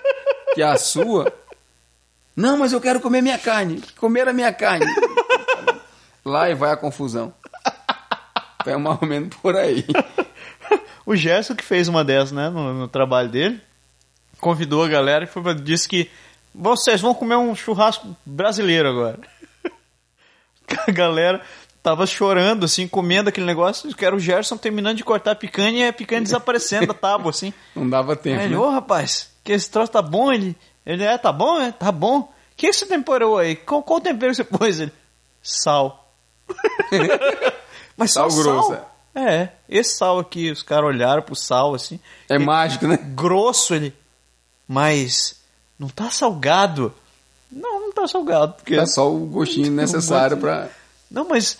que 0.53 0.62
a 0.62 0.77
sua. 0.77 1.33
Não, 2.36 2.55
mas 2.55 2.73
eu 2.73 2.79
quero 2.81 2.99
comer 2.99 3.23
minha 3.23 3.39
carne. 3.39 3.81
Comer 3.97 4.27
a 4.27 4.33
minha 4.33 4.53
carne. 4.53 4.86
Lá 6.23 6.51
e 6.51 6.53
vai 6.53 6.71
a 6.71 6.77
confusão. 6.77 7.33
Então 8.62 8.73
é 8.73 8.77
mais 8.77 9.01
ou 9.01 9.07
menos 9.07 9.36
por 9.38 9.55
aí. 9.55 9.86
O 11.03 11.15
Gerson 11.15 11.55
que 11.55 11.63
fez 11.63 11.88
uma 11.88 12.03
dessas, 12.03 12.33
né, 12.33 12.49
no, 12.49 12.73
no 12.73 12.88
trabalho 12.89 13.29
dele, 13.29 13.62
convidou 14.39 14.84
a 14.84 14.88
galera 14.88 15.23
e 15.23 15.28
foi, 15.28 15.54
disse 15.56 15.88
que 15.88 16.10
vocês 16.54 17.02
vão 17.02 17.13
comer 17.13 17.36
um 17.36 17.56
churrasco 17.56 18.15
brasileiro 18.26 18.89
agora. 18.89 19.19
A 20.88 20.91
galera 20.91 21.41
tava 21.82 22.06
chorando, 22.06 22.65
assim, 22.65 22.88
comendo 22.88 23.30
aquele 23.30 23.45
negócio, 23.45 23.95
que 23.95 24.06
era 24.06 24.15
o 24.15 24.19
Gerson 24.19 24.58
terminando 24.58 24.97
de 24.97 25.04
cortar 25.04 25.32
a 25.32 25.36
picanha 25.36 25.86
e 25.86 25.88
a 25.88 25.93
picanha 25.93 26.21
desaparecendo 26.21 26.88
da 26.88 26.93
tábua, 26.93 27.30
assim. 27.30 27.54
Não 27.73 27.89
dava 27.89 28.15
tempo, 28.15 28.41
ele, 28.41 28.56
né? 28.56 28.60
ô 28.60 28.69
rapaz, 28.69 29.32
que 29.43 29.54
esse 29.54 29.69
troço 29.69 29.91
tá 29.93 30.02
bom? 30.02 30.32
Ele, 30.34 30.56
ele 30.86 31.04
é, 31.04 31.17
tá 31.17 31.32
bom, 31.32 31.62
é? 31.62 31.71
Tá 31.71 31.91
bom. 31.91 32.19
O 32.19 32.30
que 32.58 32.73
você 32.73 32.86
temperou 32.86 33.38
aí? 33.38 33.56
Qual, 33.56 33.82
qual 33.84 34.02
tempero 34.02 34.36
você 34.36 34.43
pôs? 34.43 34.80
Ele, 34.80 34.91
sal. 35.41 36.12
Mas 37.95 38.12
Sal 38.12 38.30
grosso, 38.30 38.69
sal? 38.69 38.95
É, 39.15 39.50
esse 39.67 39.97
sal 39.97 40.19
aqui, 40.19 40.52
os 40.52 40.62
caras 40.62 40.86
olharam 40.86 41.21
pro 41.21 41.36
sal 41.36 41.73
assim. 41.73 42.00
É 42.30 42.36
Ele- 42.36 42.45
mágico, 42.45 42.86
né? 42.86 42.97
Grosso 43.15 43.73
ele. 43.73 43.93
Mas 44.67 45.36
não 45.80 45.88
tá 45.88 46.10
salgado. 46.10 46.93
Não, 47.51 47.80
não 47.82 47.91
tá 47.91 48.08
salgado. 48.08 48.53
Porque... 48.53 48.75
É 48.75 48.86
só 48.86 49.13
o 49.13 49.25
gostinho 49.25 49.71
necessário 49.71 50.38
pra. 50.38 50.69
Não, 51.10 51.27
mas 51.27 51.58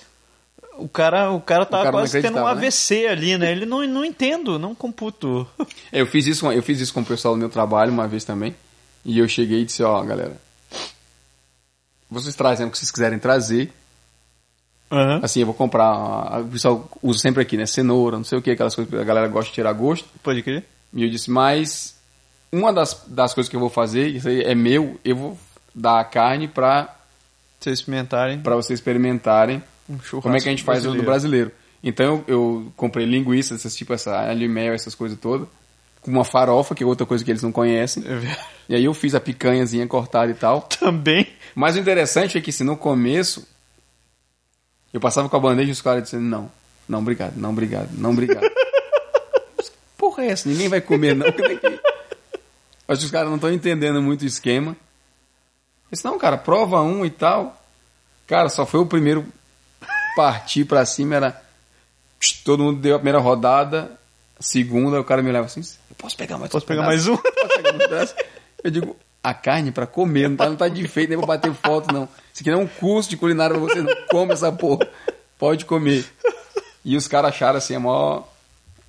o 0.78 0.88
cara, 0.88 1.32
o 1.32 1.42
cara 1.42 1.66
tava 1.66 1.84
cara 1.84 1.98
não 1.98 2.04
quase 2.04 2.22
tendo 2.22 2.38
um 2.38 2.48
acreditava, 2.48 2.62
né? 2.62 2.68
AVC 2.68 3.08
ali, 3.08 3.38
né? 3.38 3.52
Ele 3.52 3.66
não, 3.66 3.86
não 3.88 4.06
entendo, 4.06 4.60
não 4.60 4.76
computo. 4.76 5.48
É, 5.92 6.02
Eu 6.02 6.06
fiz 6.06 6.28
isso, 6.28 6.46
eu 6.52 6.62
fiz 6.62 6.80
isso 6.80 6.94
com 6.94 7.02
o 7.02 7.06
pessoal 7.06 7.34
do 7.34 7.40
meu 7.40 7.50
trabalho 7.50 7.92
uma 7.92 8.08
vez 8.08 8.24
também. 8.24 8.56
E 9.06 9.20
eu 9.20 9.28
cheguei 9.28 9.62
e 9.62 9.66
disse, 9.66 9.82
ó, 9.84 10.04
galera. 10.04 10.36
Vocês 12.10 12.36
trazem 12.36 12.68
o 12.68 12.72
que 12.72 12.78
vocês 12.78 12.92
quiserem 12.92 13.20
trazer. 13.20 13.72
Aham. 14.92 15.20
Assim, 15.24 15.42
eu 15.42 15.46
vou 15.46 15.56
comprar. 15.56 16.42
O 16.42 16.48
pessoal 16.48 16.90
usa 17.02 17.20
sempre 17.20 17.42
aqui, 17.42 17.58
né? 17.58 17.66
Cenoura, 17.66 18.18
não 18.18 18.24
sei 18.24 18.38
o 18.38 18.42
que, 18.42 18.52
aquelas 18.52 18.76
coisas 18.76 18.94
que 18.94 19.00
a 19.00 19.04
galera 19.04 19.28
gosta 19.28 19.50
de 19.50 19.56
tirar 19.56 19.74
gosto. 19.74 20.08
Pode 20.22 20.42
crer? 20.42 20.66
E 20.94 21.04
eu 21.04 21.10
disse, 21.10 21.30
mas 21.30 21.97
uma 22.52 22.72
das, 22.74 23.04
das 23.08 23.34
coisas 23.34 23.50
que 23.50 23.56
eu 23.56 23.60
vou 23.60 23.70
fazer, 23.70 24.08
isso 24.08 24.28
aí 24.28 24.42
é 24.42 24.56
meu, 24.56 25.00
eu 25.04 25.16
vou 25.16 25.38
dar 25.76 26.00
a 26.00 26.04
carne 26.04 26.48
pra, 26.48 26.96
Vocês 27.60 27.80
experimentarem. 27.80 28.40
pra 28.42 28.56
vocês 28.56 28.80
experimentarem. 28.80 29.62
Um 29.90 29.98
como 30.22 30.36
é 30.36 30.40
que 30.40 30.48
a 30.48 30.52
gente 30.52 30.64
faz 30.64 30.80
brasileiro. 30.82 31.06
brasileiro. 31.06 31.52
Então 31.84 32.24
eu, 32.28 32.36
eu 32.36 32.72
comprei 32.76 33.06
linguiça, 33.06 33.56
essas 33.56 33.76
tipo 33.76 33.94
essa 33.94 34.18
alho 34.18 34.44
e 34.44 34.48
mel, 34.48 34.74
essas 34.74 34.96
coisas 34.96 35.18
todas, 35.20 35.48
com 36.02 36.12
uma 36.12 36.26
farofa, 36.26 36.74
que 36.76 36.84
é 36.84 36.86
outra 36.86 37.06
coisa 37.06 37.24
que 37.24 37.32
eles 37.32 37.44
não 37.44 37.52
conhecem. 37.52 38.04
É. 38.06 38.38
E 38.70 38.76
aí 38.76 38.84
eu 38.86 38.94
fiz 38.94 39.14
a 39.16 39.20
picanhazinha 39.20 39.88
cortada 39.88 40.30
e 40.32 40.36
tal. 40.36 40.62
Também. 40.80 41.28
Mas 41.56 41.76
o 41.76 41.80
interessante 41.80 42.38
é 42.38 42.42
que 42.42 42.52
se 42.52 42.64
no 42.64 42.76
começo 42.76 43.48
eu 44.94 45.00
passava 45.00 45.30
com 45.30 45.38
a 45.38 45.40
bandeja 45.40 45.70
e 45.70 45.72
os 45.72 45.82
caras 45.82 46.04
dizendo 46.04 46.24
não, 46.24 46.52
não 46.90 47.00
obrigado, 47.00 47.34
não 47.38 47.52
obrigado, 47.52 47.90
não 47.94 48.12
obrigado. 48.12 48.46
Porra 49.98 50.24
é 50.24 50.28
essa? 50.32 50.48
Ninguém 50.50 50.68
vai 50.70 50.82
comer 50.82 51.16
não. 51.16 51.32
Como 51.32 51.46
é 51.46 51.56
que- 51.56 51.77
Acho 52.88 53.00
que 53.00 53.06
os 53.06 53.12
caras 53.12 53.28
não 53.28 53.36
estão 53.36 53.52
entendendo 53.52 54.02
muito 54.02 54.22
o 54.22 54.26
esquema. 54.26 54.72
Eu 54.72 55.92
disse, 55.92 56.06
não, 56.06 56.18
cara, 56.18 56.38
prova 56.38 56.82
um 56.82 57.06
e 57.06 57.10
tal. 57.10 57.62
Cara, 58.26 58.50
só 58.50 58.66
foi 58.66 58.80
o 58.80 58.86
primeiro 58.86 59.26
partir 60.16 60.66
pra 60.66 60.86
cima, 60.86 61.16
era. 61.16 61.42
Todo 62.44 62.64
mundo 62.64 62.80
deu 62.80 62.96
a 62.96 63.00
primeira 63.00 63.20
rodada, 63.20 63.92
segunda, 64.40 65.00
o 65.00 65.04
cara 65.04 65.22
me 65.22 65.30
olhava 65.30 65.46
assim, 65.46 65.62
eu 65.62 65.96
posso 65.96 66.18
pegar 66.18 66.38
mais 66.38 66.52
Posso 66.52 66.66
pegar 66.66 66.82
pedaço?" 66.82 67.12
mais 67.12 67.20
um? 67.20 67.22
Posso 67.22 67.62
pegar 67.62 68.04
um? 68.04 68.28
Eu 68.64 68.72
digo, 68.72 68.98
a 69.24 69.34
carne 69.34 69.72
pra 69.72 69.86
comer, 69.86 70.30
não 70.30 70.36
tá, 70.36 70.50
não 70.50 70.56
tá 70.56 70.68
de 70.68 70.88
feito 70.88 71.10
nem 71.10 71.18
pra 71.18 71.28
bater 71.28 71.54
foto, 71.54 71.94
não. 71.94 72.10
Isso 72.34 72.42
aqui 72.42 72.50
não 72.50 72.62
é 72.62 72.64
um 72.64 72.68
curso 72.68 73.10
de 73.10 73.18
culinária 73.18 73.56
pra 73.56 73.64
você, 73.64 73.82
não 73.82 73.94
come 74.10 74.34
essa 74.34 74.52
porra. 74.52 74.88
Pode 75.38 75.66
comer. 75.66 76.06
E 76.84 76.98
os 76.98 77.08
caras 77.08 77.32
acharam 77.32 77.58
assim 77.58 77.76
a 77.76 77.80
maior 77.80 78.28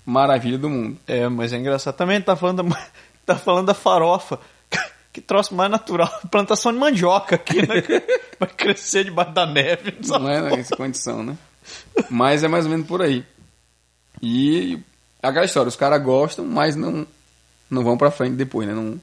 maravilha 0.06 0.56
do 0.56 0.70
mundo. 0.70 0.96
É, 1.06 1.28
mas 1.28 1.52
é 1.52 1.58
engraçado. 1.58 1.94
Também 1.96 2.20
tá 2.20 2.34
falando 2.34 2.62
da, 2.62 2.78
tá 3.34 3.38
falando 3.38 3.66
da 3.66 3.74
farofa. 3.74 4.38
Que 5.12 5.20
troço 5.20 5.54
mais 5.54 5.70
natural. 5.70 6.10
Plantação 6.30 6.72
de 6.72 6.78
mandioca 6.78 7.36
aqui, 7.36 7.66
né? 7.66 7.82
Vai 8.38 8.48
crescer 8.48 9.04
debaixo 9.04 9.32
da 9.32 9.46
neve. 9.46 9.94
Não 10.06 10.28
é 10.28 10.56
nessa 10.56 10.76
condição, 10.76 11.22
né? 11.22 11.36
Mas 12.10 12.44
é 12.44 12.48
mais 12.48 12.64
ou 12.66 12.70
menos 12.70 12.86
por 12.86 13.02
aí. 13.02 13.24
E 14.22 14.78
aquela 15.22 15.44
história, 15.44 15.68
os 15.68 15.76
caras 15.76 16.02
gostam, 16.02 16.44
mas 16.44 16.76
não, 16.76 17.06
não 17.70 17.82
vão 17.82 17.96
pra 17.96 18.10
frente 18.10 18.36
depois, 18.36 18.68
né? 18.68 18.74
Não, 18.74 19.00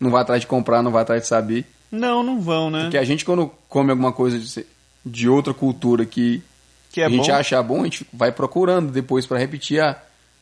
não 0.00 0.10
vai 0.10 0.22
atrás 0.22 0.40
de 0.40 0.46
comprar, 0.46 0.82
não 0.82 0.90
vai 0.90 1.02
atrás 1.02 1.22
de 1.22 1.28
saber. 1.28 1.66
Não, 1.90 2.22
não 2.22 2.40
vão, 2.40 2.70
né? 2.70 2.82
Porque 2.82 2.98
a 2.98 3.04
gente, 3.04 3.24
quando 3.24 3.50
come 3.68 3.90
alguma 3.90 4.12
coisa 4.12 4.38
de, 4.38 4.66
de 5.04 5.28
outra 5.28 5.52
cultura 5.54 6.04
que, 6.04 6.42
Que 6.92 7.00
é 7.00 7.06
a 7.06 7.08
gente 7.08 7.28
bom. 7.28 7.34
acha 7.34 7.62
bom, 7.62 7.80
a 7.80 7.84
gente 7.84 8.06
vai 8.12 8.30
procurando 8.32 8.90
depois 8.92 9.26
pra 9.26 9.38
repetir 9.38 9.80
a, 9.80 10.00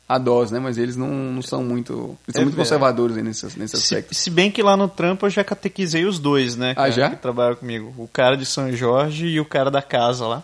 a 0.09 0.19
dose, 0.19 0.53
né? 0.53 0.61
Mas 0.61 0.79
eles 0.79 0.97
não, 0.97 1.09
não 1.09 1.43
são 1.43 1.63
muito. 1.65 1.93
Eles 1.93 2.35
são 2.35 2.43
É 2.43 2.45
muito 2.45 2.55
verdade. 2.55 2.57
conservadores 2.57 3.17
aí 3.17 3.23
nesse, 3.23 3.45
nesse 3.59 3.77
Se, 3.77 3.95
aspecto. 3.95 4.15
se 4.15 4.31
bem 4.31 4.51
que 4.51 4.63
lá 4.63 4.77
no 4.77 4.89
trampo 4.89 5.27
eu 5.27 5.31
já 5.31 5.43
catequizei 5.43 6.05
os 6.05 6.19
dois, 6.19 6.57
né? 6.57 6.71
Ah, 6.73 6.75
cara, 6.75 6.91
já? 6.93 7.11
Que 7.11 7.17
trabalham 7.17 7.57
comigo. 7.57 7.93
O 7.99 8.07
cara 8.09 8.37
de 8.37 8.47
São 8.47 8.71
Jorge 8.73 9.27
e 9.27 9.41
o 9.41 9.45
cara 9.45 9.71
da 9.71 9.83
casa 9.83 10.27
lá. 10.27 10.43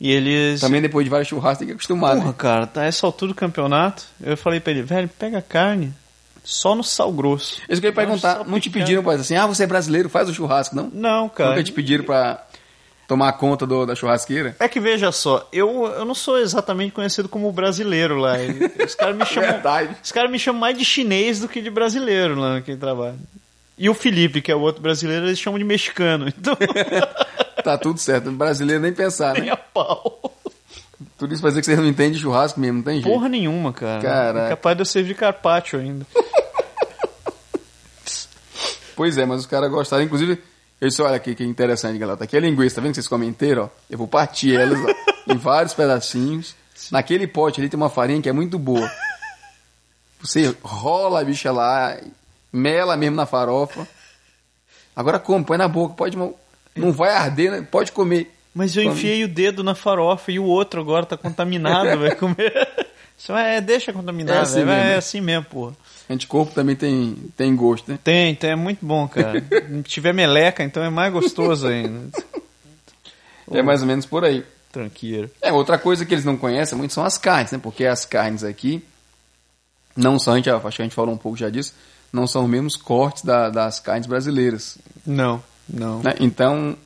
E 0.00 0.10
eles. 0.10 0.60
Também 0.60 0.82
depois 0.82 1.04
de 1.04 1.10
vários 1.10 1.28
churrascos 1.28 1.58
tem 1.58 1.68
que 1.68 1.74
acostumar, 1.74 2.14
Porra, 2.16 2.26
né? 2.28 2.34
cara, 2.36 2.66
tá 2.66 2.84
essa 2.84 3.06
altura 3.06 3.30
do 3.32 3.34
campeonato. 3.36 4.04
Eu 4.20 4.36
falei 4.36 4.58
pra 4.60 4.72
ele, 4.72 4.82
velho, 4.82 5.08
pega 5.18 5.38
a 5.38 5.42
carne 5.42 5.94
só 6.44 6.74
no 6.74 6.82
sal 6.82 7.12
grosso. 7.12 7.62
Isso 7.68 7.80
que 7.80 7.86
eu 7.86 7.90
ia 7.90 7.94
perguntar, 7.94 8.44
não 8.46 8.58
te 8.58 8.68
pediram 8.68 9.00
pra 9.02 9.12
assim, 9.14 9.36
ah, 9.36 9.46
você 9.46 9.62
é 9.62 9.66
brasileiro, 9.66 10.08
faz 10.08 10.28
o 10.28 10.34
churrasco, 10.34 10.74
não? 10.74 10.90
Não, 10.92 11.28
cara. 11.28 11.50
Nunca 11.50 11.62
te 11.62 11.70
pediram 11.72 12.02
pra 12.04 12.44
tomar 13.12 13.32
conta 13.34 13.66
do- 13.66 13.84
da 13.84 13.94
churrasqueira? 13.94 14.56
É 14.58 14.66
que 14.68 14.80
veja 14.80 15.12
só, 15.12 15.46
eu, 15.52 15.84
eu 15.86 16.04
não 16.04 16.14
sou 16.14 16.38
exatamente 16.38 16.92
conhecido 16.92 17.28
como 17.28 17.52
brasileiro 17.52 18.16
lá. 18.16 18.36
Os 18.84 18.94
caras 18.94 19.16
me 19.16 19.24
chamam. 19.26 19.50
Verdade. 19.50 19.96
Os 20.02 20.10
caras 20.10 20.30
me 20.30 20.38
chamam 20.38 20.60
mais 20.60 20.76
de 20.78 20.84
chinês 20.84 21.40
do 21.40 21.48
que 21.48 21.60
de 21.60 21.68
brasileiro 21.70 22.34
lá 22.40 22.54
naquele 22.54 22.78
trabalho. 22.78 23.18
E 23.76 23.88
o 23.90 23.94
Felipe, 23.94 24.40
que 24.40 24.50
é 24.50 24.54
o 24.54 24.60
outro 24.60 24.80
brasileiro, 24.80 25.26
eles 25.26 25.38
chamam 25.38 25.58
de 25.58 25.64
mexicano. 25.64 26.26
Então, 26.28 26.56
Tá 27.62 27.76
tudo 27.78 27.98
certo, 27.98 28.30
brasileiro 28.32 28.80
nem 28.82 28.92
pensar, 28.92 29.34
nem 29.34 29.44
né? 29.44 29.50
a 29.52 29.56
pau. 29.56 30.32
Tudo 31.18 31.32
isso 31.34 31.42
vai 31.42 31.50
dizer 31.50 31.60
que 31.60 31.66
você 31.66 31.76
não 31.76 31.86
entende 31.86 32.16
de 32.16 32.22
churrasco 32.22 32.58
mesmo, 32.58 32.78
não 32.78 32.82
tem 32.82 32.94
jeito. 33.00 33.08
Porra 33.08 33.28
nenhuma, 33.28 33.72
cara. 33.72 34.00
Caraca. 34.02 34.46
É 34.46 34.48
capaz 34.50 34.76
de 34.76 34.80
eu 34.82 34.86
servir 34.86 35.14
carpaccio 35.14 35.78
ainda. 35.78 36.06
Pois 38.94 39.16
é, 39.16 39.24
mas 39.24 39.40
os 39.40 39.46
caras 39.46 39.70
gostaram. 39.70 40.02
Inclusive, 40.04 40.38
eu 40.82 40.88
disse, 40.88 41.00
olha 41.00 41.14
aqui 41.16 41.34
que 41.34 41.44
interessante, 41.44 41.96
galera. 41.98 42.16
Tá 42.18 42.24
aqui 42.24 42.36
a 42.36 42.40
linguiça, 42.40 42.74
tá 42.76 42.80
vendo 42.82 42.90
que 42.90 42.96
vocês 42.96 43.06
comem 43.08 43.28
inteira, 43.28 43.64
ó? 43.64 43.68
Eu 43.88 43.96
vou 43.96 44.08
partir 44.08 44.56
elas, 44.56 44.78
ó, 44.78 45.32
em 45.32 45.36
vários 45.36 45.72
pedacinhos. 45.74 46.54
Naquele 46.90 47.26
pote 47.26 47.60
ali 47.60 47.68
tem 47.68 47.76
uma 47.78 47.88
farinha 47.88 48.20
que 48.20 48.28
é 48.28 48.32
muito 48.32 48.58
boa. 48.58 48.90
Você 50.20 50.54
rola 50.62 51.20
a 51.20 51.24
bicha 51.24 51.50
lá, 51.52 51.96
mela 52.52 52.96
mesmo 52.96 53.16
na 53.16 53.26
farofa. 53.26 53.86
Agora 54.94 55.18
come, 55.18 55.44
põe 55.44 55.56
na 55.56 55.68
boca, 55.68 55.94
pode... 55.94 56.16
Não 56.74 56.90
vai 56.92 57.10
arder, 57.14 57.50
né? 57.50 57.66
Pode 57.70 57.92
comer. 57.92 58.30
Mas 58.54 58.76
eu 58.76 58.82
Come. 58.82 58.94
enfiei 58.94 59.24
o 59.24 59.28
dedo 59.28 59.62
na 59.64 59.74
farofa 59.74 60.30
e 60.32 60.38
o 60.38 60.44
outro 60.44 60.80
agora 60.80 61.06
tá 61.06 61.16
contaminado, 61.16 61.96
vai 62.00 62.14
comer. 62.14 62.68
Só 63.16 63.36
é, 63.38 63.60
deixa 63.60 63.92
contaminar, 63.92 64.36
É 64.36 64.40
assim 64.40 64.54
velho. 64.64 64.66
mesmo. 64.66 64.82
É 64.90 64.94
assim 64.96 65.20
mesmo, 65.20 65.44
porra. 65.44 65.72
Anticorpo 66.10 66.52
também 66.54 66.74
tem, 66.76 67.14
tem 67.36 67.54
gosto, 67.56 67.90
né? 67.90 67.98
Tem, 68.02 68.34
tem, 68.34 68.50
é 68.50 68.56
muito 68.56 68.84
bom, 68.84 69.06
cara. 69.08 69.40
Se 69.78 69.82
tiver 69.84 70.12
meleca, 70.12 70.62
então 70.62 70.82
é 70.82 70.90
mais 70.90 71.12
gostoso 71.12 71.66
ainda. 71.66 72.10
É 73.50 73.62
mais 73.62 73.80
ou 73.82 73.86
menos 73.86 74.04
por 74.06 74.24
aí. 74.24 74.44
Tranqueira. 74.70 75.30
É, 75.40 75.52
outra 75.52 75.78
coisa 75.78 76.04
que 76.04 76.14
eles 76.14 76.24
não 76.24 76.36
conhecem 76.36 76.76
muito 76.76 76.94
são 76.94 77.04
as 77.04 77.18
carnes, 77.18 77.52
né? 77.52 77.58
Porque 77.62 77.84
as 77.86 78.04
carnes 78.04 78.42
aqui 78.42 78.82
não 79.96 80.18
são, 80.18 80.32
a 80.32 80.36
gente, 80.36 80.48
acho 80.50 80.76
que 80.76 80.82
a 80.82 80.84
gente 80.84 80.94
falou 80.94 81.14
um 81.14 81.18
pouco 81.18 81.36
já 81.36 81.50
disso, 81.50 81.74
não 82.12 82.26
são 82.26 82.44
os 82.44 82.50
mesmos 82.50 82.76
cortes 82.76 83.22
da- 83.24 83.50
das 83.50 83.78
carnes 83.80 84.06
brasileiras. 84.06 84.78
Não, 85.06 85.42
não. 85.68 86.02
né? 86.02 86.14
Então, 86.20 86.76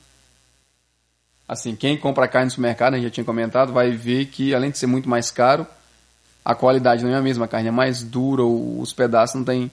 assim, 1.48 1.76
quem 1.76 1.96
compra 1.96 2.26
carne 2.28 2.46
no 2.46 2.50
supermercado, 2.50 2.94
a 2.94 2.96
gente 2.96 3.04
já 3.06 3.10
tinha 3.10 3.24
comentado, 3.24 3.72
vai 3.72 3.92
ver 3.92 4.26
que 4.26 4.54
além 4.54 4.70
de 4.70 4.78
ser 4.78 4.86
muito 4.86 5.08
mais 5.08 5.30
caro, 5.30 5.66
a 6.46 6.54
qualidade 6.54 7.02
não 7.02 7.10
é 7.10 7.16
a 7.16 7.20
mesma, 7.20 7.46
a 7.46 7.48
carne 7.48 7.66
é 7.66 7.72
mais 7.72 8.04
dura, 8.04 8.44
os 8.44 8.92
pedaços 8.92 9.34
não 9.34 9.44
tem, 9.44 9.68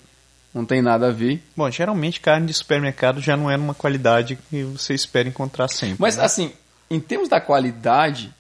não 0.52 0.66
tem 0.66 0.82
nada 0.82 1.10
a 1.10 1.12
ver. 1.12 1.40
Bom, 1.56 1.70
geralmente 1.70 2.20
carne 2.20 2.48
de 2.48 2.54
supermercado 2.56 3.22
já 3.22 3.38
não 3.38 3.50
é 3.50 3.56
numa 3.56 3.76
qualidade 3.76 4.40
que 4.50 4.64
você 4.64 4.96
espera 4.96 5.30
encontrar 5.30 5.68
sempre. 5.68 5.98
Mas 6.00 6.18
né? 6.18 6.24
assim, 6.24 6.52
em 6.90 7.00
termos 7.00 7.30
da 7.30 7.40
qualidade, 7.40 8.34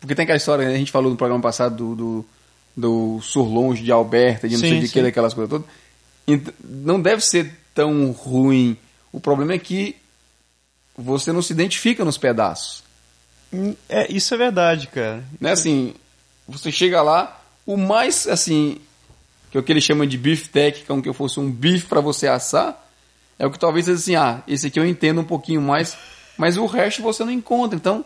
porque 0.00 0.12
tem 0.12 0.24
aquela 0.24 0.38
história, 0.38 0.68
né, 0.68 0.74
a 0.74 0.76
gente 0.76 0.90
falou 0.90 1.08
no 1.08 1.16
programa 1.16 1.40
passado 1.40 1.76
do, 1.76 1.94
do, 1.94 2.26
do 2.76 3.20
surlonge 3.20 3.84
de 3.84 3.92
Alberta, 3.92 4.48
de 4.48 4.56
não 4.56 4.60
Sim, 4.60 4.70
sei 4.70 4.80
de 4.80 4.88
sim. 4.88 4.92
que, 4.94 5.02
daquelas 5.02 5.32
coisas 5.32 5.48
todas. 5.48 5.66
Não 6.64 7.00
deve 7.00 7.24
ser 7.24 7.54
tão 7.72 8.10
ruim. 8.10 8.76
O 9.12 9.20
problema 9.20 9.52
é 9.52 9.58
que 9.58 9.94
você 10.96 11.32
não 11.32 11.42
se 11.42 11.52
identifica 11.52 12.04
nos 12.04 12.18
pedaços. 12.18 12.82
É, 13.88 14.12
isso 14.12 14.34
é 14.34 14.36
verdade, 14.36 14.88
cara. 14.88 15.22
Né? 15.40 15.52
Assim, 15.52 15.94
você 16.48 16.72
chega 16.72 17.00
lá, 17.00 17.37
o 17.68 17.76
mais, 17.76 18.26
assim, 18.26 18.78
que 19.50 19.58
é 19.58 19.60
o 19.60 19.62
que 19.62 19.70
eles 19.70 19.84
chamam 19.84 20.06
de 20.06 20.16
beef 20.16 20.48
tech, 20.48 20.84
como 20.86 21.02
que 21.02 21.12
fosse 21.12 21.38
um 21.38 21.50
bife 21.50 21.86
para 21.86 22.00
você 22.00 22.26
assar, 22.26 22.82
é 23.38 23.46
o 23.46 23.50
que 23.50 23.58
talvez 23.58 23.84
seja 23.84 23.98
assim, 23.98 24.16
ah, 24.16 24.42
esse 24.48 24.68
aqui 24.68 24.80
eu 24.80 24.86
entendo 24.86 25.20
um 25.20 25.24
pouquinho 25.24 25.60
mais, 25.60 25.94
mas 26.38 26.56
o 26.56 26.64
resto 26.64 27.02
você 27.02 27.22
não 27.24 27.30
encontra. 27.30 27.76
Então, 27.76 28.02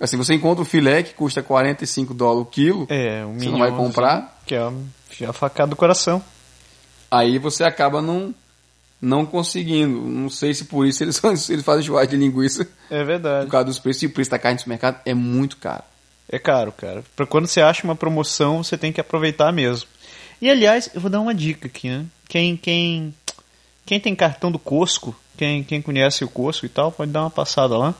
assim, 0.00 0.16
você 0.16 0.32
encontra 0.32 0.62
o 0.62 0.64
filé 0.64 1.02
que 1.02 1.12
custa 1.12 1.42
45 1.42 2.14
dólares 2.14 2.42
o 2.42 2.50
quilo, 2.50 2.86
É, 2.88 3.24
o 3.24 3.32
você 3.34 3.48
não 3.48 3.58
vai 3.58 3.72
comprar, 3.72 4.40
Que 4.46 4.54
é 4.54 4.58
a, 4.58 5.30
a 5.30 5.32
facada 5.32 5.70
do 5.70 5.76
coração. 5.76 6.22
aí 7.10 7.38
você 7.38 7.64
acaba 7.64 8.00
não, 8.00 8.32
não 9.02 9.26
conseguindo. 9.26 10.00
Não 10.02 10.30
sei 10.30 10.54
se 10.54 10.66
por 10.66 10.86
isso 10.86 11.02
eles, 11.02 11.20
eles 11.50 11.64
fazem 11.64 11.82
churrasco 11.84 12.12
de 12.12 12.16
linguiça, 12.16 12.68
É 12.88 13.02
verdade. 13.02 13.46
por 13.46 13.50
causa 13.50 13.64
dos 13.66 13.80
preços, 13.80 14.04
e 14.04 14.06
o 14.06 14.10
preço 14.10 14.30
da 14.30 14.38
carne 14.38 14.60
no 14.64 14.68
mercado 14.68 15.00
é 15.04 15.14
muito 15.14 15.56
caro. 15.56 15.82
É 16.30 16.38
caro, 16.38 16.72
cara. 16.72 17.04
Pra 17.14 17.26
quando 17.26 17.46
você 17.46 17.60
acha 17.60 17.84
uma 17.84 17.94
promoção, 17.96 18.62
você 18.64 18.76
tem 18.76 18.92
que 18.92 19.00
aproveitar 19.00 19.52
mesmo. 19.52 19.88
E 20.42 20.50
aliás, 20.50 20.90
eu 20.94 21.00
vou 21.00 21.10
dar 21.10 21.20
uma 21.20 21.34
dica 21.34 21.66
aqui, 21.66 21.88
né? 21.88 22.04
Quem, 22.28 22.56
quem, 22.56 23.14
quem 23.86 24.00
tem 24.00 24.14
cartão 24.14 24.50
do 24.50 24.58
Costco, 24.58 25.14
quem, 25.36 25.62
quem 25.62 25.80
conhece 25.80 26.24
o 26.24 26.28
Costco 26.28 26.66
e 26.66 26.68
tal, 26.68 26.90
pode 26.90 27.12
dar 27.12 27.22
uma 27.22 27.30
passada 27.30 27.76
lá. 27.78 27.94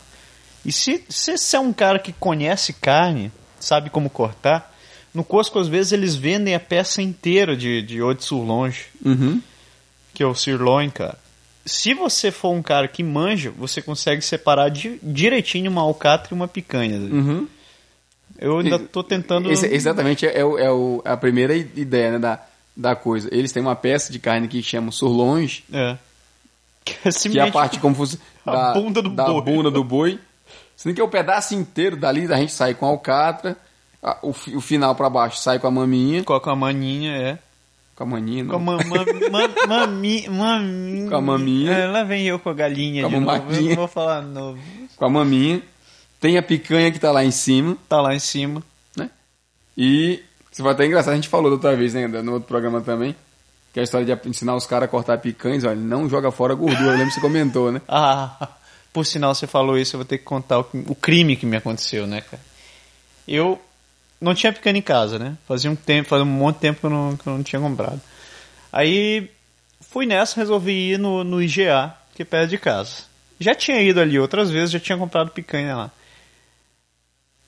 E 0.64 0.72
se 0.72 1.04
se 1.08 1.38
você 1.38 1.56
é 1.56 1.60
um 1.60 1.72
cara 1.72 1.98
que 1.98 2.12
conhece 2.12 2.72
carne, 2.72 3.30
sabe 3.60 3.88
como 3.88 4.10
cortar, 4.10 4.74
no 5.14 5.22
Costco 5.24 5.58
às 5.60 5.68
vezes 5.68 5.92
eles 5.92 6.14
vendem 6.16 6.54
a 6.54 6.60
peça 6.60 7.00
inteira 7.00 7.56
de, 7.56 7.80
de 7.82 8.02
ode 8.02 8.24
surlonge, 8.24 8.86
Uhum. 9.04 9.40
que 10.12 10.22
é 10.22 10.26
o 10.26 10.34
sirloin, 10.34 10.90
cara. 10.90 11.16
Se 11.64 11.94
você 11.94 12.30
for 12.30 12.50
um 12.50 12.62
cara 12.62 12.86
que 12.88 13.02
manja, 13.02 13.50
você 13.56 13.80
consegue 13.80 14.22
separar 14.22 14.68
di- 14.68 14.98
direitinho 15.02 15.70
uma 15.70 15.82
alcatra 15.82 16.32
e 16.32 16.34
uma 16.34 16.46
picanha. 16.48 16.98
Uhum. 16.98 17.46
Eu 18.38 18.58
ainda 18.58 18.78
tô 18.78 19.02
tentando. 19.02 19.50
Esse- 19.50 19.66
exatamente 19.66 20.26
é, 20.26 20.44
o- 20.44 20.58
é 20.58 20.70
o- 20.70 21.02
a 21.04 21.16
primeira 21.16 21.54
ideia 21.56 22.12
né, 22.12 22.18
da, 22.18 22.40
da 22.76 22.94
coisa. 22.96 23.28
Eles 23.32 23.52
têm 23.52 23.62
uma 23.62 23.76
peça 23.76 24.12
de 24.12 24.18
carne 24.18 24.48
que 24.48 24.62
chama 24.62 24.90
surlonge, 24.92 25.64
É. 25.72 25.96
Que 26.84 26.94
é, 27.08 27.10
que 27.30 27.38
é 27.38 27.42
a 27.42 27.50
parte 27.50 27.80
como 27.80 27.94
fosse 27.96 28.18
a 28.46 28.52
da 28.52 28.72
bunda 28.74 29.02
do 29.02 29.10
da 29.10 29.24
boi. 29.26 29.42
bunda 29.42 29.70
do 29.70 29.82
boi. 29.82 30.18
Sendo 30.76 30.94
que 30.94 31.00
é 31.00 31.04
o 31.04 31.08
pedaço 31.08 31.54
inteiro 31.54 31.96
dali, 31.96 32.30
a 32.32 32.36
gente 32.36 32.52
sai 32.52 32.74
com 32.74 32.86
a 32.86 32.90
alcatra, 32.90 33.56
a- 34.02 34.18
o, 34.22 34.30
o 34.30 34.60
final 34.60 34.94
para 34.94 35.08
baixo 35.10 35.38
sai 35.40 35.58
com 35.58 35.66
a 35.66 35.70
maminha, 35.70 36.22
com 36.22 36.32
a 36.34 36.54
maninha, 36.56 37.12
é. 37.16 37.38
com 37.96 38.04
a 38.04 38.06
maninha, 38.06 38.44
Com 38.44 38.56
a 38.56 38.58
não. 38.58 38.64
ma, 38.64 38.76
ma, 38.84 39.04
ma- 39.30 39.66
mami- 39.86 40.28
maminha. 40.28 41.08
Com 41.08 41.16
a 41.16 41.20
maminha. 41.20 41.72
É, 41.72 41.86
lá 41.88 42.04
vem 42.04 42.26
eu 42.26 42.38
com 42.38 42.50
a 42.50 42.54
galinha 42.54 43.02
Com 43.02 43.08
a 43.08 43.10
de 43.18 43.20
novo. 43.24 43.52
Eu 43.54 43.62
não 43.70 43.74
vou 43.74 43.88
falar 43.88 44.20
novo. 44.22 44.58
com 44.96 45.04
a 45.06 45.08
maminha. 45.10 45.62
Tem 46.26 46.36
a 46.36 46.42
picanha 46.42 46.90
que 46.90 46.98
tá 46.98 47.12
lá 47.12 47.24
em 47.24 47.30
cima, 47.30 47.76
Tá 47.88 48.00
lá 48.00 48.12
em 48.12 48.18
cima. 48.18 48.60
né? 48.96 49.08
E 49.78 50.24
isso 50.50 50.60
foi 50.60 50.72
até 50.72 50.84
engraçado, 50.84 51.12
a 51.12 51.14
gente 51.14 51.28
falou 51.28 51.48
da 51.48 51.54
outra 51.54 51.76
vez, 51.76 51.94
né? 51.94 52.08
No 52.08 52.32
outro 52.32 52.48
programa 52.48 52.80
também. 52.80 53.14
Que 53.72 53.78
é 53.78 53.82
a 53.82 53.84
história 53.84 54.04
de 54.04 54.28
ensinar 54.28 54.56
os 54.56 54.66
caras 54.66 54.88
a 54.88 54.90
cortar 54.90 55.18
picanhas, 55.18 55.62
olha, 55.62 55.76
não 55.76 56.08
joga 56.08 56.32
fora 56.32 56.52
a 56.52 56.56
gordura, 56.56 56.82
eu 56.82 56.90
lembro 56.90 57.06
que 57.06 57.12
você 57.14 57.20
comentou, 57.20 57.70
né? 57.70 57.80
Ah, 57.86 58.48
por 58.92 59.06
sinal 59.06 59.36
você 59.36 59.46
falou 59.46 59.78
isso, 59.78 59.94
eu 59.94 59.98
vou 59.98 60.04
ter 60.04 60.18
que 60.18 60.24
contar 60.24 60.58
o, 60.58 60.66
o 60.88 60.96
crime 60.96 61.36
que 61.36 61.46
me 61.46 61.58
aconteceu, 61.58 62.08
né, 62.08 62.22
cara? 62.22 62.42
Eu 63.28 63.62
não 64.20 64.34
tinha 64.34 64.52
picanha 64.52 64.78
em 64.78 64.82
casa, 64.82 65.20
né? 65.20 65.36
Fazia 65.46 65.70
um 65.70 65.76
tempo, 65.76 66.08
fazia 66.08 66.24
um 66.24 66.28
monte 66.28 66.56
de 66.56 66.60
tempo 66.62 66.80
que 66.80 66.86
eu 66.86 66.90
não, 66.90 67.16
que 67.16 67.24
eu 67.24 67.34
não 67.34 67.42
tinha 67.44 67.60
comprado. 67.62 68.00
Aí 68.72 69.30
fui 69.80 70.06
nessa, 70.06 70.40
resolvi 70.40 70.94
ir 70.94 70.98
no, 70.98 71.22
no 71.22 71.40
IGA, 71.40 71.94
que 72.16 72.22
é 72.22 72.24
perto 72.24 72.50
de 72.50 72.58
casa. 72.58 73.04
Já 73.38 73.54
tinha 73.54 73.80
ido 73.80 74.00
ali 74.00 74.18
outras 74.18 74.50
vezes, 74.50 74.72
já 74.72 74.80
tinha 74.80 74.98
comprado 74.98 75.30
picanha 75.30 75.76
lá. 75.76 75.90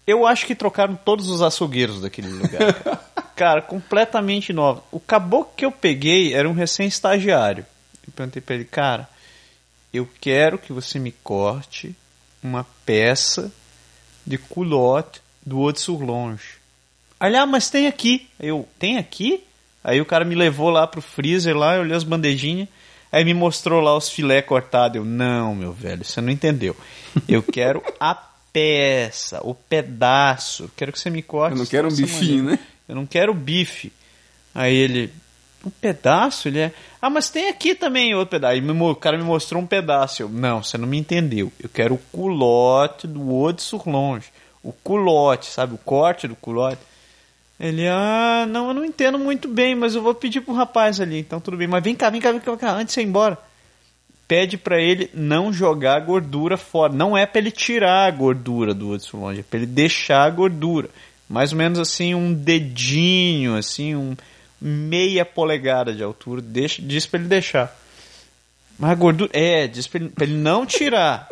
Eu 0.09 0.27
acho 0.27 0.47
que 0.47 0.55
trocaram 0.55 0.97
todos 0.97 1.29
os 1.29 1.42
açougueiros 1.42 2.01
daquele 2.01 2.29
lugar. 2.29 2.73
Cara, 2.73 3.01
Cara, 3.38 3.62
completamente 3.62 4.53
novo. 4.53 4.83
O 4.90 4.99
caboclo 4.99 5.53
que 5.57 5.64
eu 5.64 5.71
peguei 5.71 6.35
era 6.35 6.49
um 6.49 6.53
recém-estagiário. 6.53 7.64
Eu 8.05 8.12
perguntei 8.12 8.42
pra 8.42 8.57
ele, 8.57 8.64
cara, 8.64 9.09
eu 9.94 10.09
quero 10.21 10.59
que 10.59 10.73
você 10.73 10.99
me 10.99 11.12
corte 11.12 11.94
uma 12.42 12.66
peça 12.85 13.53
de 14.27 14.38
culotte 14.38 15.21
do 15.47 15.62
Haute 15.62 15.81
sur 15.81 16.03
Longe. 16.03 16.57
Aí 17.21 17.37
ah, 17.37 17.47
mas 17.47 17.71
tem 17.71 17.87
aqui. 17.87 18.29
Eu, 18.40 18.68
tem 18.77 18.99
aqui? 18.99 19.44
Aí 19.85 20.01
o 20.01 20.07
cara 20.07 20.25
me 20.25 20.35
levou 20.35 20.68
lá 20.68 20.85
pro 20.85 21.01
freezer 21.01 21.57
lá, 21.57 21.77
eu 21.77 21.83
olhei 21.83 21.97
as 21.97 22.03
bandejinhas, 22.03 22.68
aí 23.12 23.25
me 23.25 23.35
mostrou 23.35 23.81
lá 23.81 23.97
os 23.97 24.11
filé 24.11 24.42
cortados. 24.42 24.97
Eu, 24.97 25.05
não, 25.05 25.55
meu 25.55 25.73
velho, 25.73 26.05
você 26.05 26.21
não 26.21 26.33
entendeu. 26.33 26.77
Eu 27.29 27.40
quero 27.40 27.85
a 28.01 28.16
peça, 28.53 29.41
o 29.43 29.55
pedaço. 29.55 30.71
Quero 30.77 30.93
que 30.93 30.99
você 30.99 31.11
me 31.11 31.23
corte. 31.23 31.53
Eu 31.53 31.59
não 31.59 31.67
quero 31.67 31.89
um 31.89 31.95
bifinho, 31.95 32.45
maneira. 32.45 32.63
né? 32.63 32.69
Eu 32.89 32.95
não 32.95 33.07
quero 33.07 33.35
bife. 33.35 33.93
Aí 34.55 34.75
ele, 34.75 35.13
um 35.65 35.71
pedaço? 35.71 36.49
Ele 36.49 36.61
é, 36.61 36.73
ah, 37.01 37.11
mas 37.11 37.31
tem 37.31 37.49
aqui 37.49 37.75
também 37.75 38.15
outro 38.15 38.31
pedaço. 38.31 38.55
Aí 38.55 38.71
o 38.71 38.97
cara 38.97 39.17
me 39.17 39.25
mostrou 39.25 39.63
um 39.63 39.67
pedaço. 39.67 40.23
Eu, 40.23 40.29
não, 40.29 40.63
você 40.63 40.79
não 40.79 40.89
me 40.89 40.99
entendeu. 40.99 41.53
Eu 41.61 41.69
quero 41.69 41.95
o 41.95 41.99
culote 42.13 43.07
do 43.07 43.21
Haute 43.31 43.63
sur 43.63 43.89
Longe. 43.89 44.27
O 44.63 44.73
culote, 44.73 45.47
sabe? 45.47 45.75
O 45.75 45.79
corte 45.79 46.27
do 46.27 46.37
culote. 46.37 46.81
Ele, 47.61 47.89
ah, 47.89 48.47
não, 48.49 48.69
eu 48.69 48.75
não 48.75 48.85
entendo 48.85 49.19
muito 49.19 49.49
bem, 49.49 49.75
mas 49.75 49.95
eu 49.95 50.03
vou 50.03 50.15
pedir 50.15 50.41
pro 50.41 50.55
rapaz 50.55 51.01
ali. 51.01 51.19
Então 51.19 51.41
tudo 51.41 51.57
bem. 51.57 51.67
Mas 51.67 51.83
vem 51.83 51.95
cá, 51.95 52.11
vem 52.11 52.21
cá, 52.21 52.31
vem 52.31 52.41
cá, 52.41 52.51
vem 52.53 52.61
cá 52.61 52.73
antes 52.73 52.87
de 52.89 52.93
você 52.95 53.03
ir 53.03 53.07
embora. 53.07 53.39
Pede 54.29 54.59
pra 54.59 54.79
ele 54.79 55.11
não 55.14 55.51
jogar 55.51 55.97
a 55.97 56.01
gordura 56.01 56.59
fora. 56.59 56.93
Não 56.93 57.17
é 57.17 57.25
pra 57.25 57.41
ele 57.41 57.51
tirar 57.51 58.07
a 58.07 58.11
gordura 58.11 58.75
do 58.75 58.99
sur 59.01 59.19
Longe, 59.19 59.41
é 59.41 59.43
pra 59.43 59.57
ele 59.59 59.67
deixar 59.67 60.25
a 60.25 60.31
gordura. 60.31 60.91
Mais 61.27 61.51
ou 61.53 61.59
menos 61.59 61.79
assim, 61.79 62.14
um 62.14 62.33
dedinho, 62.35 63.57
assim, 63.57 63.95
um 63.97 64.14
meia 64.61 65.25
polegada 65.25 65.95
de 65.95 66.03
altura. 66.03 66.43
Deixa, 66.43 66.83
diz 66.83 67.07
pra 67.07 67.19
ele 67.19 67.29
deixar. 67.29 67.75
Mas 68.79 68.91
a 68.91 68.95
gordura. 68.95 69.31
É, 69.33 69.67
diz 69.67 69.87
pra 69.87 69.99
ele, 70.01 70.12
ele 70.21 70.35
não 70.37 70.67
tirar. 70.67 71.27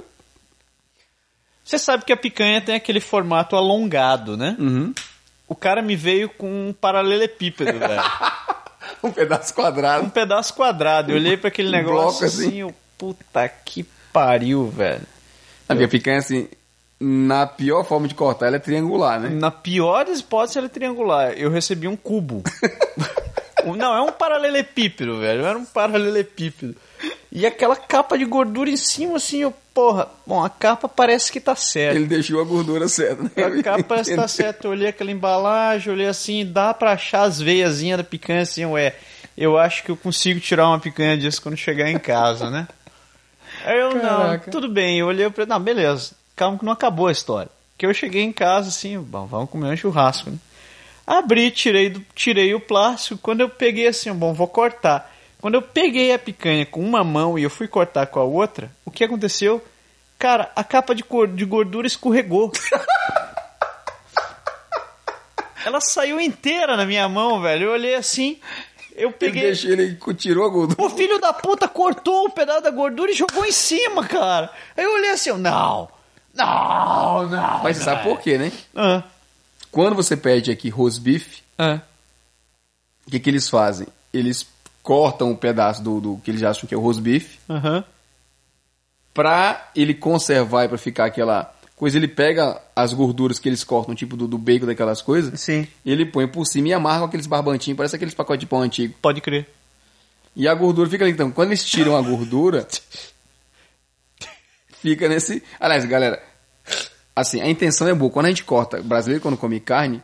Você 1.64 1.78
sabe 1.78 2.04
que 2.04 2.12
a 2.12 2.16
picanha 2.16 2.60
tem 2.60 2.74
aquele 2.76 3.00
formato 3.00 3.56
alongado, 3.56 4.36
né? 4.36 4.56
Uhum. 4.58 4.94
O 5.48 5.54
cara 5.54 5.82
me 5.82 5.96
veio 5.96 6.28
com 6.28 6.68
um 6.68 6.72
paralelepípedo, 6.72 7.78
velho. 7.78 8.02
Um 9.02 9.10
pedaço 9.10 9.52
Um 9.52 9.56
quadrado. 9.56 10.10
pedaço 10.10 10.54
quadrado. 10.54 11.10
Eu 11.12 11.16
olhei 11.16 11.36
pra 11.36 11.48
aquele 11.48 11.68
Um 11.68 11.72
negócio 11.72 12.24
assim. 12.24 12.46
assim, 12.46 12.56
eu, 12.60 12.74
puta 12.98 13.48
que 13.48 13.84
pariu, 14.12 14.68
velho. 14.68 15.06
A 15.68 15.74
minha 15.74 15.88
picanha, 15.88 16.18
assim, 16.18 16.48
na 16.98 17.46
pior 17.46 17.84
forma 17.84 18.08
de 18.08 18.14
cortar, 18.14 18.46
ela 18.46 18.56
é 18.56 18.60
triangular, 18.60 19.20
né? 19.20 19.28
Na 19.28 19.50
pior 19.50 20.04
das 20.04 20.20
hipóteses, 20.20 20.56
era 20.56 20.68
triangular. 20.68 21.32
Eu 21.32 21.50
recebi 21.50 21.86
um 21.86 21.96
cubo. 21.96 22.42
Não, 23.76 23.96
é 23.96 24.00
um 24.00 24.12
paralelepípedo, 24.12 25.18
velho. 25.18 25.44
Era 25.44 25.58
um 25.58 25.64
paralelepípedo. 25.64 26.76
E 27.32 27.44
aquela 27.44 27.74
capa 27.74 28.16
de 28.16 28.24
gordura 28.24 28.70
em 28.70 28.76
cima, 28.76 29.16
assim, 29.16 29.42
eu, 29.42 29.52
porra. 29.74 30.08
Bom, 30.24 30.42
a 30.42 30.48
capa 30.48 30.88
parece 30.88 31.32
que 31.32 31.40
tá 31.40 31.56
certa. 31.56 31.96
Ele 31.96 32.06
deixou 32.06 32.40
a 32.40 32.44
gordura 32.44 32.86
certa, 32.88 33.24
né? 33.24 33.30
A 33.36 33.62
capa 33.62 33.82
parece 33.82 34.10
que 34.10 34.16
tá 34.16 34.28
certa. 34.28 34.66
Eu 34.66 34.70
olhei 34.70 34.88
aquela 34.88 35.10
embalagem, 35.10 35.92
olhei 35.92 36.06
assim, 36.06 36.46
dá 36.46 36.72
pra 36.72 36.92
achar 36.92 37.22
as 37.22 37.40
veiazinhas 37.40 37.98
da 37.98 38.04
picanha 38.04 38.42
assim, 38.42 38.64
ué. 38.64 38.94
Eu 39.36 39.58
acho 39.58 39.82
que 39.82 39.90
eu 39.90 39.96
consigo 39.96 40.40
tirar 40.40 40.68
uma 40.68 40.78
picanha 40.78 41.18
disso 41.18 41.42
quando 41.42 41.56
chegar 41.56 41.90
em 41.90 41.98
casa, 41.98 42.48
né? 42.48 42.68
Aí 43.66 43.78
eu, 43.78 43.90
Caraca. 44.00 44.44
não, 44.46 44.52
tudo 44.52 44.68
bem. 44.68 44.98
Eu 44.98 45.06
olhei 45.08 45.28
pra 45.30 45.42
ele, 45.42 45.50
não, 45.50 45.60
beleza. 45.60 46.12
Calma 46.34 46.58
que 46.58 46.64
não 46.64 46.72
acabou 46.72 47.08
a 47.08 47.12
história. 47.12 47.50
Que 47.76 47.84
eu 47.84 47.92
cheguei 47.92 48.22
em 48.22 48.32
casa 48.32 48.68
assim, 48.68 48.98
bom, 48.98 49.26
vamos 49.26 49.50
comer 49.50 49.66
um 49.72 49.76
churrasco, 49.76 50.30
né? 50.30 50.38
Abri, 51.06 51.50
tirei, 51.50 51.90
do, 51.90 52.00
tirei 52.14 52.54
o 52.54 52.60
plástico. 52.60 53.20
Quando 53.22 53.40
eu 53.42 53.48
peguei 53.48 53.86
assim, 53.88 54.12
bom, 54.12 54.32
vou 54.32 54.48
cortar. 54.48 55.12
Quando 55.40 55.54
eu 55.54 55.62
peguei 55.62 56.12
a 56.12 56.18
picanha 56.18 56.64
com 56.66 56.80
uma 56.80 57.04
mão 57.04 57.38
e 57.38 57.42
eu 57.42 57.50
fui 57.50 57.68
cortar 57.68 58.06
com 58.06 58.18
a 58.18 58.24
outra, 58.24 58.70
o 58.84 58.90
que 58.90 59.04
aconteceu? 59.04 59.62
Cara, 60.18 60.50
a 60.56 60.64
capa 60.64 60.94
de, 60.94 61.02
cor- 61.04 61.28
de 61.28 61.44
gordura 61.44 61.86
escorregou. 61.86 62.50
Ela 65.64 65.80
saiu 65.80 66.20
inteira 66.20 66.76
na 66.76 66.86
minha 66.86 67.08
mão, 67.08 67.40
velho. 67.42 67.64
Eu 67.66 67.72
olhei 67.72 67.94
assim, 67.96 68.38
eu 68.96 69.08
Ele, 69.10 69.18
peguei. 69.18 69.42
deixou, 69.42 69.70
ele 69.70 69.98
tirou 70.16 70.44
a 70.44 70.48
gordura. 70.48 70.82
O 70.82 70.90
filho 70.90 71.18
da 71.20 71.32
puta 71.32 71.68
cortou 71.68 72.26
um 72.26 72.30
pedaço 72.30 72.62
da 72.62 72.70
gordura 72.70 73.10
e 73.10 73.14
jogou 73.14 73.44
em 73.44 73.52
cima, 73.52 74.04
cara. 74.06 74.50
Aí 74.76 74.84
eu 74.84 74.92
olhei 74.94 75.10
assim, 75.10 75.30
não, 75.32 75.88
não, 76.34 77.28
não. 77.28 77.62
Mas 77.62 77.76
você 77.76 77.84
sabe 77.84 78.02
por 78.02 78.20
quê, 78.20 78.36
né? 78.38 78.52
Ah, 78.74 79.02
Quando 79.70 79.94
você 79.94 80.16
pede 80.16 80.50
aqui 80.50 80.68
rosbife, 80.68 81.42
ah. 81.58 81.80
o 83.06 83.10
que, 83.10 83.20
que 83.20 83.30
eles 83.30 83.48
fazem? 83.48 83.86
Eles 84.12 84.46
cortam 84.82 85.30
um 85.30 85.36
pedaço 85.36 85.82
do, 85.82 86.00
do 86.00 86.16
que 86.24 86.30
eles 86.30 86.42
acham 86.42 86.66
que 86.68 86.74
é 86.74 86.78
o 86.78 86.80
rosbife, 86.80 87.38
Aham. 87.50 87.84
pra 89.12 89.68
ele 89.74 89.94
conservar 89.94 90.64
e 90.64 90.68
pra 90.68 90.78
ficar 90.78 91.06
aquela 91.06 91.52
coisa, 91.76 91.98
ele 91.98 92.08
pega 92.08 92.60
as 92.74 92.92
gorduras 92.92 93.38
que 93.38 93.48
eles 93.48 93.62
cortam, 93.62 93.94
tipo 93.94 94.16
do, 94.16 94.26
do 94.26 94.38
bacon, 94.38 94.66
daquelas 94.66 95.02
coisas, 95.02 95.38
Sim. 95.38 95.68
ele 95.84 96.06
põe 96.06 96.26
por 96.26 96.46
cima 96.46 96.68
e 96.68 96.72
amarra 96.72 97.00
com 97.00 97.04
aqueles 97.04 97.26
barbantinhos, 97.26 97.76
parece 97.76 97.94
aqueles 97.94 98.14
pacotes 98.14 98.40
de 98.40 98.46
pão 98.46 98.62
antigo. 98.62 98.94
Pode 99.00 99.20
crer. 99.20 99.46
E 100.34 100.48
a 100.48 100.54
gordura 100.54 100.88
fica 100.88 101.04
ali. 101.04 101.12
Então, 101.12 101.30
quando 101.30 101.48
eles 101.48 101.64
tiram 101.64 101.96
a 101.96 102.02
gordura, 102.02 102.66
fica 104.80 105.08
nesse. 105.08 105.42
Aliás, 105.60 105.84
galera, 105.84 106.22
assim, 107.14 107.40
a 107.40 107.48
intenção 107.48 107.88
é 107.88 107.94
boa. 107.94 108.10
Quando 108.10 108.26
a 108.26 108.30
gente 108.30 108.44
corta, 108.44 108.82
brasileiro 108.82 109.22
quando 109.22 109.36
come 109.36 109.60
carne, 109.60 110.02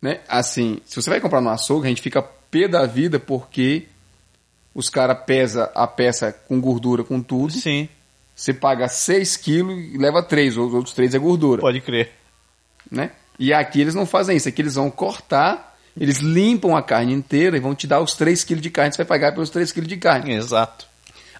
né? 0.00 0.20
Assim, 0.28 0.80
se 0.84 0.96
você 0.96 1.10
vai 1.10 1.20
comprar 1.20 1.40
no 1.40 1.50
açougue, 1.50 1.86
a 1.86 1.88
gente 1.88 2.02
fica 2.02 2.22
pé 2.22 2.66
da 2.66 2.86
vida 2.86 3.20
porque 3.20 3.86
os 4.74 4.88
caras 4.88 5.18
pesa 5.24 5.70
a 5.74 5.86
peça 5.86 6.32
com 6.32 6.60
gordura, 6.60 7.04
com 7.04 7.20
tudo. 7.20 7.52
Sim, 7.52 7.88
Você 8.38 8.54
paga 8.54 8.86
6 8.86 9.36
quilos 9.36 9.76
e 9.92 9.98
leva 9.98 10.22
3, 10.22 10.56
os 10.56 10.72
outros 10.72 10.94
3 10.94 11.12
é 11.12 11.18
gordura 11.18 11.60
pode 11.60 11.80
crer. 11.80 12.12
né? 12.88 13.10
E 13.36 13.52
aqui 13.52 13.80
eles 13.80 13.96
não 13.96 14.06
fazem 14.06 14.36
isso, 14.36 14.48
aqui 14.48 14.62
eles 14.62 14.76
vão 14.76 14.88
cortar, 14.92 15.76
eles 16.00 16.18
limpam 16.20 16.76
a 16.76 16.80
carne 16.82 17.12
inteira 17.12 17.56
e 17.56 17.60
vão 17.60 17.74
te 17.74 17.84
dar 17.88 18.00
os 18.00 18.14
3 18.14 18.44
quilos 18.44 18.62
de 18.62 18.70
carne, 18.70 18.92
você 18.92 18.98
vai 18.98 19.06
pagar 19.06 19.32
pelos 19.32 19.50
3 19.50 19.72
quilos 19.72 19.88
de 19.88 19.96
carne. 19.96 20.34
Exato. 20.34 20.86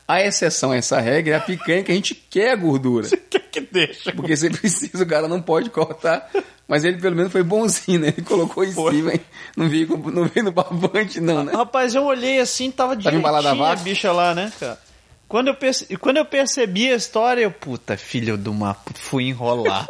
A 0.09 0.23
exceção 0.23 0.73
a 0.73 0.77
essa 0.77 0.99
regra 0.99 1.35
é 1.35 1.37
a 1.39 1.41
picanha 1.41 1.85
que 1.85 1.93
a 1.93 1.95
gente 1.95 2.17
quer 2.17 2.51
a 2.51 2.57
gordura. 2.57 3.07
que 3.09 3.39
que 3.39 3.61
deixa? 3.61 4.11
Porque 4.13 4.37
você 4.37 4.51
precisa, 4.51 5.05
o 5.05 5.07
cara 5.07 5.29
não 5.29 5.41
pode 5.41 5.71
cortar. 5.71 6.29
Mas 6.67 6.83
ele 6.83 6.99
pelo 6.99 7.15
menos 7.15 7.31
foi 7.31 7.45
bonzinho, 7.45 8.01
né? 8.01 8.09
Ele 8.09 8.23
colocou 8.27 8.65
em 8.65 8.73
Foi. 8.73 8.95
cima, 8.95 9.13
hein? 9.13 9.21
Não 9.57 9.69
veio, 9.69 9.89
não 10.13 10.25
veio 10.25 10.45
no 10.47 10.53
barbante, 10.53 11.21
não, 11.21 11.45
né? 11.45 11.53
Rapaz, 11.53 11.95
eu 11.95 12.03
olhei 12.05 12.41
assim, 12.41 12.71
tava 12.73 12.97
direitinho 12.97 13.21
embalada 13.21 13.51
a 13.51 13.77
bicha 13.77 14.11
lá, 14.11 14.35
né, 14.35 14.53
cara? 14.59 14.88
Quando 15.29 15.49
eu, 15.49 15.55
perce... 15.55 15.97
Quando 15.99 16.17
eu 16.17 16.25
percebi 16.25 16.91
a 16.91 16.97
história, 16.97 17.43
eu, 17.43 17.51
puta, 17.51 17.97
filho 17.97 18.37
de 18.39 18.49
uma... 18.49 18.75
Fui 18.95 19.25
enrolado. 19.25 19.87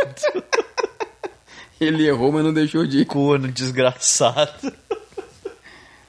Ele 1.81 2.09
errou, 2.09 2.33
mas 2.33 2.45
não 2.45 2.53
deixou 2.53 2.85
de 2.85 2.99
ir. 3.03 3.05
Corno 3.05 3.47
desgraçado. 3.47 4.73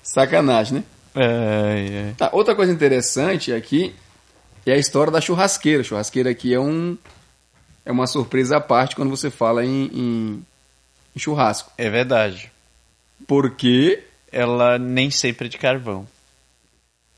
Sacanagem, 0.01 0.79
né? 0.79 0.83
É, 1.15 2.09
é. 2.09 2.13
Tá, 2.17 2.29
outra 2.33 2.55
coisa 2.55 2.71
interessante 2.73 3.53
aqui 3.53 3.93
é 4.65 4.73
a 4.73 4.77
história 4.77 5.11
da 5.11 5.21
churrasqueira. 5.21 5.81
A 5.81 5.83
churrasqueira 5.83 6.29
aqui 6.31 6.53
é 6.53 6.59
um 6.59 6.97
é 7.85 7.91
uma 7.91 8.07
surpresa 8.07 8.57
à 8.57 8.61
parte 8.61 8.95
quando 8.95 9.09
você 9.09 9.29
fala 9.29 9.63
em, 9.65 9.85
em- 9.93 10.45
em 11.15 11.19
churrasco. 11.19 11.71
é 11.77 11.89
verdade. 11.89 12.51
Porque 13.27 14.03
Ela 14.31 14.77
nem 14.79 15.11
sempre 15.11 15.47
é 15.47 15.49
de 15.49 15.57
carvão. 15.57 16.07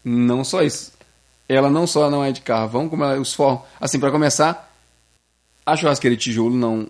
não 0.04 0.44
só 0.44 0.62
isso. 0.62 0.92
Ela 1.54 1.70
não 1.70 1.86
só 1.86 2.10
não 2.10 2.24
é 2.24 2.32
de 2.32 2.42
carvão, 2.42 2.88
como 2.88 3.04
ela, 3.04 3.20
os 3.20 3.34
fornos. 3.34 3.64
Assim, 3.80 4.00
para 4.00 4.12
começar, 4.12 4.72
a 5.66 5.76
churrasqueira 5.76 6.16
de 6.16 6.22
tijolo 6.24 6.56
não, 6.56 6.88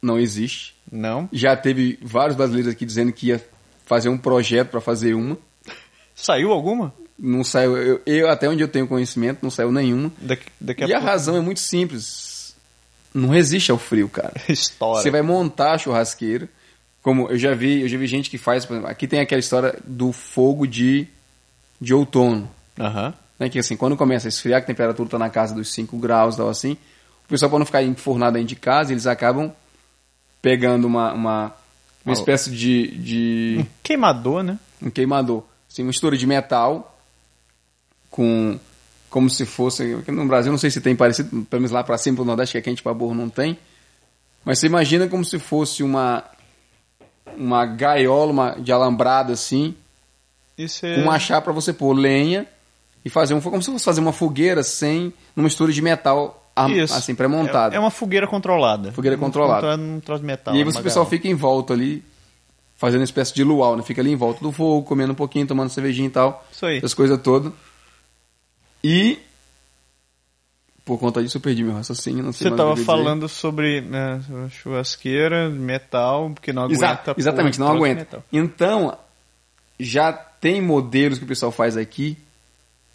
não 0.00 0.18
existe. 0.18 0.74
Não? 0.90 1.28
Já 1.32 1.56
teve 1.56 1.98
vários 2.02 2.36
brasileiros 2.36 2.72
aqui 2.72 2.86
dizendo 2.86 3.12
que 3.12 3.28
ia 3.28 3.44
fazer 3.84 4.08
um 4.08 4.18
projeto 4.18 4.68
para 4.68 4.80
fazer 4.80 5.14
uma. 5.14 5.36
Saiu 6.14 6.52
alguma? 6.52 6.92
Não 7.18 7.42
saiu, 7.42 7.76
eu, 7.76 8.00
eu, 8.06 8.30
até 8.30 8.48
onde 8.48 8.62
eu 8.62 8.68
tenho 8.68 8.86
conhecimento, 8.86 9.40
não 9.42 9.50
saiu 9.50 9.72
nenhuma. 9.72 10.12
Daqui, 10.18 10.46
daqui 10.60 10.84
a 10.84 10.86
e 10.86 10.92
a 10.92 10.98
pouco. 10.98 11.10
razão 11.10 11.36
é 11.36 11.40
muito 11.40 11.60
simples. 11.60 12.54
não 13.12 13.28
resiste 13.30 13.70
ao 13.70 13.78
frio, 13.78 14.08
cara. 14.08 14.34
História. 14.48 15.02
Você 15.02 15.10
vai 15.10 15.22
montar 15.22 15.72
a 15.72 15.78
churrasqueira, 15.78 16.48
como 17.02 17.28
eu 17.28 17.38
já 17.38 17.54
vi, 17.54 17.82
eu 17.82 17.88
já 17.88 17.98
vi 17.98 18.06
gente 18.06 18.30
que 18.30 18.38
faz, 18.38 18.64
por 18.64 18.74
exemplo, 18.74 18.90
aqui 18.90 19.08
tem 19.08 19.18
aquela 19.20 19.40
história 19.40 19.76
do 19.84 20.12
fogo 20.12 20.66
de, 20.66 21.08
de 21.80 21.92
outono, 21.92 22.48
Aham. 22.78 23.12
Né? 23.38 23.48
Que 23.48 23.58
assim, 23.58 23.76
quando 23.76 23.96
começa 23.96 24.28
a 24.28 24.30
esfriar, 24.30 24.60
que 24.60 24.64
a 24.64 24.74
temperatura 24.74 25.08
tá 25.08 25.18
na 25.18 25.30
casa 25.30 25.54
dos 25.54 25.72
5 25.72 25.96
graus, 25.98 26.36
tal 26.36 26.48
assim, 26.48 26.72
o 27.24 27.28
pessoal 27.28 27.50
para 27.50 27.58
não 27.58 27.66
ficar 27.66 27.82
enfurnado 27.82 28.34
dentro 28.34 28.48
de 28.48 28.56
casa, 28.56 28.92
eles 28.92 29.06
acabam 29.06 29.52
pegando 30.40 30.86
uma, 30.86 31.12
uma, 31.12 31.52
uma 32.04 32.12
espécie 32.12 32.50
de, 32.50 32.96
de 32.98 33.66
Queimador, 33.82 34.42
né? 34.42 34.58
um 34.80 34.90
queimador, 34.90 35.42
assim, 35.70 35.82
uma 35.82 35.88
mistura 35.88 36.16
de 36.16 36.26
metal 36.26 36.96
com 38.10 38.58
como 39.10 39.30
se 39.30 39.46
fosse, 39.46 39.84
no 40.08 40.26
Brasil 40.26 40.52
não 40.52 40.58
sei 40.58 40.70
se 40.70 40.82
tem 40.82 40.94
parecido, 40.94 41.30
pelo 41.46 41.62
menos 41.62 41.70
lá 41.70 41.82
para 41.82 41.96
cima 41.96 42.16
pro 42.16 42.24
Nordeste 42.26 42.52
que 42.52 42.58
é 42.58 42.60
quente 42.60 42.82
para 42.82 42.92
burro 42.92 43.14
não 43.14 43.30
tem, 43.30 43.58
mas 44.44 44.58
você 44.58 44.66
imagina 44.66 45.08
como 45.08 45.24
se 45.24 45.38
fosse 45.38 45.82
uma 45.82 46.24
uma 47.36 47.64
gaiola 47.64 48.30
uma, 48.30 48.50
de 48.52 48.70
alambrado 48.70 49.32
assim, 49.32 49.74
Isso 50.56 50.84
é. 50.84 50.96
com 50.96 51.02
uma 51.02 51.18
chapa 51.18 51.44
para 51.44 51.52
você 51.52 51.72
pôr 51.72 51.94
lenha 51.94 52.46
e 53.04 53.10
fazer 53.10 53.34
um 53.34 53.40
como 53.40 53.62
se 53.62 53.70
fosse 53.70 53.84
fazer 53.84 54.00
uma 54.00 54.12
fogueira 54.12 54.62
sem 54.62 55.12
uma 55.36 55.44
mistura 55.44 55.72
de 55.72 55.80
metal 55.80 56.50
Isso. 56.70 56.94
assim 56.94 57.14
pré-montada. 57.14 57.74
É, 57.74 57.76
é 57.76 57.80
uma 57.80 57.90
fogueira 57.90 58.26
controlada. 58.26 58.92
Fogueira 58.92 59.16
controlada. 59.16 59.76
Num 59.76 60.00
troço 60.00 60.20
de 60.20 60.26
metal. 60.26 60.54
E 60.54 60.58
aí 60.58 60.62
uma 60.64 60.72
você, 60.72 60.80
o 60.80 60.82
pessoal 60.82 61.06
fica 61.06 61.28
em 61.28 61.34
volta 61.34 61.72
ali, 61.72 62.04
fazendo 62.76 63.00
uma 63.00 63.04
espécie 63.04 63.32
de 63.34 63.44
luau, 63.44 63.76
né? 63.76 63.82
Fica 63.82 64.00
ali 64.02 64.10
em 64.12 64.16
volta 64.16 64.40
do 64.42 64.50
fogo, 64.52 64.84
comendo 64.86 65.12
um 65.12 65.16
pouquinho, 65.16 65.46
tomando 65.46 65.70
cervejinha 65.70 66.08
e 66.08 66.10
tal. 66.10 66.44
Isso 66.52 66.66
aí. 66.66 66.78
Essas 66.78 66.94
coisas 66.94 67.20
todas. 67.22 67.52
E. 68.82 69.18
Por 70.84 70.98
conta 70.98 71.22
disso 71.22 71.36
eu 71.36 71.40
perdi 71.42 71.62
meu 71.62 71.74
raciocínio, 71.74 72.24
não 72.24 72.32
sei 72.32 72.44
Você 72.46 72.50
mais 72.50 72.54
o 72.54 72.56
tava 72.56 72.74
que 72.74 72.80
eu 72.80 72.82
ia 72.82 72.86
dizer. 72.86 73.04
falando 73.04 73.28
sobre 73.28 73.80
né, 73.82 74.22
churrasqueira, 74.50 75.50
metal, 75.50 76.30
porque 76.30 76.50
não 76.50 76.62
aguenta. 76.62 76.82
Exa- 76.82 77.14
exatamente, 77.18 77.58
pô, 77.58 77.64
não 77.64 77.72
aguenta. 77.72 78.00
metal. 78.00 78.24
Então, 78.32 78.96
já 79.78 80.10
tem 80.14 80.62
modelos 80.62 81.18
que 81.18 81.24
o 81.24 81.28
pessoal 81.28 81.52
faz 81.52 81.76
aqui, 81.76 82.16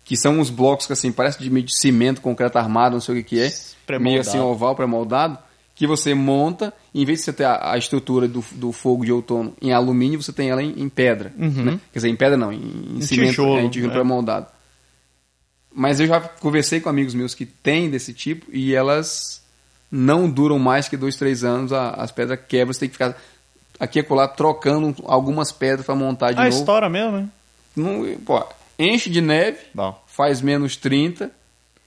que 0.05 0.17
são 0.17 0.39
uns 0.39 0.49
blocos 0.49 0.85
que 0.85 0.93
assim, 0.93 1.11
parece 1.11 1.39
de 1.41 1.49
meio 1.49 1.65
de 1.65 1.75
cimento, 1.77 2.21
concreto 2.21 2.57
armado, 2.57 2.93
não 2.93 3.01
sei 3.01 3.15
o 3.15 3.17
que, 3.23 3.35
que 3.35 3.41
é. 3.41 3.47
Meio 3.99 4.21
assim 4.21 4.37
oval, 4.39 4.75
pré-moldado, 4.75 5.37
que 5.75 5.87
você 5.87 6.13
monta, 6.13 6.73
em 6.93 7.03
vez 7.05 7.19
de 7.19 7.25
você 7.25 7.33
ter 7.33 7.45
a, 7.45 7.71
a 7.73 7.77
estrutura 7.77 8.27
do, 8.27 8.43
do 8.53 8.71
fogo 8.71 9.03
de 9.05 9.11
outono 9.11 9.53
em 9.61 9.71
alumínio, 9.73 10.21
você 10.21 10.31
tem 10.33 10.49
ela 10.49 10.61
em, 10.61 10.79
em 10.81 10.87
pedra. 10.89 11.33
né? 11.37 11.79
Quer 11.91 11.99
dizer, 11.99 12.09
em 12.09 12.15
pedra 12.15 12.37
não, 12.37 12.51
em, 12.53 12.97
em 12.97 13.01
cimento, 13.01 13.29
tijolo, 13.31 13.59
é, 13.59 13.63
em 13.63 13.69
tijolo 13.69 13.91
é. 13.91 13.95
pré-moldado. 13.95 14.47
Mas 15.75 15.99
eu 15.99 16.05
já 16.07 16.19
conversei 16.21 16.79
com 16.79 16.89
amigos 16.89 17.13
meus 17.15 17.33
que 17.33 17.45
têm 17.45 17.89
desse 17.89 18.13
tipo 18.13 18.45
e 18.51 18.75
elas 18.75 19.41
não 19.91 20.29
duram 20.29 20.59
mais 20.59 20.87
que 20.87 20.95
dois, 20.95 21.15
três 21.15 21.43
anos. 21.43 21.73
a- 21.73 21.91
as 21.91 22.11
pedras 22.11 22.39
quebram, 22.47 22.73
você 22.73 22.81
tem 22.81 22.89
que 22.89 22.93
ficar 22.93 23.17
aqui 23.79 23.99
e 23.99 24.01
acolá 24.01 24.27
trocando 24.27 24.95
algumas 25.05 25.51
pedras 25.51 25.85
para 25.85 25.95
montar 25.95 26.31
de 26.33 26.39
Ah, 26.39 26.43
novo. 26.45 26.55
estoura 26.57 26.89
mesmo, 26.89 27.13
né? 27.17 27.29
Não, 27.75 28.03
pô, 28.23 28.45
enche 28.77 29.09
de 29.09 29.21
neve, 29.21 29.57
Bom. 29.73 29.99
faz 30.07 30.41
menos 30.41 30.75
30, 30.75 31.31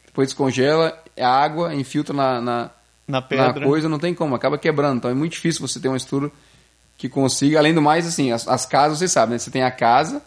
depois 0.06 0.28
descongela, 0.28 0.96
é 1.16 1.24
água, 1.24 1.74
infiltra 1.74 2.14
na, 2.14 2.40
na, 2.40 2.58
Na 3.06 3.20
na 3.20 3.22
pedra. 3.22 3.64
coisa, 3.66 3.88
não 3.88 3.98
tem 3.98 4.14
como, 4.14 4.34
acaba 4.34 4.58
quebrando. 4.58 4.98
Então 4.98 5.10
é 5.10 5.14
muito 5.14 5.32
difícil 5.32 5.66
você 5.66 5.78
ter 5.80 5.88
uma 5.88 5.96
estrutura 5.96 6.30
que 6.98 7.08
consiga. 7.08 7.58
Além 7.58 7.74
do 7.74 7.82
mais, 7.82 8.06
assim, 8.06 8.32
as, 8.32 8.46
as 8.48 8.64
casas, 8.66 8.98
você 8.98 9.08
sabe, 9.08 9.32
né? 9.32 9.38
Você 9.38 9.50
tem 9.50 9.62
a 9.62 9.70
casa, 9.70 10.22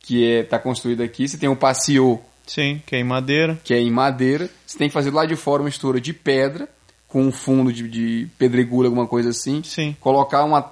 que 0.00 0.24
é, 0.30 0.42
tá 0.42 0.58
construída 0.58 1.04
aqui, 1.04 1.26
você 1.28 1.38
tem 1.38 1.48
o 1.48 1.56
passeio, 1.56 2.20
Sim, 2.46 2.82
que 2.86 2.96
é 2.96 3.00
em 3.00 3.04
madeira. 3.04 3.58
que 3.64 3.74
é 3.74 3.78
em 3.78 3.90
madeira, 3.90 4.48
você 4.66 4.76
tem 4.78 4.88
que 4.88 4.94
fazer 4.94 5.10
lá 5.12 5.24
de 5.26 5.36
fora 5.36 5.62
uma 5.62 5.68
estrutura 5.68 6.00
de 6.00 6.12
pedra, 6.12 6.68
com 7.06 7.22
um 7.22 7.32
fundo 7.32 7.72
de, 7.72 7.88
de 7.88 8.28
pedregulho, 8.38 8.86
alguma 8.88 9.06
coisa 9.06 9.30
assim. 9.30 9.62
Sim. 9.62 9.96
Colocar 10.00 10.44
uma, 10.44 10.70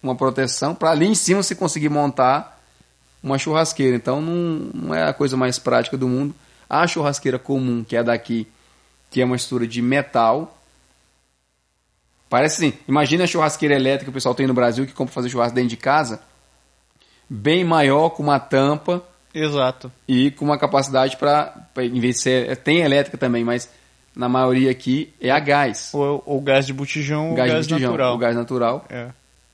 uma 0.00 0.14
proteção 0.14 0.74
para 0.74 0.90
ali 0.90 1.06
em 1.06 1.14
cima 1.14 1.42
você 1.42 1.54
conseguir 1.56 1.88
montar 1.88 2.55
uma 3.22 3.38
churrasqueira. 3.38 3.96
Então 3.96 4.20
não, 4.20 4.70
não 4.74 4.94
é 4.94 5.08
a 5.08 5.12
coisa 5.12 5.36
mais 5.36 5.58
prática 5.58 5.96
do 5.96 6.08
mundo. 6.08 6.34
A 6.68 6.86
churrasqueira 6.86 7.38
comum, 7.38 7.84
que 7.84 7.96
é 7.96 8.02
daqui, 8.02 8.46
que 9.10 9.20
é 9.20 9.24
uma 9.24 9.36
estrutura 9.36 9.66
de 9.66 9.80
metal. 9.80 10.56
Parece 12.28 12.56
assim, 12.56 12.78
imagina 12.88 13.24
a 13.24 13.26
churrasqueira 13.26 13.74
elétrica 13.74 14.04
que 14.04 14.10
o 14.10 14.12
pessoal 14.12 14.34
tem 14.34 14.46
no 14.46 14.54
Brasil 14.54 14.86
que 14.86 14.92
compra 14.92 15.12
pra 15.12 15.22
fazer 15.22 15.28
churrasco 15.28 15.54
dentro 15.54 15.70
de 15.70 15.76
casa. 15.76 16.20
Bem 17.28 17.64
maior, 17.64 18.10
com 18.10 18.22
uma 18.22 18.38
tampa 18.38 19.02
Exato. 19.34 19.90
e 20.06 20.30
com 20.32 20.44
uma 20.44 20.58
capacidade 20.58 21.16
para, 21.16 21.68
em 21.76 22.00
vez 22.00 22.16
de 22.16 22.22
ser, 22.22 22.56
tem 22.58 22.80
elétrica 22.80 23.18
também, 23.18 23.44
mas 23.44 23.68
na 24.14 24.28
maioria 24.28 24.70
aqui 24.70 25.12
é 25.20 25.30
a 25.30 25.38
gás. 25.38 25.90
Ou, 25.92 26.22
ou 26.24 26.40
gás 26.40 26.66
de 26.66 26.72
botijão 26.72 27.30
ou 27.30 27.36
gás, 27.36 27.52
gás, 27.52 27.66
de 27.66 27.74
botijão, 27.74 27.90
natural. 27.92 28.14
o 28.14 28.18
gás 28.18 28.36
natural. 28.36 28.84
É. 28.88 29.08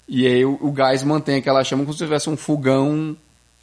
E 0.09 0.27
aí 0.27 0.45
o, 0.45 0.59
o 0.61 0.71
gás 0.71 1.03
mantém 1.03 1.39
aquela 1.39 1.65
chama 1.65 1.83
como 1.83 1.93
se 1.93 1.99
tivesse 1.99 2.31
um 2.31 2.37
fogão 2.37 3.17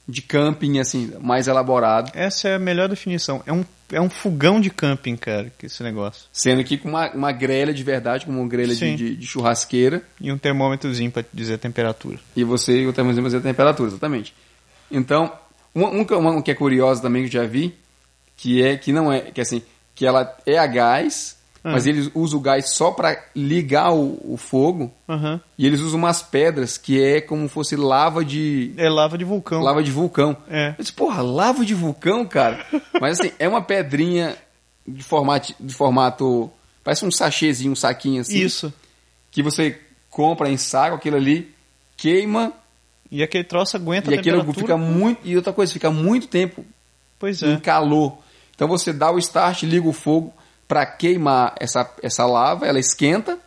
de 0.10 0.22
camping, 0.24 0.80
assim, 0.80 1.14
mais 1.22 1.48
elaborado. 1.48 2.12
Essa 2.16 2.50
é 2.50 2.56
a 2.56 2.60
melhor 2.60 2.90
definição. 2.90 3.44
É 3.46 3.54
um, 3.54 3.64
é 3.92 4.02
um 4.02 4.10
fogão 4.10 4.60
de 4.60 4.72
camping, 4.72 5.16
cara, 5.16 5.52
que 5.58 5.68
esse 5.68 5.84
negócio. 5.84 6.26
Sendo 6.34 6.64
que 6.64 6.78
com 6.78 6.90
uma, 6.90 7.12
uma 7.12 7.32
grelha 7.32 7.72
de 7.74 7.84
verdade, 7.84 8.26
como 8.26 8.40
uma 8.40 8.50
grelha 8.50 8.74
de, 8.74 8.96
de, 8.96 9.16
de 9.16 9.28
churrasqueira. 9.28 10.02
E 10.20 10.32
um 10.32 10.38
termômetrozinho 10.38 11.12
pra 11.12 11.24
dizer 11.32 11.56
a 11.56 11.58
temperatura. 11.60 12.20
E 12.36 12.44
você, 12.44 12.88
o 12.88 12.94
termômetro 12.94 13.24
fazer 13.24 13.38
a 13.38 13.42
temperatura, 13.42 13.90
exatamente. 13.90 14.34
Então, 14.90 15.32
uma, 15.74 15.90
uma, 15.90 16.18
uma 16.18 16.42
que 16.42 16.52
é 16.52 16.56
curiosa 16.56 17.02
também 17.02 17.22
que 17.28 17.38
eu 17.38 17.42
já 17.44 17.48
vi, 17.48 17.76
que 18.36 18.64
é 18.64 18.76
que 18.78 18.92
não 18.92 19.14
é, 19.14 19.22
que 19.22 19.40
assim, 19.40 19.62
que 19.94 20.08
ela 20.08 20.36
é 20.46 20.58
a 20.58 20.66
gás, 20.66 21.38
Ah. 21.64 21.72
mas 21.74 21.86
eles 21.86 22.10
usam 22.16 22.40
o 22.40 22.42
gás 22.42 22.70
só 22.74 22.92
para 22.92 23.22
ligar 23.36 23.92
o, 23.94 24.18
o 24.34 24.38
fogo, 24.38 24.92
Aham. 25.10 25.42
e 25.58 25.66
eles 25.68 25.82
usam 25.82 26.00
umas 26.00 26.22
pedras 26.22 26.78
que 26.78 27.02
é 27.04 27.20
como 27.20 27.50
fosse 27.50 27.76
lava 27.76 28.24
de 28.24 28.74
É 28.78 28.90
lava 28.90 29.18
de 29.18 29.26
vulcão. 29.26 29.62
lava 29.62 29.84
de 29.84 29.92
vulcão. 29.92 30.38
É. 30.50 30.70
Eu 30.70 30.76
disse, 30.80 30.94
porra, 30.94 31.22
lava 31.22 31.66
de 31.66 31.74
vulcão, 31.74 32.26
cara. 32.26 32.66
Mas 33.02 33.20
assim, 33.20 33.32
é 33.38 33.48
uma 33.48 33.62
pedrinha 33.62 34.38
de 34.88 35.04
formato, 35.04 35.54
de 35.60 35.74
formato 35.74 36.50
parece 36.84 37.06
um 37.06 37.12
sachêzinho, 37.12 37.74
um 37.74 37.76
saquinho 37.76 38.22
assim, 38.22 38.40
Isso. 38.40 38.74
que 39.30 39.44
você 39.44 39.78
compra 40.10 40.50
em 40.50 40.58
saco, 40.58 40.96
aquilo 40.96 41.18
ali 41.18 41.54
queima 41.98 42.54
E 43.12 43.22
aquele 43.22 43.44
troço 43.44 43.76
aguenta 43.76 44.10
e 44.12 44.16
a 44.16 44.20
aquilo 44.20 44.38
temperatura. 44.38 44.60
fica 44.66 44.78
muito. 44.78 45.20
E 45.28 45.36
outra 45.36 45.52
coisa, 45.54 45.74
fica 45.74 45.92
muito 45.92 46.28
tempo 46.28 46.66
Pois 47.20 47.44
em 47.44 47.54
é. 47.56 47.60
calor. 47.60 48.18
Então 48.56 48.68
você 48.68 48.94
dá 48.94 49.12
o 49.12 49.20
start, 49.20 49.64
liga 49.64 49.88
o 49.88 49.94
fogo 49.94 50.34
para 50.70 50.86
queimar 50.86 51.56
essa, 51.60 51.90
essa 52.04 52.28
lava, 52.28 52.68
ela 52.68 52.80
esquenta. 52.80 53.40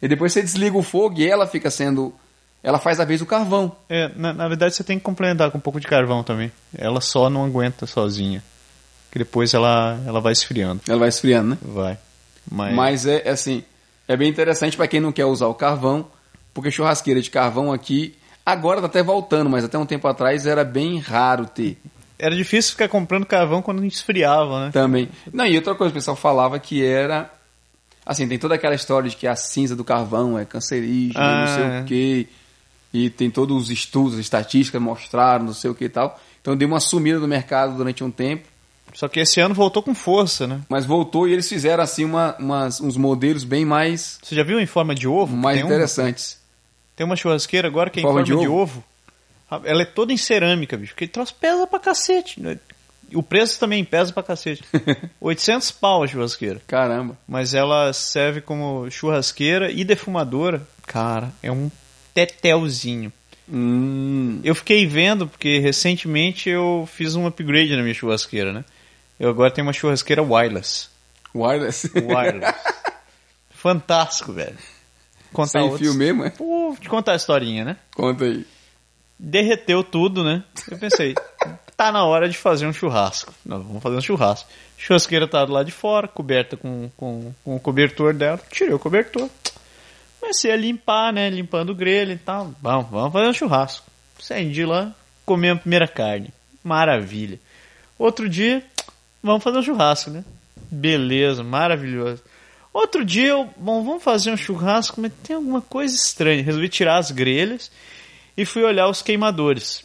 E 0.00 0.08
depois 0.08 0.32
você 0.32 0.40
desliga 0.42 0.76
o 0.76 0.82
fogo 0.82 1.20
e 1.20 1.28
ela 1.28 1.46
fica 1.46 1.70
sendo. 1.70 2.14
Ela 2.62 2.78
faz 2.78 2.98
a 2.98 3.04
vez 3.04 3.20
do 3.20 3.26
carvão. 3.26 3.76
É, 3.90 4.10
na, 4.16 4.32
na 4.32 4.48
verdade 4.48 4.74
você 4.74 4.82
tem 4.82 4.98
que 4.98 5.04
complementar 5.04 5.50
com 5.50 5.58
um 5.58 5.60
pouco 5.60 5.78
de 5.78 5.86
carvão 5.86 6.24
também. 6.24 6.50
Ela 6.74 7.02
só 7.02 7.28
não 7.28 7.44
aguenta 7.44 7.86
sozinha. 7.86 8.42
Que 9.10 9.18
depois 9.18 9.52
ela, 9.52 10.00
ela 10.06 10.18
vai 10.18 10.32
esfriando. 10.32 10.80
Ela 10.88 11.00
vai 11.00 11.08
esfriando, 11.10 11.50
né? 11.50 11.58
Vai. 11.60 11.98
Mas, 12.50 12.74
Mas 12.74 13.06
é 13.06 13.22
é 13.26 13.30
assim, 13.30 13.62
é 14.08 14.16
bem 14.16 14.30
interessante 14.30 14.76
para 14.76 14.88
quem 14.88 14.98
não 15.00 15.12
quer 15.12 15.26
usar 15.26 15.48
o 15.48 15.54
carvão, 15.54 16.06
porque 16.54 16.70
churrasqueira 16.70 17.20
de 17.20 17.30
carvão 17.30 17.70
aqui 17.70 18.16
agora 18.46 18.80
tá 18.80 18.86
até 18.86 19.02
voltando, 19.02 19.50
mas 19.50 19.62
até 19.62 19.76
um 19.76 19.86
tempo 19.86 20.08
atrás 20.08 20.46
era 20.46 20.64
bem 20.64 20.98
raro 20.98 21.44
ter 21.44 21.78
era 22.24 22.34
difícil 22.36 22.72
ficar 22.72 22.88
comprando 22.88 23.26
carvão 23.26 23.60
quando 23.60 23.80
a 23.80 23.82
gente 23.82 23.94
esfriava, 23.94 24.66
né? 24.66 24.70
também. 24.72 25.08
Não, 25.32 25.44
e 25.46 25.56
outra 25.56 25.74
coisa, 25.74 25.90
o 25.90 25.94
pessoal 25.94 26.16
falava 26.16 26.58
que 26.58 26.84
era 26.84 27.30
assim, 28.06 28.26
tem 28.28 28.38
toda 28.38 28.54
aquela 28.54 28.74
história 28.74 29.08
de 29.10 29.16
que 29.16 29.26
a 29.26 29.36
cinza 29.36 29.76
do 29.76 29.84
carvão 29.84 30.38
é 30.38 30.44
cancerígena, 30.44 31.24
Ah, 31.24 31.40
não 31.40 31.46
sei 31.46 31.64
é. 31.64 31.80
o 31.80 31.84
quê. 31.84 32.26
E 32.94 33.08
tem 33.10 33.30
todos 33.30 33.56
os 33.64 33.70
estudos, 33.70 34.14
as 34.14 34.20
estatísticas 34.20 34.80
mostraram, 34.82 35.44
não 35.46 35.54
sei 35.54 35.70
o 35.70 35.74
que 35.74 35.84
e 35.84 35.88
tal. 35.88 36.20
Então 36.40 36.56
deu 36.56 36.68
uma 36.68 36.80
sumida 36.80 37.18
do 37.20 37.26
mercado 37.28 37.76
durante 37.76 38.02
um 38.04 38.10
tempo. 38.10 38.46
Só 38.94 39.08
que 39.08 39.20
esse 39.20 39.40
ano 39.40 39.54
voltou 39.54 39.82
com 39.82 39.94
força, 39.94 40.46
né? 40.46 40.60
Mas 40.68 40.84
voltou 40.84 41.26
e 41.26 41.32
eles 41.32 41.48
fizeram 41.48 41.82
assim 41.82 42.04
uma, 42.04 42.36
umas- 42.38 42.80
uns 42.80 42.96
modelos 42.98 43.42
bem 43.44 43.64
mais, 43.64 44.18
Você 44.22 44.34
já 44.34 44.42
viu 44.42 44.60
em 44.60 44.66
forma 44.66 44.94
de 44.94 45.08
ovo? 45.08 45.34
mais 45.34 45.56
tem, 45.56 45.64
um- 45.64 45.68
interessantes. 45.68 46.38
tem 46.94 47.06
uma 47.06 47.16
churrasqueira 47.16 47.66
agora 47.68 47.88
que 47.88 48.00
é 48.00 48.02
em 48.02 48.04
Forma 48.04 48.20
forma, 48.26 48.36
de 48.36 48.42
de, 48.42 48.48
ovo. 48.52 48.84
Ela 49.64 49.82
é 49.82 49.84
toda 49.86 50.12
em 50.12 50.16
cerâmica, 50.16 50.76
bicho. 50.76 50.92
Porque 50.94 51.06
troço 51.06 51.34
pesa 51.34 51.66
pra 51.66 51.78
cacete. 51.78 52.40
né? 52.40 52.58
O 53.14 53.22
preço 53.22 53.58
também 53.60 53.84
pesa 53.84 54.12
pra 54.12 54.22
cacete. 54.22 54.64
800 55.20 55.70
pau 55.72 56.02
a 56.02 56.06
churrasqueira. 56.06 56.60
Caramba. 56.66 57.16
Mas 57.28 57.52
ela 57.54 57.92
serve 57.92 58.40
como 58.40 58.90
churrasqueira 58.90 59.70
e 59.70 59.84
defumadora. 59.84 60.62
Cara, 60.86 61.30
é 61.42 61.50
um 61.52 61.70
tetelzinho. 62.14 63.12
Hum, 63.52 64.40
Eu 64.44 64.54
fiquei 64.54 64.86
vendo, 64.86 65.26
porque 65.26 65.58
recentemente 65.58 66.48
eu 66.48 66.88
fiz 66.90 67.14
um 67.16 67.26
upgrade 67.26 67.76
na 67.76 67.82
minha 67.82 67.92
churrasqueira, 67.94 68.52
né? 68.52 68.64
Eu 69.20 69.28
agora 69.28 69.50
tenho 69.50 69.66
uma 69.66 69.72
churrasqueira 69.72 70.22
wireless. 70.22 70.88
wireless. 71.34 71.90
Wireless. 71.94 72.54
Fantástico, 73.50 74.32
velho. 74.32 74.56
Contar 75.32 75.50
Sem 75.50 75.62
outros- 75.62 75.80
fio 75.80 75.94
mesmo, 75.94 76.24
é? 76.24 76.30
Pô, 76.30 76.76
te 76.80 76.88
contar 76.88 77.12
a 77.12 77.16
historinha, 77.16 77.64
né? 77.64 77.76
Conta 77.94 78.24
aí. 78.24 78.44
Derreteu 79.22 79.84
tudo, 79.84 80.24
né? 80.24 80.42
Eu 80.68 80.76
pensei, 80.76 81.14
tá 81.76 81.92
na 81.92 82.04
hora 82.04 82.28
de 82.28 82.36
fazer 82.36 82.66
um 82.66 82.72
churrasco. 82.72 83.32
Nós 83.46 83.64
vamos 83.64 83.80
fazer 83.80 83.96
um 83.96 84.00
churrasco. 84.00 84.50
Churrasqueira 84.76 85.28
tá 85.28 85.44
do 85.44 85.52
lado 85.52 85.66
de 85.66 85.72
fora, 85.72 86.08
coberta 86.08 86.56
com, 86.56 86.90
com, 86.96 87.32
com 87.44 87.54
o 87.54 87.60
cobertor 87.60 88.12
dela. 88.12 88.40
Tirei 88.50 88.74
o 88.74 88.80
cobertor. 88.80 89.30
Comecei 90.18 90.50
a 90.50 90.56
limpar, 90.56 91.12
né? 91.12 91.30
Limpando 91.30 91.70
o 91.70 91.74
grelho 91.74 92.12
e 92.12 92.18
tal. 92.18 92.52
Vamos, 92.60 92.90
vamos 92.90 93.12
fazer 93.12 93.28
um 93.28 93.32
churrasco. 93.32 93.86
De 94.50 94.64
lá, 94.64 94.92
comemos 95.24 95.58
a 95.58 95.62
primeira 95.62 95.86
carne. 95.86 96.32
Maravilha. 96.62 97.38
Outro 97.98 98.28
dia, 98.28 98.64
vamos 99.22 99.42
fazer 99.42 99.58
um 99.58 99.62
churrasco, 99.62 100.10
né? 100.10 100.24
Beleza, 100.70 101.44
maravilhoso. 101.44 102.22
Outro 102.72 103.04
dia, 103.04 103.28
eu, 103.28 103.48
bom, 103.56 103.84
vamos 103.84 104.02
fazer 104.02 104.30
um 104.30 104.36
churrasco, 104.36 105.00
mas 105.00 105.12
tem 105.22 105.36
alguma 105.36 105.60
coisa 105.60 105.94
estranha. 105.94 106.42
Resolvi 106.42 106.68
tirar 106.68 106.98
as 106.98 107.10
grelhas 107.10 107.70
e 108.36 108.44
fui 108.44 108.62
olhar 108.62 108.88
os 108.88 109.02
queimadores. 109.02 109.84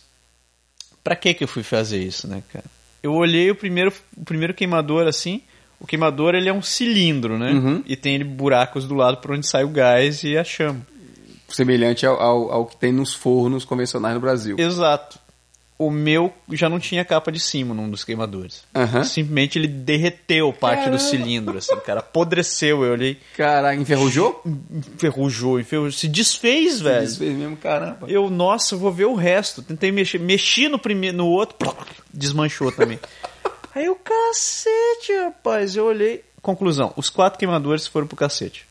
Pra 1.04 1.16
que 1.16 1.34
que 1.34 1.43
eu 1.43 1.48
fui 1.48 1.64
fazer 1.64 2.02
isso, 2.02 2.28
né, 2.28 2.43
cara? 2.52 2.66
Eu 3.02 3.14
olhei 3.14 3.50
o 3.50 3.56
primeiro, 3.56 3.93
o 4.16 4.26
primeiro 4.26 4.54
queimador 4.54 5.08
assim. 5.08 5.41
O 5.80 5.86
queimador 5.86 6.34
ele 6.34 6.50
é 6.50 6.54
um 6.54 6.62
cilindro, 6.62 7.38
né? 7.38 7.52
Uhum. 7.52 7.84
E 7.86 7.95
tem 7.95 8.16
ele 8.16 8.24
buracos 8.24 8.88
do 8.88 8.95
lado 8.95 9.18
por 9.18 9.32
onde 9.32 9.48
sai 9.48 9.64
o 9.64 9.70
gás 9.70 10.24
e 10.24 10.38
a 10.38 10.43
chama. 10.43 10.86
Semelhante 11.48 12.06
ao, 12.06 12.20
ao, 12.20 12.52
ao 12.52 12.66
que 12.66 12.76
tem 12.76 12.91
nos 12.91 13.14
fornos 13.14 13.64
convencionais 13.64 14.16
no 14.16 14.20
Brasil. 14.20 14.58
Exato. 14.60 15.20
O 15.80 15.91
meu 15.91 16.34
já 16.53 16.67
não 16.67 16.80
tinha 16.80 17.05
capa 17.05 17.32
de 17.32 17.39
cima 17.39 17.71
num 17.75 17.88
dos 17.88 18.03
queimadores. 18.03 18.63
Aham. 18.73 19.03
Simplesmente 19.03 19.59
ele 19.59 19.67
derreteu 19.67 20.51
parte 20.51 20.80
do 20.80 20.84
Caramba. 20.86 20.99
cilindro, 20.99 21.57
assim, 21.59 21.75
cara. 21.82 21.99
Apodreceu. 21.99 22.84
Eu 22.84 22.93
olhei, 22.93 23.19
Caraca, 23.36 23.80
enferrujou? 23.80 24.41
enferrujou, 24.95 25.59
enferrujou. 25.59 25.91
Se 25.91 26.07
desfez, 26.07 26.82
velho. 26.82 27.01
Desfez 27.05 27.38
mesmo, 27.38 27.55
caramba. 27.57 28.07
Eu, 28.09 28.28
nossa, 28.30 28.75
vou 28.75 28.91
ver 28.91 29.05
o 29.05 29.13
resto. 29.13 29.61
Tentei 29.61 29.91
mexer, 29.91 30.19
mexi 30.19 30.67
no 30.67 30.80
primeiro, 30.80 31.17
no 31.17 31.28
outro, 31.28 31.55
desmanchou 32.11 32.71
também. 32.71 32.99
Aí 33.75 33.86
eu, 33.86 33.95
cacete, 33.95 35.13
rapaz, 35.25 35.75
eu 35.75 35.86
olhei. 35.86 36.23
Conclusão, 36.41 36.91
os 36.95 37.09
quatro 37.11 37.38
queimadores 37.38 37.86
foram 37.86 38.07
pro 38.07 38.15
cacete. 38.17 38.65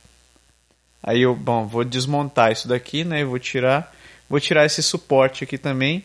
Aí 1.00 1.22
eu, 1.22 1.36
bom, 1.36 1.66
vou 1.68 1.84
desmontar 1.84 2.50
isso 2.50 2.66
daqui, 2.66 3.04
né? 3.04 3.22
Eu 3.22 3.28
vou 3.28 3.38
tirar, 3.38 3.94
vou 4.28 4.40
tirar 4.40 4.66
esse 4.66 4.82
suporte 4.82 5.44
aqui 5.44 5.56
também. 5.56 6.04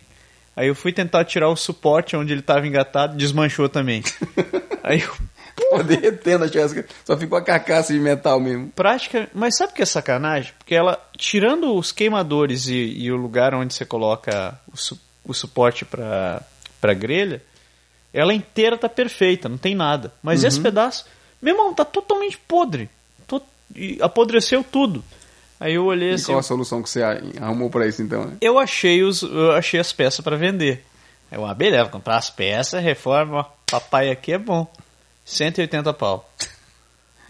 Aí 0.56 0.68
eu 0.68 0.76
fui 0.76 0.92
tentar 0.92 1.24
tirar 1.26 1.50
o 1.50 1.56
suporte 1.56 2.16
onde 2.16 2.34
ele 2.34 2.42
estava 2.42 2.68
engatado, 2.68 3.16
desmanchou 3.18 3.70
também. 3.70 4.04
Aí 4.84 5.02
eu, 5.02 5.14
Pô, 5.70 5.84
derretendo 5.84 6.44
a 6.46 6.48
churrasqueira. 6.48 6.88
Só 7.06 7.16
ficou 7.18 7.38
a 7.38 7.42
carcaça 7.42 7.94
de 7.94 8.00
metal 8.00 8.40
mesmo. 8.40 8.70
prática. 8.76 9.30
Mas 9.34 9.56
sabe 9.58 9.72
o 9.72 9.76
que 9.76 9.82
é 9.82 9.86
sacanagem? 9.86 10.52
Porque 10.58 10.74
ela, 10.76 11.00
tirando 11.18 11.76
os 11.76 11.92
queimadores 11.92 12.68
e, 12.68 12.74
e 12.76 13.12
o 13.12 13.16
lugar 13.18 13.54
onde 13.54 13.74
você 13.74 13.86
coloca 13.86 14.60
o, 14.72 14.78
su- 14.78 15.00
o 15.26 15.34
suporte 15.34 15.86
para 15.86 16.42
pra 16.80 16.94
grelha, 16.94 17.42
ela 18.14 18.34
inteira 18.34 18.78
tá 18.78 18.90
perfeita, 18.90 19.48
não 19.48 19.58
tem 19.58 19.76
nada. 19.76 20.12
Mas 20.24 20.44
esse 20.44 20.60
pedaço, 20.60 21.06
meu 21.42 21.54
irmão, 21.54 21.74
tá 21.74 21.86
totalmente 21.86 22.38
podre. 22.38 22.90
E 23.76 23.98
apodreceu 24.02 24.66
tudo. 24.70 25.02
Aí 25.62 25.76
eu 25.76 25.86
olhei 25.86 26.10
E 26.12 26.14
assim. 26.16 26.26
qual 26.26 26.40
a 26.40 26.44
solução 26.44 26.82
que 26.82 26.90
você 26.90 27.04
arrumou 27.40 27.70
pra 27.70 27.86
isso 27.88 28.02
então? 28.02 28.26
né? 28.26 28.36
Eu 28.42 28.58
achei, 28.58 29.04
os, 29.04 29.22
eu 29.22 29.52
achei 29.52 29.80
as 29.80 29.94
peças 29.94 30.20
para 30.22 30.36
vender. 30.36 30.84
Eu, 31.32 31.46
ah, 31.46 31.54
beleza, 31.54 31.88
comprar 31.88 32.18
as 32.18 32.32
peças, 32.32 32.84
reforma, 32.84 33.46
papai 33.70 34.10
aqui 34.10 34.34
é 34.34 34.38
bom. 34.40 34.66
180 35.24 35.94
pau. 35.94 36.28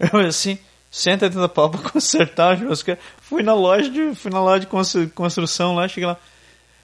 Eu 0.00 0.18
assim, 0.20 0.58
180 0.90 1.46
pau 1.50 1.68
pra 1.70 1.80
consertar 1.92 2.54
a 2.54 2.56
churrasqueira. 2.56 2.98
Fui 3.20 3.42
na 3.42 3.54
loja 3.54 3.90
de, 3.90 4.14
fui 4.14 4.30
na 4.32 4.42
loja 4.42 4.60
de 4.60 4.66
constru- 4.66 5.08
construção 5.10 5.74
lá, 5.74 5.86
cheguei 5.86 6.06
lá. 6.08 6.16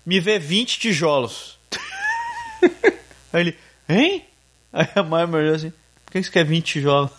Me 0.04 0.20
vê 0.20 0.38
20 0.38 0.78
tijolos. 0.78 1.58
Aí 3.32 3.40
ele, 3.40 3.58
hein? 3.88 4.24
Aí 4.70 4.86
a 4.94 5.02
mãe 5.02 5.26
me 5.26 5.36
olhou 5.36 5.54
assim, 5.54 5.72
por 6.04 6.12
que 6.12 6.22
você 6.22 6.30
quer 6.30 6.44
20 6.44 6.64
tijolos? 6.64 7.10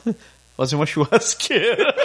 Fazer 0.56 0.76
uma 0.76 0.86
churrasqueira. 0.86 1.96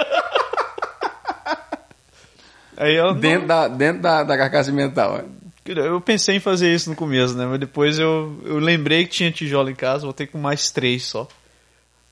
Aí 2.77 2.95
ela, 2.97 3.13
"Não, 3.13 3.21
Dentro, 3.21 3.47
da, 3.47 3.69
dentro 3.69 4.03
da, 4.03 4.23
da 4.25 4.37
carcaça 4.37 4.71
de 4.71 4.77
metal. 4.77 5.19
né? 5.19 5.25
eu 5.67 6.01
pensei 6.01 6.37
em 6.37 6.41
fazer 6.41 6.75
isso 6.75 6.91
no 6.91 6.97
começo, 6.97 7.35
né? 7.35 7.47
Mas 7.47 7.59
depois 7.61 7.99
eu, 7.99 8.39
eu 8.45 8.59
lembrei 8.59 9.05
que 9.07 9.13
tinha 9.13 9.31
tijolo 9.31 9.71
em 9.71 9.75
casa, 9.75 10.05
voltei 10.05 10.27
com 10.27 10.37
mais 10.39 10.71
três 10.71 11.05
só. 11.05 11.27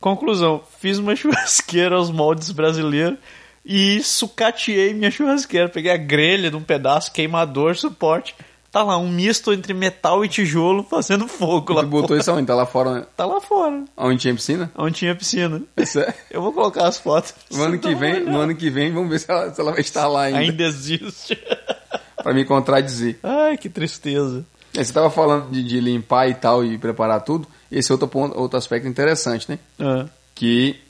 Conclusão, 0.01 0.63
fiz 0.81 0.99
uma 0.99 1.15
churrasqueira 1.17 1.97
aos 1.97 2.11
moldes 2.11 2.51
brasileiros 2.51 3.19
e 3.65 4.03
sucateei 4.03 4.95
minha 4.95 5.11
churrasqueira. 5.11 5.69
Peguei 5.69 5.93
a 5.93 5.97
grelha 5.97 6.51
de 6.51 6.57
um 6.57 6.63
pedaço, 6.63 7.13
queimador, 7.13 7.77
suporte. 7.77 8.35
Tá 8.73 8.83
lá, 8.83 8.97
um 8.97 9.09
misto 9.11 9.53
entre 9.53 9.75
metal 9.75 10.25
e 10.25 10.29
tijolo 10.31 10.83
fazendo 10.83 11.29
fogo 11.29 11.75
lá 11.75 11.83
Tu 11.83 11.89
botou 11.89 12.09
fora. 12.09 12.21
isso 12.21 12.31
aonde? 12.31 12.47
Tá 12.47 12.55
lá 12.55 12.65
fora, 12.65 12.91
né? 12.95 13.07
Tá 13.15 13.27
lá 13.27 13.39
fora, 13.39 13.85
onde 13.97 14.19
tinha 14.23 14.35
piscina? 14.35 14.73
onde 14.75 14.95
tinha 14.97 15.15
piscina. 15.15 15.61
Isso 15.77 16.01
é. 16.01 16.15
Eu 16.31 16.41
vou 16.41 16.55
colocar 16.55 16.89
as 16.89 16.97
fotos. 16.97 17.35
No 17.51 17.63
ano 17.65 17.79
que 17.79 17.95
vem, 17.95 18.25
no 18.25 18.39
ano 18.39 18.55
que 18.57 18.71
vem, 18.71 18.91
vamos 18.91 19.11
ver 19.11 19.19
se 19.21 19.31
ela, 19.31 19.53
se 19.55 19.61
ela 19.61 19.73
vai 19.73 19.81
estar 19.83 20.09
lá 20.09 20.23
ainda. 20.23 20.39
Ainda 20.39 20.63
existe. 20.65 21.39
Pra 22.23 22.33
me 22.33 22.45
contradizer. 22.47 23.19
Ai, 23.23 23.59
que 23.59 23.69
tristeza. 23.69 24.45
É, 24.75 24.83
Você 24.83 24.93
tava 24.93 25.11
falando 25.11 25.51
de, 25.51 25.63
de 25.63 25.79
limpar 25.81 26.29
e 26.31 26.35
tal 26.35 26.65
e 26.65 26.79
preparar 26.79 27.21
tudo. 27.21 27.47
Esse 27.71 27.91
é 27.91 27.95
outro 27.95 28.09
ponto, 28.09 28.39
outro 28.39 28.57
aspecto 28.57 28.89
interessante, 28.89 29.51
né? 29.51 29.59
Ah, 29.79 30.07
Que 30.35 30.81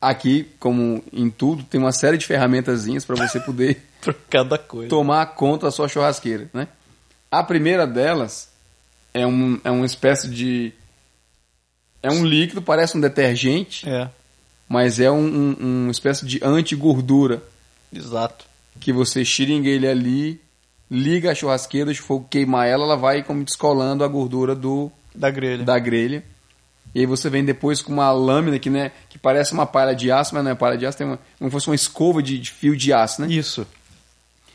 aqui, 0.00 0.46
como 0.58 1.02
em 1.12 1.30
tudo, 1.30 1.62
tem 1.62 1.80
uma 1.80 1.92
série 1.92 2.18
de 2.18 2.26
ferramentazinhas 2.26 3.04
para 3.04 3.16
você 3.16 3.40
poder 3.40 3.82
por 4.12 4.14
cada 4.30 4.56
coisa. 4.58 4.88
tomar 4.88 5.26
conta 5.34 5.66
da 5.66 5.70
sua 5.72 5.88
churrasqueira, 5.88 6.48
né? 6.54 6.68
A 7.30 7.42
primeira 7.42 7.86
delas 7.86 8.48
é, 9.12 9.26
um, 9.26 9.60
é 9.64 9.70
uma 9.70 9.84
espécie 9.86 10.28
de... 10.28 10.72
É 12.02 12.10
um 12.10 12.24
líquido, 12.24 12.62
parece 12.62 12.96
um 12.96 13.00
detergente, 13.00 13.88
É, 13.88 14.08
mas 14.68 15.00
é 15.00 15.10
um, 15.10 15.26
um- 15.26 15.56
uma 15.84 15.90
espécie 15.90 16.24
de 16.24 16.38
anti-gordura 16.42 17.42
exato. 17.92 18.44
que 18.80 18.92
você 18.92 19.24
xiringa 19.24 19.68
ele 19.68 19.88
ali, 19.88 20.40
liga 20.90 21.32
a 21.32 21.34
churrasqueira, 21.34 21.86
deixa 21.86 22.02
o 22.02 22.04
fogo 22.06 22.28
queimar 22.30 22.68
ela, 22.68 22.84
ela 22.84 22.96
vai 22.96 23.22
como 23.24 23.42
descolando 23.44 24.04
a 24.04 24.08
gordura 24.08 24.54
do, 24.54 24.90
Da 25.14 25.30
grelha. 25.30 25.64
da 25.64 25.78
grelha. 25.78 26.22
E 26.94 27.00
aí 27.00 27.06
você 27.06 27.28
vem 27.28 27.44
depois 27.44 27.82
com 27.82 27.92
uma 27.92 28.10
lâmina 28.12 28.58
que, 28.58 28.70
né, 28.70 28.92
que 29.10 29.18
parece 29.18 29.52
uma 29.52 29.66
palha 29.66 29.94
de 29.94 30.10
aço, 30.12 30.34
mas 30.34 30.44
não 30.44 30.52
é 30.52 30.54
palha 30.54 30.78
de 30.78 30.86
aço, 30.86 30.96
tem 30.96 31.06
uma, 31.06 31.18
como 31.38 31.50
se 31.50 31.52
fosse 31.52 31.68
uma 31.68 31.74
escova 31.74 32.22
de, 32.22 32.38
de 32.38 32.50
fio 32.52 32.76
de 32.76 32.92
aço, 32.92 33.20
né? 33.22 33.28
Isso. 33.28 33.66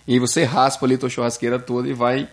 E 0.08 0.14
aí 0.14 0.20
você 0.20 0.44
raspa 0.44 0.86
ali 0.86 0.96
a 0.96 0.98
tua 0.98 1.10
churrasqueira 1.10 1.60
toda 1.60 1.88
e 1.88 1.94
vai, 1.94 2.28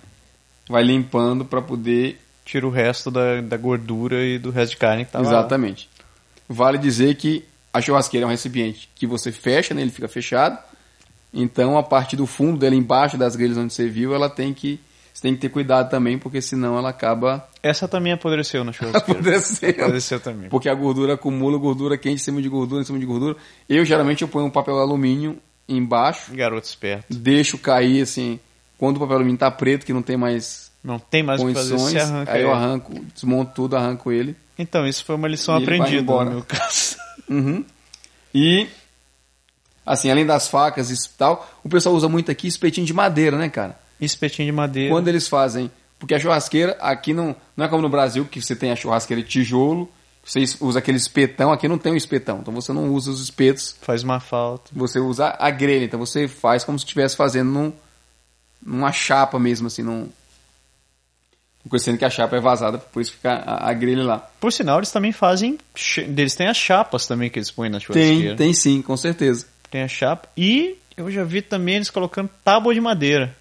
vai 0.69 0.83
limpando 0.83 1.45
para 1.45 1.61
poder... 1.61 2.21
Tira 2.45 2.67
o 2.67 2.71
resto 2.71 3.11
da, 3.11 3.41
da 3.43 3.57
gordura 3.57 4.25
e 4.25 4.39
do 4.39 4.51
resto 4.51 4.73
de 4.73 4.79
carne 4.79 5.05
que 5.05 5.15
lá. 5.15 5.23
Exatamente. 5.23 5.89
Vale 6.49 6.79
dizer 6.79 7.15
que 7.17 7.45
a 7.73 7.81
churrasqueira 7.81 8.25
é 8.25 8.27
um 8.27 8.31
recipiente 8.31 8.89
que 8.95 9.07
você 9.07 9.31
fecha, 9.31 9.75
né, 9.75 9.83
ele 9.83 9.91
fica 9.91 10.09
fechado. 10.09 10.59
Então 11.33 11.77
a 11.77 11.83
parte 11.83 12.17
do 12.17 12.27
fundo 12.27 12.59
dela, 12.59 12.75
embaixo 12.75 13.19
das 13.19 13.37
grelhas 13.37 13.59
onde 13.59 13.73
você 13.73 13.89
viu, 13.89 14.15
ela 14.15 14.31
tem 14.31 14.55
que... 14.55 14.81
Você 15.13 15.23
tem 15.23 15.35
que 15.35 15.41
ter 15.41 15.49
cuidado 15.49 15.91
também, 15.91 16.17
porque 16.17 16.41
senão 16.41 16.79
ela 16.79 16.91
acaba 16.91 17.49
Essa 17.61 17.89
também 17.89 18.13
apodreceu 18.13 18.63
na 18.63 18.73
churrasqueira. 18.73 19.19
apodrecendo. 19.19 19.81
Apodreceu 19.81 20.21
também. 20.21 20.49
Porque 20.49 20.69
a 20.69 20.75
gordura 20.75 21.15
acumula 21.15 21.59
gordura 21.59 21.99
quente 21.99 22.21
em 22.21 22.25
cima 22.25 22.41
de 22.41 22.49
gordura, 22.49 22.83
em 22.83 22.85
cima 22.85 23.01
de 23.01 23.05
gordura. 23.05 23.37
Eu 23.69 23.85
geralmente 23.85 24.23
eu 24.23 24.29
ponho 24.29 24.47
um 24.47 24.51
papel 24.51 24.79
alumínio 24.79 25.37
embaixo, 25.69 26.33
Garoto 26.35 26.67
esperto. 26.67 27.15
deixo 27.15 27.59
cair 27.59 28.03
assim, 28.03 28.41
quando 28.79 28.97
o 28.97 29.01
papel 29.01 29.17
alumínio 29.17 29.39
tá 29.39 29.51
preto, 29.51 29.85
que 29.85 29.93
não 29.93 30.03
tem 30.03 30.17
mais 30.17 30.71
Não 30.83 30.99
tem 30.99 31.23
mais 31.23 31.41
o 31.41 31.47
que 31.47 31.55
fazer, 31.55 31.77
condições, 31.77 32.03
arranca 32.03 32.33
aí 32.33 32.43
eu 32.43 32.53
arranco, 32.53 33.05
desmonto 33.15 33.53
tudo, 33.55 33.77
arranco 33.77 34.11
ele. 34.13 34.35
Então, 34.59 34.87
isso 34.87 35.05
foi 35.05 35.15
uma 35.15 35.29
lição 35.29 35.55
E 35.55 35.59
ele 35.59 35.67
vai 35.67 35.75
aprendida 35.77 36.03
embora. 36.03 36.25
no 36.31 36.37
meu 36.37 36.45
caso. 36.45 36.97
Uhum. 37.29 37.63
E 38.35 38.67
assim, 39.85 40.11
além 40.11 40.25
das 40.25 40.49
facas 40.49 40.91
e 40.91 41.11
tal, 41.19 41.47
o 41.63 41.69
pessoal 41.69 41.95
usa 41.95 42.09
muito 42.09 42.31
aqui 42.31 42.47
espetinho 42.49 42.87
de 42.87 42.95
madeira, 42.95 43.37
né, 43.37 43.51
cara? 43.51 43.79
Espetinho 44.01 44.47
de 44.47 44.53
madeira. 44.53 44.91
Quando 44.91 45.09
eles 45.09 45.29
fazem, 45.29 45.71
porque 45.99 46.15
a 46.15 46.19
churrasqueira 46.19 46.77
aqui 46.81 47.13
não, 47.13 47.37
não 47.55 47.67
é 47.67 47.69
como 47.69 47.83
no 47.83 47.89
Brasil 47.91 48.25
que 48.25 48.41
você 48.41 48.57
tem 48.57 48.71
a 48.71 48.77
churrasqueira 48.77 49.23
de 49.23 49.29
tijolo, 49.29 49.93
você 50.31 50.45
usa 50.61 50.79
aquele 50.79 50.99
espetão, 50.99 51.51
aqui 51.51 51.67
não 51.67 51.79
tem 51.79 51.93
um 51.93 51.97
espetão, 51.97 52.41
então 52.41 52.53
você 52.53 52.73
não 52.73 52.91
usa 52.93 53.11
os 53.11 53.21
espetos 53.23 53.75
Faz 53.81 54.03
uma 54.03 54.21
falta. 54.21 54.71
você 54.75 54.99
usa 55.01 55.35
a 55.39 55.51
grelha, 55.51 55.85
então 55.87 55.99
você 55.99 56.29
faz 56.29 56.65
como 56.65 56.79
se 56.79 56.85
estivesse 56.85 57.17
fazendo 57.17 57.51
num, 57.51 57.73
numa 58.65 58.93
chapa 58.93 59.39
mesmo, 59.39 59.69
assim, 59.69 59.83
num. 59.83 60.09
Conhecendo 61.69 61.99
que 61.99 62.05
a 62.05 62.11
chapa 62.11 62.37
é 62.37 62.41
vazada, 62.41 62.79
por 62.79 63.01
isso 63.03 63.13
fica 63.13 63.31
a, 63.35 63.69
a 63.71 63.73
grelha 63.75 64.03
lá. 64.03 64.19
Por 64.41 64.51
sinal, 64.53 64.79
eles 64.79 64.91
também 64.91 65.13
fazem. 65.13 65.59
Eles 65.99 66.35
têm 66.35 66.47
as 66.49 66.57
chapas 66.57 67.07
também 67.07 67.29
que 67.29 67.39
eles 67.39 67.51
põem 67.51 67.69
na 67.69 67.79
Tem, 67.79 67.87
churrasqueira. 67.87 68.37
tem 68.37 68.53
sim, 68.55 68.81
com 68.81 68.97
certeza. 68.97 69.47
Tem 69.71 69.83
a 69.83 69.89
chapa. 69.89 70.29
E 70.35 70.77
eu 70.97 71.11
já 71.11 71.25
vi 71.25 71.43
também 71.43 71.75
eles 71.77 71.91
colocando 71.91 72.31
tábua 72.43 72.73
de 72.73 72.81
madeira. 72.81 73.37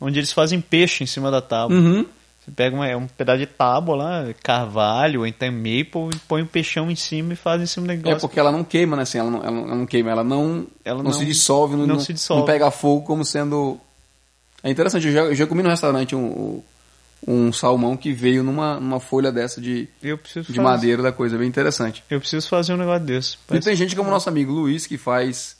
Onde 0.00 0.20
eles 0.20 0.32
fazem 0.32 0.60
peixe 0.60 1.02
em 1.02 1.06
cima 1.06 1.30
da 1.32 1.40
tábua. 1.42 1.76
Uhum. 1.76 2.06
Você 2.44 2.50
pega 2.50 2.74
uma- 2.74 2.96
um 2.96 3.06
pedaço 3.06 3.38
de 3.38 3.46
tábua 3.46 3.94
lá, 3.94 4.24
carvalho, 4.42 5.20
ou 5.20 5.26
então 5.26 5.50
maple, 5.52 6.10
e 6.12 6.18
põe 6.26 6.42
um 6.42 6.46
peixão 6.46 6.90
em 6.90 6.96
cima 6.96 7.34
e 7.34 7.36
faz 7.36 7.62
em 7.62 7.66
cima 7.66 7.86
do 7.86 7.92
É 7.92 7.96
negócio. 7.96 8.20
porque 8.20 8.40
ela 8.40 8.50
não 8.50 8.64
queima, 8.64 8.96
né? 8.96 9.02
Assim, 9.02 9.18
ela, 9.18 9.30
não, 9.30 9.44
ela, 9.44 9.76
não, 9.76 9.86
queima, 9.86 10.10
ela 10.10 10.24
não, 10.24 10.66
Ela 10.84 10.98
não, 11.04 11.04
não- 11.04 11.12
se 11.12 11.24
dissolve, 11.24 11.76
não, 11.76 11.86
não 11.86 11.94
não, 11.94 12.00
se 12.00 12.12
dissolve. 12.12 12.40
não 12.40 12.46
pega 12.46 12.70
fogo 12.70 13.06
como 13.06 13.24
sendo 13.24 13.78
É 14.64 14.70
interessante, 14.70 15.06
eu 15.06 15.12
já, 15.12 15.20
eu 15.22 15.34
já 15.34 15.46
comi 15.46 15.62
no 15.62 15.68
restaurante 15.70 16.14
um, 16.16 16.62
um 17.26 17.52
salmão 17.52 17.96
que 17.96 18.12
veio 18.12 18.42
numa, 18.44 18.78
numa 18.80 18.98
folha 19.00 19.30
dessa 19.32 19.60
de, 19.60 19.88
de 20.48 20.60
madeira 20.60 21.02
da 21.02 21.10
coisa, 21.12 21.36
bem 21.38 21.48
interessante. 21.48 22.02
Eu 22.10 22.18
preciso 22.20 22.48
fazer 22.48 22.72
um 22.74 22.76
negócio 22.76 23.04
desse. 23.06 23.34
E 23.34 23.38
Parece- 23.46 23.66
tem 23.68 23.76
gente 23.76 23.94
como 23.96 24.08
o 24.08 24.12
nosso 24.12 24.28
amigo 24.28 24.52
Luiz 24.52 24.86
que 24.86 24.96
faz 24.98 25.56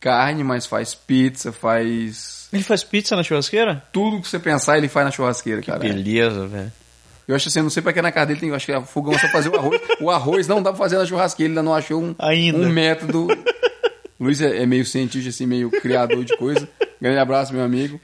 carne, 0.00 0.42
mas 0.44 0.66
faz 0.66 0.94
pizza, 0.94 1.50
faz 1.52 2.37
Ele 2.52 2.62
faz 2.62 2.82
pizza 2.82 3.14
na 3.14 3.22
churrasqueira? 3.22 3.82
tudo 3.92 4.20
que 4.20 4.28
você 4.28 4.38
pensar 4.38 4.78
ele 4.78 4.88
faz 4.88 5.04
na 5.04 5.12
churrasqueira, 5.12 5.62
cara. 5.62 5.78
Beleza, 5.78 6.46
velho. 6.46 6.72
Eu 7.26 7.36
acho 7.36 7.48
assim, 7.48 7.60
não 7.60 7.68
sei 7.68 7.82
pra 7.82 7.92
que 7.92 8.00
na 8.00 8.10
casa 8.10 8.26
dele 8.26 8.40
tem, 8.40 8.48
eu 8.48 8.54
acho 8.54 8.64
que 8.64 8.72
é 8.72 8.80
fogão 8.80 9.12
só 9.18 9.28
fazer 9.28 9.50
o 9.50 9.56
arroz. 9.56 9.80
o 10.00 10.10
arroz 10.10 10.48
não 10.48 10.62
dá 10.62 10.70
pra 10.70 10.78
fazer 10.78 10.96
na 10.96 11.04
churrasqueira, 11.04 11.52
ele 11.52 11.58
ainda 11.58 11.62
não 11.62 11.74
achou 11.74 12.02
um, 12.02 12.14
Ainda. 12.18 12.58
um 12.58 12.70
método. 12.70 13.28
Luiz 14.18 14.40
é, 14.40 14.62
é 14.62 14.66
meio 14.66 14.84
cientista, 14.86 15.28
assim, 15.28 15.46
meio 15.46 15.70
criador 15.70 16.24
de 16.24 16.34
coisa. 16.38 16.66
Grande 17.00 17.18
abraço, 17.18 17.52
meu 17.52 17.62
amigo. 17.62 18.00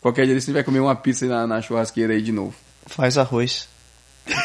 Qualquer 0.00 0.26
dia 0.26 0.34
ele 0.34 0.52
vai 0.52 0.62
comer 0.62 0.80
uma 0.80 0.94
pizza 0.94 1.26
na, 1.26 1.46
na 1.46 1.62
churrasqueira 1.62 2.12
aí 2.12 2.20
de 2.20 2.32
novo. 2.32 2.54
Faz 2.86 3.16
arroz. 3.16 3.66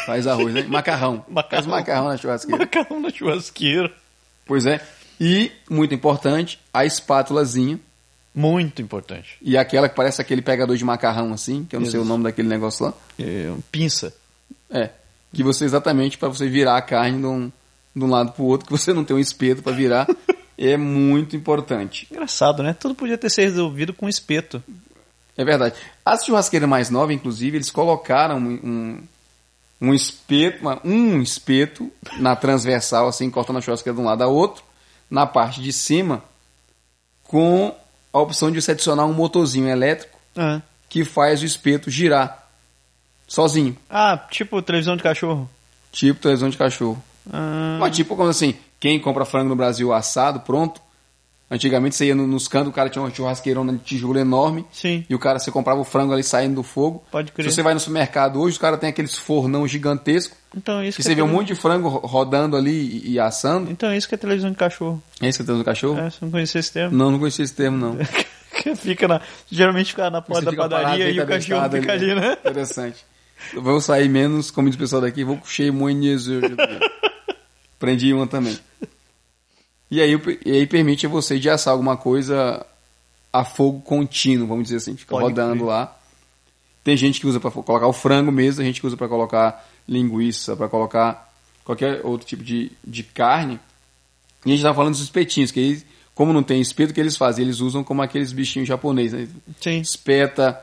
Faz 0.06 0.26
arroz, 0.26 0.54
né? 0.54 0.62
Macarrão. 0.62 1.24
Macarrão. 1.28 1.50
Faz 1.50 1.66
macarrão 1.66 2.08
na 2.08 2.16
churrasqueira. 2.16 2.58
Macarrão 2.58 3.00
na 3.00 3.10
churrasqueira. 3.10 3.92
Pois 4.46 4.64
é. 4.64 4.80
E, 5.20 5.52
muito 5.68 5.94
importante, 5.94 6.58
a 6.72 6.86
espátulazinha. 6.86 7.78
Muito 8.34 8.80
importante. 8.80 9.36
E 9.42 9.56
aquela 9.56 9.88
que 9.88 9.96
parece 9.96 10.20
aquele 10.20 10.40
pegador 10.42 10.76
de 10.76 10.84
macarrão, 10.84 11.32
assim, 11.32 11.64
que 11.64 11.74
eu 11.74 11.80
não 11.80 11.90
sei 11.90 11.98
o 11.98 12.04
nome 12.04 12.24
daquele 12.24 12.48
negócio 12.48 12.86
lá. 12.86 12.94
É, 13.18 13.52
pinça. 13.72 14.14
É. 14.70 14.90
Que 15.32 15.42
você 15.42 15.64
exatamente 15.64 16.16
para 16.16 16.28
você 16.28 16.48
virar 16.48 16.76
a 16.76 16.82
carne 16.82 17.18
de 17.18 17.26
um, 17.26 17.50
de 17.94 18.04
um 18.04 18.08
lado 18.08 18.32
pro 18.32 18.44
outro, 18.44 18.66
que 18.66 18.72
você 18.72 18.92
não 18.92 19.04
tem 19.04 19.16
um 19.16 19.20
espeto 19.20 19.62
para 19.62 19.72
virar, 19.72 20.06
é 20.56 20.76
muito 20.76 21.34
importante. 21.36 22.06
Engraçado, 22.10 22.62
né? 22.62 22.72
Tudo 22.78 22.94
podia 22.94 23.18
ter 23.18 23.30
sido 23.30 23.44
resolvido 23.44 23.92
com 23.92 24.08
espeto. 24.08 24.62
É 25.36 25.44
verdade. 25.44 25.74
As 26.04 26.24
churrasqueiras 26.24 26.68
mais 26.68 26.90
novas, 26.90 27.14
inclusive, 27.14 27.56
eles 27.56 27.70
colocaram 27.70 28.38
um, 28.38 28.60
um, 29.80 29.88
um 29.88 29.94
espeto, 29.94 30.60
uma- 30.60 30.80
um 30.84 31.20
espeto 31.20 31.90
na 32.18 32.36
transversal, 32.36 33.08
assim, 33.08 33.30
cortando 33.30 33.56
a 33.58 33.60
churrasqueira 33.60 33.96
de 33.96 34.02
um 34.02 34.06
lado 34.06 34.22
a 34.22 34.26
outro, 34.28 34.62
na 35.10 35.26
parte 35.26 35.60
de 35.62 35.72
cima, 35.72 36.22
com 37.24 37.74
a 38.12 38.18
opção 38.18 38.50
de 38.50 38.60
você 38.60 38.72
adicionar 38.72 39.04
um 39.06 39.12
motorzinho 39.12 39.68
elétrico 39.68 40.18
Ah, 40.36 40.60
que 40.88 41.04
faz 41.04 41.42
o 41.42 41.46
espeto 41.46 41.90
girar 41.90 42.48
sozinho, 43.28 43.76
Ah, 43.88 44.18
tipo 44.30 44.60
televisão 44.62 44.96
de 44.96 45.02
cachorro. 45.02 45.48
tipo 45.92 46.20
televisão 46.20 46.48
de 46.50 46.56
cachorro. 46.56 47.02
Ah, 47.32 47.76
Mas 47.80 47.94
tipo 47.96 48.16
como 48.16 48.28
assim, 48.28 48.54
quem 48.80 48.98
compra 49.00 49.24
frango 49.24 49.48
no 49.50 49.56
Brasil 49.56 49.92
assado, 49.92 50.40
pronto. 50.40 50.80
Antigamente 51.50 51.96
você 51.96 52.06
ia 52.06 52.14
no- 52.14 52.28
nos 52.28 52.46
cantos, 52.46 52.68
o 52.68 52.72
cara 52.72 52.88
tinha 52.88 53.02
uma 53.02 53.12
churrasqueirona 53.12 53.72
de 53.72 53.80
tijolo 53.80 54.16
enorme. 54.18 54.64
Sim. 54.70 55.04
E 55.10 55.14
o 55.14 55.18
cara, 55.18 55.38
você 55.40 55.50
comprava 55.50 55.80
o 55.80 55.84
frango 55.84 56.12
ali 56.12 56.22
saindo 56.22 56.54
do 56.54 56.62
fogo. 56.62 57.02
Pode 57.10 57.32
crer. 57.32 57.48
Se 57.48 57.56
você 57.56 57.62
vai 57.62 57.74
no 57.74 57.80
supermercado 57.80 58.40
hoje, 58.40 58.52
os 58.52 58.58
caras 58.58 58.78
têm 58.78 58.88
aqueles 58.88 59.16
fornão 59.16 59.66
gigantesco. 59.66 60.36
então 60.56 60.80
isso 60.84 60.96
Que 60.96 61.02
que 61.02 61.08
você 61.08 61.12
é 61.12 61.14
vê 61.16 61.22
um 61.22 61.26
monte 61.28 61.48
de 61.48 61.54
frango 61.56 61.88
ro- 61.88 62.06
rodando 62.06 62.56
ali 62.56 63.02
e, 63.04 63.12
e 63.14 63.18
assando. 63.18 63.68
Então 63.70 63.92
isso 63.92 64.08
que 64.08 64.14
é 64.14 64.18
televisão 64.18 64.50
de 64.50 64.56
cachorro. 64.56 65.02
É 65.20 65.28
isso 65.28 65.40
que 65.40 65.44
tem 65.44 65.56
no 65.56 65.64
cachorro? 65.64 65.98
É, 65.98 66.08
você 66.10 66.18
não 66.22 66.30
conhecia 66.30 66.60
esse 66.60 66.72
termo? 66.72 66.96
Não, 66.96 67.10
não 67.10 67.18
conhecia 67.18 67.44
esse 67.44 67.54
termo, 67.54 67.76
não. 67.76 67.98
Fica 68.76 69.08
na, 69.08 69.20
geralmente 69.50 69.86
fica 69.90 70.10
na 70.10 70.20
Você 70.20 70.26
porta 70.26 70.50
da 70.50 70.56
parado 70.56 70.82
padaria 70.84 71.10
e 71.10 71.18
o 71.20 71.26
cachorro 71.26 71.70
fica 71.70 71.92
ali, 71.92 72.14
né? 72.14 72.32
Interessante. 72.44 73.04
Eu 73.54 73.62
vou 73.62 73.80
sair 73.80 74.08
menos, 74.08 74.50
como 74.50 74.68
diz 74.68 74.76
o 74.76 74.78
pessoal 74.78 75.00
daqui, 75.00 75.24
vou 75.24 75.40
cheio 75.46 75.72
monhês 75.72 76.28
hoje. 76.28 76.54
Prendi 77.78 78.12
uma 78.12 78.26
também. 78.26 78.58
E 79.90 80.00
aí, 80.00 80.20
e 80.46 80.52
aí 80.52 80.66
permite 80.66 81.06
você 81.06 81.38
de 81.38 81.50
assar 81.50 81.72
alguma 81.72 81.96
coisa 81.96 82.64
a 83.32 83.44
fogo 83.44 83.80
contínuo, 83.80 84.46
vamos 84.46 84.64
dizer 84.64 84.76
assim, 84.76 84.96
fica 84.96 85.10
Pode 85.10 85.24
rodando 85.24 85.54
crer. 85.56 85.66
lá. 85.66 85.96
Tem 86.84 86.96
gente 86.96 87.20
que 87.20 87.26
usa 87.26 87.38
para 87.40 87.50
colocar 87.50 87.86
o 87.86 87.92
frango 87.92 88.30
mesmo, 88.32 88.58
tem 88.58 88.66
gente 88.66 88.80
que 88.80 88.86
usa 88.86 88.96
para 88.96 89.08
colocar 89.08 89.68
linguiça, 89.88 90.56
para 90.56 90.68
colocar 90.68 91.32
qualquer 91.64 92.00
outro 92.04 92.26
tipo 92.26 92.42
de, 92.42 92.72
de 92.84 93.02
carne. 93.02 93.58
E 94.46 94.50
a 94.50 94.54
gente 94.54 94.62
tava 94.62 94.74
falando 94.74 94.92
dos 94.94 95.02
espetinhos, 95.02 95.50
que 95.50 95.60
eles, 95.60 95.84
como 96.14 96.32
não 96.32 96.42
tem 96.42 96.60
espeto, 96.60 96.90
o 96.90 96.94
que 96.94 97.00
eles 97.00 97.16
fazem? 97.16 97.44
Eles 97.44 97.60
usam 97.60 97.84
como 97.84 98.00
aqueles 98.02 98.32
bichinhos 98.32 98.66
japoneses, 98.68 99.28
né? 99.28 99.28
Sim. 99.60 99.80
espeta 99.80 100.58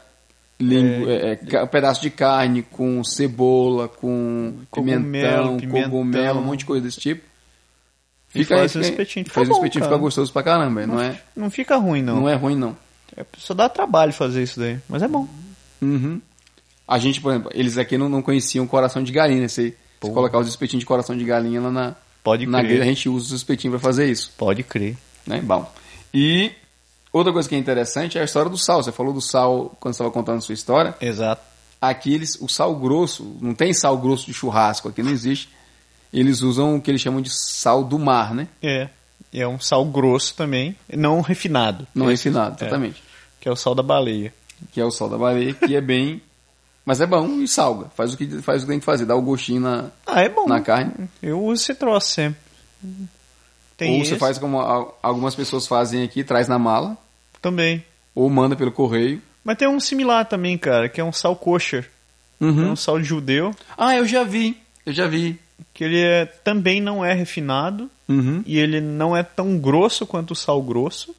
lingu- 0.59 1.07
é, 1.09 1.33
é, 1.33 1.35
ca- 1.35 1.67
pedaço 1.67 2.01
de 2.01 2.09
carne 2.09 2.63
com 2.63 3.03
cebola, 3.03 3.87
com 3.87 4.55
Cogumelo, 4.71 5.03
pimentão, 5.03 5.57
pimentão. 5.57 5.83
cogumelo, 5.91 6.39
um 6.39 6.43
monte 6.45 6.59
de 6.59 6.65
coisa 6.65 6.83
desse 6.85 6.99
tipo. 6.99 7.23
E 8.35 8.43
faz 8.43 8.59
aí, 8.59 8.65
um 8.65 8.69
fica- 8.69 8.87
espetinho. 8.87 9.25
Fica 9.25 9.35
Faz 9.35 9.47
o 9.47 9.51
bom, 9.51 9.57
espetinho 9.57 9.81
cara. 9.83 9.93
ficar 9.95 10.01
gostoso 10.01 10.33
pra 10.33 10.43
caramba, 10.43 10.85
não 10.85 11.01
é, 11.01 11.21
Não 11.35 11.49
fica 11.49 11.75
ruim, 11.77 12.01
não. 12.01 12.17
não 12.21 12.29
é 12.29 12.35
ruim 12.35 12.55
não. 12.55 12.75
É, 13.15 13.25
só 13.37 13.53
dá 13.53 13.67
trabalho 13.69 14.13
fazer 14.13 14.43
isso 14.43 14.59
daí, 14.59 14.77
mas 14.87 15.01
é 15.01 15.07
bom. 15.07 15.27
Uhum. 15.81 16.21
A 16.87 16.99
gente, 16.99 17.19
por 17.21 17.31
exemplo, 17.31 17.51
eles 17.53 17.77
aqui 17.77 17.97
não, 17.97 18.07
não 18.09 18.21
conheciam 18.21 18.65
coração 18.67 19.03
de 19.03 19.11
galinha. 19.11 19.47
Se, 19.49 19.75
se 20.01 20.11
colocar 20.11 20.37
os 20.39 20.47
espetinhos 20.47 20.81
de 20.81 20.85
coração 20.85 21.17
de 21.17 21.23
galinha 21.25 21.59
lá 21.61 21.71
na, 21.71 21.95
Pode 22.23 22.45
na 22.45 22.59
crer. 22.59 22.67
grelha, 22.69 22.83
a 22.83 22.87
gente 22.87 23.09
usa 23.09 23.27
os 23.27 23.31
espetinhos 23.31 23.73
pra 23.73 23.79
fazer 23.79 24.09
isso. 24.09 24.31
Pode 24.37 24.63
crer. 24.63 24.95
Né? 25.25 25.41
Bom. 25.41 25.69
E 26.13 26.51
outra 27.11 27.33
coisa 27.33 27.47
que 27.49 27.55
é 27.55 27.57
interessante 27.57 28.17
é 28.17 28.21
a 28.21 28.25
história 28.25 28.49
do 28.49 28.57
sal. 28.57 28.81
Você 28.83 28.91
falou 28.91 29.13
do 29.13 29.21
sal 29.21 29.75
quando 29.79 29.93
você 29.93 29.97
estava 29.97 30.11
contando 30.11 30.37
a 30.37 30.41
sua 30.41 30.53
história. 30.53 30.95
Exato. 31.01 31.41
Aqui 31.81 32.13
eles, 32.13 32.37
o 32.41 32.47
sal 32.47 32.75
grosso, 32.75 33.35
não 33.41 33.53
tem 33.53 33.73
sal 33.73 33.97
grosso 33.97 34.25
de 34.25 34.33
churrasco, 34.33 34.87
aqui 34.89 35.03
não 35.03 35.11
existe. 35.11 35.49
Eles 36.13 36.41
usam 36.41 36.75
o 36.75 36.81
que 36.81 36.89
eles 36.91 37.01
chamam 37.01 37.21
de 37.21 37.29
sal 37.29 37.83
do 37.83 37.99
mar, 37.99 38.33
né? 38.33 38.47
É. 38.61 38.89
É 39.33 39.47
um 39.47 39.59
sal 39.59 39.83
grosso 39.85 40.33
também, 40.35 40.75
não 40.93 41.21
refinado. 41.21 41.85
Não 41.93 42.09
Esse- 42.11 42.25
refinado, 42.29 42.55
é, 42.59 42.65
exatamente. 42.67 43.03
que 43.41 43.47
é 43.47 43.51
o 43.51 43.55
sal 43.55 43.75
da 43.75 43.83
baleia. 43.83 44.33
Que 44.71 44.79
é 44.81 44.85
o 44.85 44.89
sal 44.91 45.09
da 45.09 45.17
baleia, 45.17 45.53
que 45.53 45.75
é 45.75 45.81
bem. 45.81 46.21
Mas 46.85 47.01
é 47.01 47.05
bom 47.05 47.27
e 47.41 47.47
salga. 47.47 47.89
Faz 47.95 48.13
o 48.13 48.17
que, 48.17 48.25
faz 48.41 48.63
o 48.63 48.65
que 48.65 48.71
tem 48.71 48.79
que 48.79 48.85
fazer, 48.85 49.05
dá 49.05 49.13
o 49.15 49.21
gostinho 49.21 49.59
na, 49.59 49.89
Ah, 50.05 50.21
é 50.21 50.29
bom. 50.29 50.47
na 50.47 50.61
carne. 50.61 50.93
Eu 51.21 51.43
uso 51.43 51.61
esse 51.61 51.75
troço 51.75 52.07
sempre. 52.13 52.39
Tem 53.75 53.91
ou 53.99 54.05
você 54.05 54.11
esse 54.11 54.19
faz 54.19 54.37
como 54.37 54.57
algumas 55.03 55.35
pessoas 55.35 55.67
fazem 55.67 56.03
aqui, 56.03 56.23
traz 56.23 56.47
na 56.47 56.57
mala, 56.57 56.97
também. 57.41 57.83
ou 58.15 58.29
manda 58.29 58.55
pelo 58.55 58.71
correio. 58.71 59.21
Mas 59.43 59.57
tem 59.57 59.67
um 59.67 59.79
similar 59.79 60.25
também, 60.25 60.57
cara, 60.57 60.89
que 60.89 60.99
é 60.99 61.03
um 61.03 61.11
sal 61.11 61.35
kosher. 61.35 61.89
É 62.39 62.45
Uhum. 62.45 62.71
um 62.71 62.75
sal 62.75 63.01
judeu, 63.03 63.53
Ah, 63.77 63.95
eu 63.95 64.07
já 64.07 64.23
vi, 64.23 64.57
eu 64.85 64.93
já 64.93 65.07
vi. 65.07 65.39
Que 65.73 65.83
ele 65.83 65.99
é- 66.01 66.25
também 66.25 66.79
não 66.81 67.03
é 67.03 67.13
refinado 67.13 67.89
Uhum. 68.07 68.41
e 68.45 68.57
ele 68.57 68.79
não 68.81 69.15
é 69.15 69.23
tão 69.23 69.57
grosso 69.57 70.05
quanto 70.05 70.31
o 70.31 70.35
sal 70.35 70.61
grosso, 70.61 71.13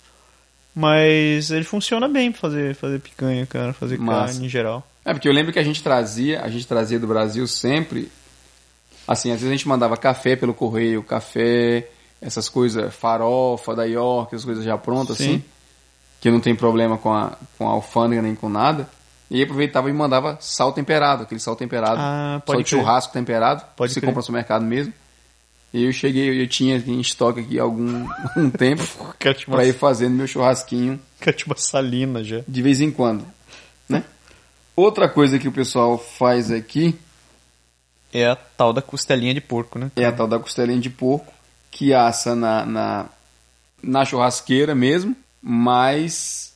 mas 0.74 1.51
ele 1.51 1.64
funciona 1.64 2.09
bem 2.09 2.30
pra 2.30 2.41
fazer, 2.41 2.74
fazer 2.74 3.01
picanha, 3.01 3.47
cara, 3.47 3.72
fazer 3.72 3.99
Massa. 3.99 4.32
carne 4.32 4.47
em 4.47 4.49
geral. 4.49 4.86
É 5.05 5.12
porque 5.12 5.28
eu 5.28 5.32
lembro 5.32 5.53
que 5.53 5.59
a 5.59 5.64
gente 5.64 5.82
trazia, 5.82 6.41
a 6.43 6.49
gente 6.49 6.66
trazia 6.66 6.99
do 6.99 7.07
Brasil 7.07 7.47
sempre, 7.47 8.11
assim, 9.07 9.30
às 9.30 9.36
vezes 9.41 9.49
a 9.49 9.57
gente 9.57 9.66
mandava 9.68 9.97
café 9.97 10.36
pelo 10.36 10.55
correio, 10.55 11.03
café, 11.03 11.89
essas 12.20 12.49
coisas, 12.49 12.95
farofa 12.95 13.74
da 13.74 13.84
York, 13.84 14.34
essas 14.34 14.45
coisas 14.45 14.64
já 14.64 14.76
prontas, 14.76 15.16
Sim. 15.16 15.24
assim, 15.36 15.45
que 16.20 16.30
não 16.30 16.41
tem 16.41 16.55
problema 16.55 16.99
com 16.99 17.12
a, 17.12 17.36
com 17.57 17.68
a 17.68 17.72
alfândega 17.72 18.20
nem 18.22 18.34
com 18.34 18.49
nada. 18.49 18.89
E 19.31 19.43
aproveitava 19.43 19.91
e 19.91 19.93
mandava 19.93 20.39
sal 20.41 20.72
temperado, 20.72 21.22
aquele 21.24 21.41
sal 21.41 21.55
temperado, 21.55 21.99
Ah, 22.01 22.43
sal 22.47 22.62
de 22.62 22.68
churrasco 22.70 23.12
temperado, 23.12 23.62
Pode 23.76 23.89
que 23.91 23.95
você 23.95 24.01
crer. 24.01 24.09
compra 24.09 24.20
no 24.20 24.24
supermercado 24.24 24.62
mesmo. 24.64 24.93
E 25.72 25.85
eu 25.85 25.93
cheguei, 25.93 26.41
eu 26.43 26.47
tinha 26.49 26.76
em 26.79 26.99
estoque 27.01 27.41
aqui 27.41 27.59
algum 27.59 28.09
um 28.37 28.49
tempo 28.51 28.83
para 29.47 29.66
ir 29.66 29.74
fazendo 29.74 30.14
meu 30.14 30.26
churrasquinho 30.26 30.99
uma 31.47 31.57
salina 31.57 32.24
já. 32.24 32.41
de 32.49 32.62
vez 32.62 32.81
em 32.81 32.91
quando, 32.91 33.26
né? 33.89 34.03
Outra 34.74 35.09
coisa 35.09 35.39
que 35.39 35.47
o 35.49 35.53
pessoal 35.53 35.99
faz 35.99 36.51
aqui 36.51 36.99
É 38.14 38.26
a 38.29 38.35
tal 38.37 38.72
da 38.72 38.81
costelinha 38.81 39.35
de 39.35 39.41
porco, 39.43 39.79
né? 39.79 39.91
é 39.95 40.05
a 40.07 40.12
tal 40.12 40.26
da 40.26 40.39
costelinha 40.39 40.81
de 40.81 40.89
porco, 40.89 41.31
que 41.70 41.93
assa 41.93 42.35
na, 42.35 42.64
na, 42.64 43.07
na 43.83 44.05
churrasqueira 44.07 44.74
mesmo, 44.74 45.14
mas 45.43 46.55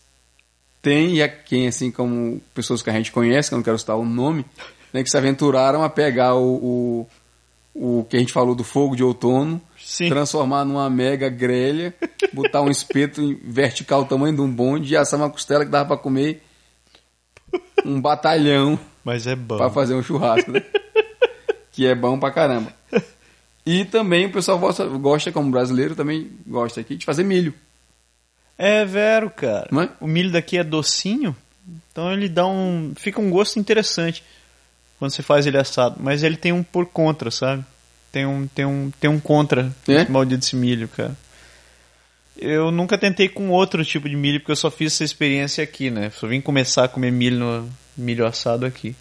tem 0.83 1.15
e 1.15 1.23
há 1.23 1.29
quem, 1.29 1.69
assim 1.69 1.91
como 1.91 2.43
pessoas 2.53 2.83
que 2.83 2.91
a 2.91 2.93
gente 2.93 3.13
conhece, 3.13 3.49
que 3.49 3.55
eu 3.55 3.59
não 3.59 3.63
quero 3.63 3.79
citar 3.79 3.97
o 3.97 4.05
nome, 4.05 4.45
né, 4.93 5.03
que 5.03 5.09
se 5.09 5.17
aventuraram 5.17 5.83
a 5.83 5.89
pegar 5.89 6.35
o, 6.35 7.07
o, 7.75 8.01
o 8.01 8.05
que 8.05 8.17
a 8.17 8.21
gente 8.21 8.33
falou 8.33 8.55
do 8.55 8.65
fogo 8.65 8.97
de 8.97 9.05
outono, 9.05 9.61
Sim. 9.79 10.09
transformar 10.09 10.65
numa 10.65 10.91
mega 10.91 11.29
grelha, 11.29 11.95
botar 12.33 12.61
um 12.61 12.71
espeto 12.71 13.23
em 13.23 13.35
vertical, 13.35 14.03
o 14.03 14.07
tamanho 14.07 14.35
de 14.35 14.43
um 14.43 14.51
bonde, 14.51 14.93
e 14.93 14.97
assar 14.97 15.19
uma 15.21 15.31
costela 15.31 15.65
que 15.65 15.71
dava 15.71 15.87
para 15.87 15.97
comer 15.97 16.43
um 17.85 18.01
batalhão 18.01 18.79
Mas 19.05 19.27
é 19.27 19.37
bom. 19.37 19.57
Pra 19.57 19.71
fazer 19.71 19.95
um 19.95 20.03
churrasco, 20.03 20.51
né? 20.51 20.63
que 21.71 21.87
é 21.87 21.95
bom 21.95 22.19
pra 22.19 22.31
caramba. 22.31 22.73
E 23.65 23.85
também 23.85 24.27
o 24.27 24.33
pessoal 24.33 24.59
gosta, 24.59 24.85
gosta, 24.87 25.31
como 25.31 25.51
brasileiro, 25.51 25.95
também 25.95 26.31
gosta 26.47 26.81
aqui, 26.81 26.97
de 26.97 27.07
fazer 27.07 27.23
milho. 27.23 27.55
É 28.59 28.85
vero, 28.85 29.31
cara. 29.31 29.69
É? 29.73 29.89
O 30.01 30.07
milho 30.07 30.31
daqui 30.31 30.59
é 30.59 30.65
docinho, 30.65 31.35
então 31.91 32.13
ele 32.13 32.29
dá 32.29 32.47
um. 32.47 32.93
fica 32.97 33.21
um 33.21 33.31
gosto 33.31 33.59
interessante 33.59 34.23
quando 34.99 35.11
você 35.13 35.23
faz 35.23 35.47
ele 35.47 35.59
assado. 35.59 35.97
Mas 35.99 36.23
ele 36.23 36.37
tem 36.37 36.53
um 36.53 36.63
por 36.63 36.87
contra, 36.87 37.31
sabe? 37.31 37.65
Tem 38.11 38.27
um, 38.27 38.47
tem 38.47 38.65
um, 38.65 38.93
tem 39.01 39.11
um 39.11 39.19
contra 39.19 39.73
É? 39.89 39.95
esse 39.95 40.11
maldito 40.11 40.41
desse 40.41 40.57
milho, 40.57 40.87
cara. 40.89 41.17
Eu 42.39 42.71
nunca 42.71 42.99
tentei 42.99 43.29
com 43.29 43.51
outro 43.51 43.85
tipo 43.85 44.09
de 44.09 44.17
milho, 44.17 44.41
porque 44.41 44.53
eu 44.53 44.57
só 44.57 44.71
fiz 44.71 44.93
essa 44.95 45.05
experiência 45.05 45.63
aqui, 45.63 45.91
né? 45.91 46.11
Só 46.11 46.27
vim 46.27 46.41
começar 46.41 46.85
a 46.85 46.89
comer 46.89 47.11
milho, 47.13 47.39
no, 47.39 47.71
milho 47.97 48.27
assado 48.27 48.67
aqui. 48.67 48.95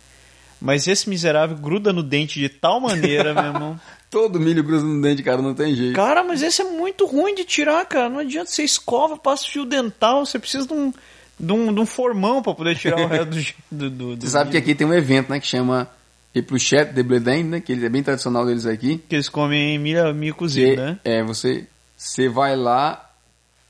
Mas 0.61 0.87
esse 0.87 1.09
miserável 1.09 1.57
gruda 1.57 1.91
no 1.91 2.03
dente 2.03 2.39
de 2.39 2.47
tal 2.47 2.79
maneira, 2.79 3.33
meu 3.33 3.43
irmão. 3.45 3.79
Todo 4.11 4.39
milho 4.39 4.61
gruda 4.63 4.83
no 4.83 5.01
dente, 5.01 5.23
cara, 5.23 5.41
não 5.41 5.55
tem 5.55 5.73
jeito. 5.73 5.95
Cara, 5.95 6.23
mas 6.23 6.41
esse 6.43 6.61
é 6.61 6.65
muito 6.65 7.05
ruim 7.05 7.33
de 7.33 7.43
tirar, 7.45 7.83
cara. 7.85 8.09
Não 8.09 8.19
adianta 8.19 8.51
você 8.51 8.61
escova, 8.63 9.17
passa 9.17 9.47
fio 9.47 9.65
dental, 9.65 10.25
você 10.25 10.37
precisa 10.37 10.67
de 10.67 10.73
um, 10.73 10.93
de 11.39 11.51
um, 11.53 11.73
de 11.73 11.79
um 11.79 11.85
formão 11.85 12.41
pra 12.43 12.53
poder 12.53 12.77
tirar 12.77 12.99
o 12.99 13.07
resto 13.07 13.25
do, 13.25 13.41
do, 13.71 13.89
do, 13.89 14.15
do 14.17 14.21
Você 14.25 14.29
sabe 14.31 14.51
que 14.51 14.57
milho. 14.57 14.63
aqui 14.63 14.75
tem 14.75 14.85
um 14.85 14.93
evento, 14.93 15.29
né, 15.29 15.39
que 15.39 15.47
chama 15.47 15.89
Epluchet 16.35 16.91
de 16.93 17.01
Bledin, 17.01 17.43
né, 17.43 17.59
que 17.61 17.71
ele 17.71 17.85
é 17.85 17.89
bem 17.89 18.03
tradicional 18.03 18.45
deles 18.45 18.65
aqui. 18.65 18.97
Que 19.09 19.15
eles 19.15 19.29
comem 19.29 19.79
milho, 19.79 20.13
milho 20.13 20.35
cozido, 20.35 20.71
Que 20.71 20.75
né? 20.75 20.99
é, 21.05 21.23
você, 21.23 21.65
você 21.97 22.27
vai 22.27 22.55
lá 22.57 23.09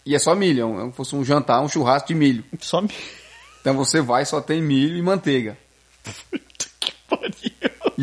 e 0.05 0.15
é 0.15 0.19
só 0.19 0.33
milho, 0.35 0.65
é 0.65 0.73
é 0.73 0.77
como 0.79 0.89
se 0.91 0.97
fosse 0.97 1.15
um 1.15 1.23
jantar, 1.23 1.61
um 1.61 1.69
churrasco 1.69 2.07
de 2.07 2.15
milho. 2.15 2.43
Só 2.59 2.81
milho. 2.81 2.93
Então 3.61 3.75
você 3.75 4.01
vai 4.01 4.25
só 4.25 4.41
tem 4.41 4.59
milho 4.61 4.97
e 4.97 5.01
manteiga. 5.03 5.55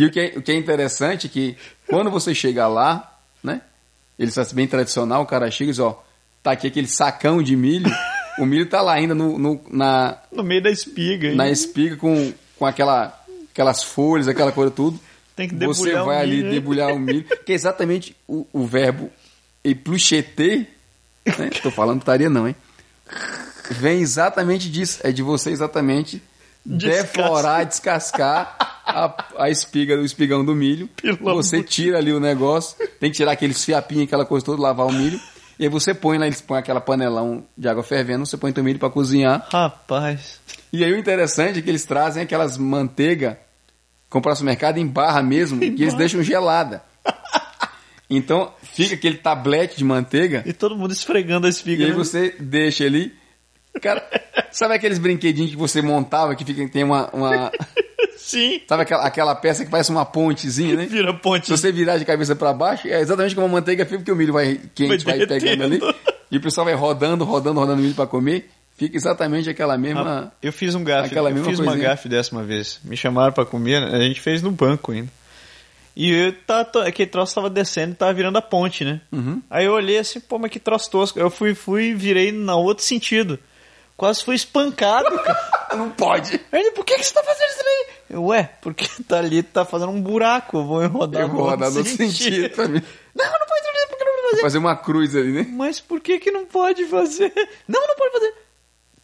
E 0.00 0.04
o 0.06 0.10
que, 0.10 0.20
é, 0.20 0.32
o 0.38 0.42
que 0.42 0.52
é 0.52 0.54
interessante 0.54 1.26
é 1.26 1.30
que 1.30 1.56
quando 1.88 2.10
você 2.10 2.34
chega 2.34 2.66
lá, 2.68 3.18
né? 3.42 3.60
Ele 4.18 4.28
está 4.30 4.44
bem 4.52 4.66
tradicional, 4.66 5.22
o 5.22 5.26
cara 5.26 5.50
chega 5.50 5.70
e 5.70 5.72
diz, 5.72 5.80
ó, 5.80 6.04
tá 6.42 6.52
aqui 6.52 6.66
aquele 6.66 6.86
sacão 6.88 7.42
de 7.42 7.54
milho, 7.56 7.90
o 8.38 8.44
milho 8.46 8.66
tá 8.68 8.80
lá 8.82 8.94
ainda 8.94 9.14
no, 9.14 9.38
no- 9.38 9.60
na, 9.70 10.18
No 10.32 10.42
meio 10.42 10.62
da 10.62 10.70
espiga. 10.70 11.34
na 11.34 11.46
hein? 11.46 11.52
espiga 11.52 11.96
com, 11.96 12.32
com 12.58 12.66
aquela, 12.66 13.16
aquelas 13.52 13.82
folhas, 13.82 14.28
aquela 14.28 14.52
coisa 14.52 14.70
tudo. 14.70 14.98
Tem 15.36 15.48
que 15.48 15.54
Você 15.54 15.82
debulhar 15.84 16.02
o 16.02 16.06
vai 16.06 16.20
ali 16.20 16.30
milho, 16.36 16.44
né? 16.46 16.50
debulhar 16.50 16.92
o 16.92 16.98
milho, 16.98 17.24
que 17.46 17.52
é 17.52 17.54
exatamente 17.54 18.16
o, 18.26 18.44
o 18.52 18.66
verbo 18.66 19.10
eplucheter, 19.62 20.66
né? 21.38 21.50
Tô 21.62 21.70
falando 21.70 22.00
putaria 22.00 22.28
não, 22.30 22.48
hein? 22.48 22.56
Vem 23.70 24.00
exatamente 24.00 24.70
disso, 24.70 25.00
é 25.04 25.12
de 25.12 25.22
você 25.22 25.50
exatamente 25.50 26.22
Descasca. 26.64 27.02
deflorar, 27.02 27.66
descascar 27.66 28.77
a, 28.88 29.44
a 29.44 29.50
espiga, 29.50 29.96
o 29.96 30.04
espigão 30.04 30.44
do 30.44 30.54
milho. 30.54 30.88
Pelo 31.00 31.16
você 31.34 31.62
tira 31.62 31.98
ali 31.98 32.12
o 32.12 32.18
negócio, 32.20 32.76
tem 32.98 33.10
que 33.10 33.16
tirar 33.18 33.32
aqueles 33.32 33.64
fiapinhos, 33.64 34.04
aquela 34.04 34.24
coisa 34.24 34.44
toda, 34.44 34.60
lavar 34.62 34.86
o 34.86 34.92
milho. 34.92 35.20
E 35.58 35.64
aí 35.64 35.68
você 35.68 35.92
põe 35.92 36.18
lá, 36.18 36.26
eles 36.26 36.40
põem 36.40 36.58
aquela 36.60 36.80
panelão 36.80 37.44
de 37.56 37.68
água 37.68 37.82
fervendo, 37.82 38.24
você 38.24 38.36
põe 38.36 38.52
teu 38.52 38.62
milho 38.64 38.78
para 38.78 38.90
cozinhar. 38.90 39.46
Rapaz. 39.50 40.40
E 40.72 40.84
aí 40.84 40.92
o 40.92 40.98
interessante 40.98 41.58
é 41.58 41.62
que 41.62 41.68
eles 41.68 41.84
trazem 41.84 42.22
aquelas 42.22 42.56
manteiga 42.56 43.38
comprar 44.08 44.30
no 44.32 44.36
supermercado 44.36 44.78
em 44.78 44.86
barra 44.86 45.22
mesmo, 45.22 45.58
que 45.60 45.82
eles 45.82 45.94
deixam 45.94 46.22
gelada. 46.22 46.82
Então 48.10 48.50
fica 48.62 48.94
aquele 48.94 49.18
tablete 49.18 49.76
de 49.76 49.84
manteiga 49.84 50.42
E 50.46 50.52
todo 50.54 50.74
mundo 50.74 50.92
esfregando 50.92 51.46
a 51.46 51.50
espiga. 51.50 51.82
e 51.82 51.86
aí 51.86 51.90
né? 51.92 51.96
você 51.96 52.34
deixa 52.40 52.84
ali. 52.84 53.12
Cara, 53.82 54.02
sabe 54.50 54.74
aqueles 54.74 54.98
brinquedinhos 54.98 55.50
que 55.50 55.56
você 55.58 55.82
montava 55.82 56.34
que 56.34 56.42
fica, 56.44 56.66
tem 56.68 56.84
uma, 56.84 57.10
uma- 57.10 57.52
Sim. 58.28 58.60
Sabe 58.68 58.82
aquela, 58.82 59.02
aquela 59.06 59.34
peça 59.34 59.64
que 59.64 59.70
parece 59.70 59.90
uma 59.90 60.04
pontezinha, 60.04 60.76
né? 60.76 60.84
Vira 60.90 61.14
ponte. 61.14 61.46
Se 61.46 61.50
você 61.50 61.72
virar 61.72 61.96
de 61.96 62.04
cabeça 62.04 62.36
para 62.36 62.52
baixo, 62.52 62.86
é 62.86 63.00
exatamente 63.00 63.34
como 63.34 63.46
a 63.46 63.50
manteiga 63.50 63.84
fica, 63.86 63.96
porque 63.98 64.12
o 64.12 64.16
milho 64.16 64.34
vai 64.34 64.60
quente, 64.74 65.02
Vai 65.04 65.16
vai, 65.18 65.26
pegando 65.26 65.62
ali. 65.64 65.80
E 66.30 66.36
o 66.36 66.40
pessoal 66.42 66.66
vai 66.66 66.74
rodando, 66.74 67.24
rodando, 67.24 67.58
rodando 67.58 67.80
o 67.80 67.82
milho 67.82 67.94
para 67.94 68.06
comer. 68.06 68.50
Fica 68.76 68.96
exatamente 68.98 69.48
aquela 69.48 69.78
mesma. 69.78 70.30
Eu 70.42 70.52
fiz 70.52 70.74
um 70.74 70.84
gafe, 70.84 71.06
Aquela 71.08 71.30
eu 71.30 71.34
mesma 71.36 71.48
fiz 71.50 71.58
uma 71.58 71.68
coisinha. 71.68 71.88
gafe 71.88 72.08
dessa 72.08 72.32
uma 72.36 72.44
vez. 72.44 72.78
Me 72.84 72.96
chamaram 72.98 73.32
pra 73.32 73.46
comer, 73.46 73.82
a 73.82 74.00
gente 74.02 74.20
fez 74.20 74.42
no 74.42 74.50
banco 74.50 74.92
ainda. 74.92 75.08
E 75.96 76.12
eu 76.12 76.32
tá, 76.46 76.64
tô- 76.64 76.78
aquele 76.80 77.08
troço 77.10 77.34
tava 77.34 77.48
descendo 77.50 77.92
e 77.92 77.94
tava 77.96 78.12
virando 78.12 78.36
a 78.38 78.42
ponte, 78.42 78.84
né? 78.84 79.00
Uhum. 79.10 79.42
Aí 79.50 79.64
eu 79.64 79.72
olhei 79.72 79.98
assim, 79.98 80.20
pô, 80.20 80.38
mas 80.38 80.50
que 80.50 80.60
troço 80.60 80.88
tosco. 80.90 81.18
Eu 81.18 81.28
fui, 81.30 81.54
fui, 81.54 81.92
virei 81.94 82.30
na 82.30 82.54
outro 82.54 82.84
sentido. 82.84 83.36
Quase 83.98 84.24
fui 84.24 84.36
espancado, 84.36 85.10
cara. 85.18 85.68
Não 85.76 85.90
pode! 85.90 86.40
Aí 86.52 86.60
ele, 86.60 86.70
por 86.70 86.84
que, 86.84 86.96
que 86.96 87.02
você 87.02 87.12
tá 87.12 87.20
fazendo 87.24 87.48
isso 87.50 87.64
daí? 87.64 87.86
Eu, 88.10 88.24
ué, 88.26 88.48
porque 88.62 88.86
tá 89.02 89.18
ali, 89.18 89.42
tá 89.42 89.64
fazendo 89.64 89.90
um 89.90 90.00
buraco, 90.00 90.58
eu 90.58 90.64
vou 90.64 90.86
rodar 90.86 91.22
Eu 91.22 91.28
vou 91.28 91.38
no 91.38 91.50
rodar 91.50 91.70
no 91.72 91.84
sentido 91.84 92.48
também. 92.54 92.80
Não, 93.12 93.24
não 93.24 93.46
pode 93.46 93.66
fazer, 93.66 93.86
por 93.88 93.98
que 93.98 94.04
não 94.04 94.12
pode 94.12 94.30
fazer? 94.30 94.42
Fazer 94.42 94.58
uma 94.58 94.76
cruz 94.76 95.16
ali, 95.16 95.32
né? 95.32 95.46
Mas 95.50 95.80
por 95.80 96.00
que 96.00 96.20
que 96.20 96.30
não 96.30 96.46
pode 96.46 96.84
fazer? 96.84 97.32
Não, 97.66 97.84
não 97.84 97.96
pode 97.96 98.12
fazer. 98.12 98.32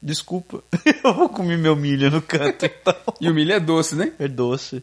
Desculpa, 0.01 0.63
eu 1.03 1.13
vou 1.13 1.29
comer 1.29 1.59
meu 1.59 1.75
milho 1.75 2.13
no 2.13 2.23
canto 2.23 2.65
então. 2.65 2.95
E 3.21 3.29
o 3.29 3.35
milho 3.35 3.53
é 3.53 3.59
doce, 3.59 3.97
né? 3.97 4.13
É 4.21 4.29
doce. 4.29 4.81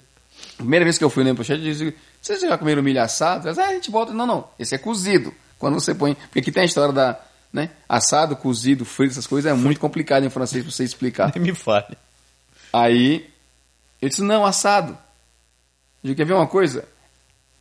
Primeira 0.57 0.83
vez 0.83 0.97
que 0.97 1.03
eu 1.05 1.09
fui 1.09 1.23
na 1.23 1.29
Empochete, 1.29 1.65
eu 1.65 1.71
disse, 1.71 1.95
vocês 2.21 2.41
já 2.41 2.57
comeram 2.57 2.83
milho 2.83 3.01
assado? 3.01 3.47
Eles, 3.47 3.57
ah, 3.57 3.67
a 3.67 3.73
gente 3.73 3.89
volta. 3.89 4.11
Não, 4.11 4.27
não, 4.27 4.49
esse 4.59 4.75
é 4.75 4.77
cozido. 4.77 5.33
Quando 5.57 5.75
você 5.75 5.95
põe... 5.95 6.15
Porque 6.15 6.39
aqui 6.39 6.51
tem 6.51 6.63
a 6.63 6.65
história 6.65 6.93
da... 6.93 7.17
Né? 7.51 7.69
Assado, 7.89 8.35
cozido, 8.35 8.85
frito, 8.85 9.11
essas 9.11 9.27
coisas 9.27 9.51
é 9.51 9.53
muito 9.55 9.79
complicado 9.79 10.25
em 10.25 10.29
francês 10.29 10.63
pra 10.63 10.71
você 10.71 10.83
explicar. 10.83 11.31
Nem 11.35 11.43
me 11.43 11.53
fale. 11.53 11.97
Aí, 12.71 13.29
eu 14.01 14.07
disse, 14.09 14.21
não, 14.21 14.45
assado. 14.45 14.97
Eu 16.03 16.15
quer 16.15 16.25
ver 16.25 16.33
uma 16.33 16.47
coisa? 16.47 16.85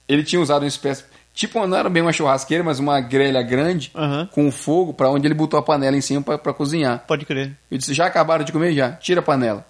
Ele 0.09 0.23
tinha 0.23 0.41
usado 0.41 0.63
uma 0.63 0.69
espécie... 0.69 1.05
Tipo, 1.33 1.65
não 1.67 1.77
era 1.77 1.89
bem 1.89 2.03
uma 2.03 2.13
churrasqueira, 2.13 2.63
mas 2.65 2.79
uma 2.81 3.01
grelha 3.01 3.41
grande, 3.41 3.91
Aham. 3.95 4.27
com 4.33 4.51
fogo, 4.51 4.93
pra 4.93 5.09
onde 5.11 5.27
ele 5.27 5.35
botou 5.35 5.59
a 5.59 5.63
panela 5.63 5.97
em 5.97 6.01
cima 6.01 6.21
pra, 6.21 6.37
pra 6.37 6.53
cozinhar. 6.53 7.05
Pode 7.07 7.25
crer. 7.25 7.57
Eu 7.71 7.79
disse, 7.79 7.95
já 7.95 8.07
acabaram 8.07 8.45
de 8.45 8.51
comer? 8.53 8.73
Já. 8.75 8.93
Tira 8.93 9.21
a 9.21 9.23
panela. 9.23 9.65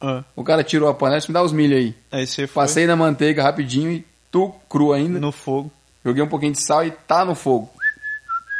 Ah, 0.00 0.22
O 0.36 0.44
cara 0.44 0.62
tirou 0.62 0.88
a 0.88 0.94
panela 0.94 1.16
e 1.16 1.20
disse, 1.20 1.30
me 1.30 1.34
dá 1.34 1.42
os 1.42 1.52
milho 1.52 1.76
aí. 1.76 1.94
aí 2.12 2.26
você 2.26 2.46
foi 2.46 2.62
Passei 2.62 2.86
na 2.86 2.94
manteiga 2.94 3.42
rapidinho 3.42 3.90
e 3.90 4.06
tu 4.30 4.54
cru 4.68 4.92
ainda. 4.92 5.18
no 5.18 5.32
fogo. 5.32 5.72
Joguei 6.04 6.22
um 6.22 6.28
pouquinho 6.28 6.52
de 6.52 6.62
sal 6.62 6.84
e 6.86 6.90
tá 6.90 7.24
no 7.24 7.34
fogo. 7.34 7.70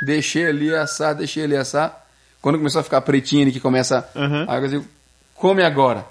Deixei 0.03 0.47
ali 0.47 0.75
assar, 0.75 1.15
deixei 1.15 1.45
ali 1.45 1.57
assar. 1.57 2.07
Quando 2.41 2.59
começou 2.59 2.81
a 2.81 2.85
ficar 2.85 3.01
pretinho 3.01 3.43
ali 3.43 3.53
que 3.53 3.61
começa. 3.61 4.09
Uhum. 4.15 4.45
Aí 4.49 4.63
eu 4.63 4.69
digo, 4.69 4.87
come 5.35 5.63
agora. 5.63 6.07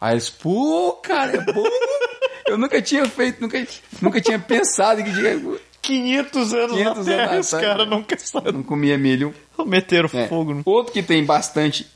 Aí 0.00 0.14
eles, 0.14 0.28
pô, 0.28 0.92
cara, 1.02 1.36
é 1.36 1.40
bom. 1.40 1.64
eu 2.46 2.58
nunca 2.58 2.80
tinha 2.82 3.08
feito, 3.08 3.40
nunca, 3.40 3.66
nunca 4.02 4.20
tinha 4.20 4.38
pensado 4.38 5.02
que 5.02 5.12
tinha- 5.12 5.40
500 5.80 6.52
anos 6.52 6.72
500 6.72 7.06
na 7.06 7.12
Terra, 7.16 7.32
anos 7.32 7.46
os 7.46 7.60
caras 7.60 7.88
né? 7.88 7.96
nunca 7.96 8.52
não 8.52 8.62
comia 8.62 8.98
milho. 8.98 9.32
Meteram 9.64 10.10
É. 10.12 10.26
fogo 10.26 10.52
no... 10.52 10.62
Outro 10.64 10.92
que 10.92 11.02
tem 11.02 11.24
bastante, 11.24 11.86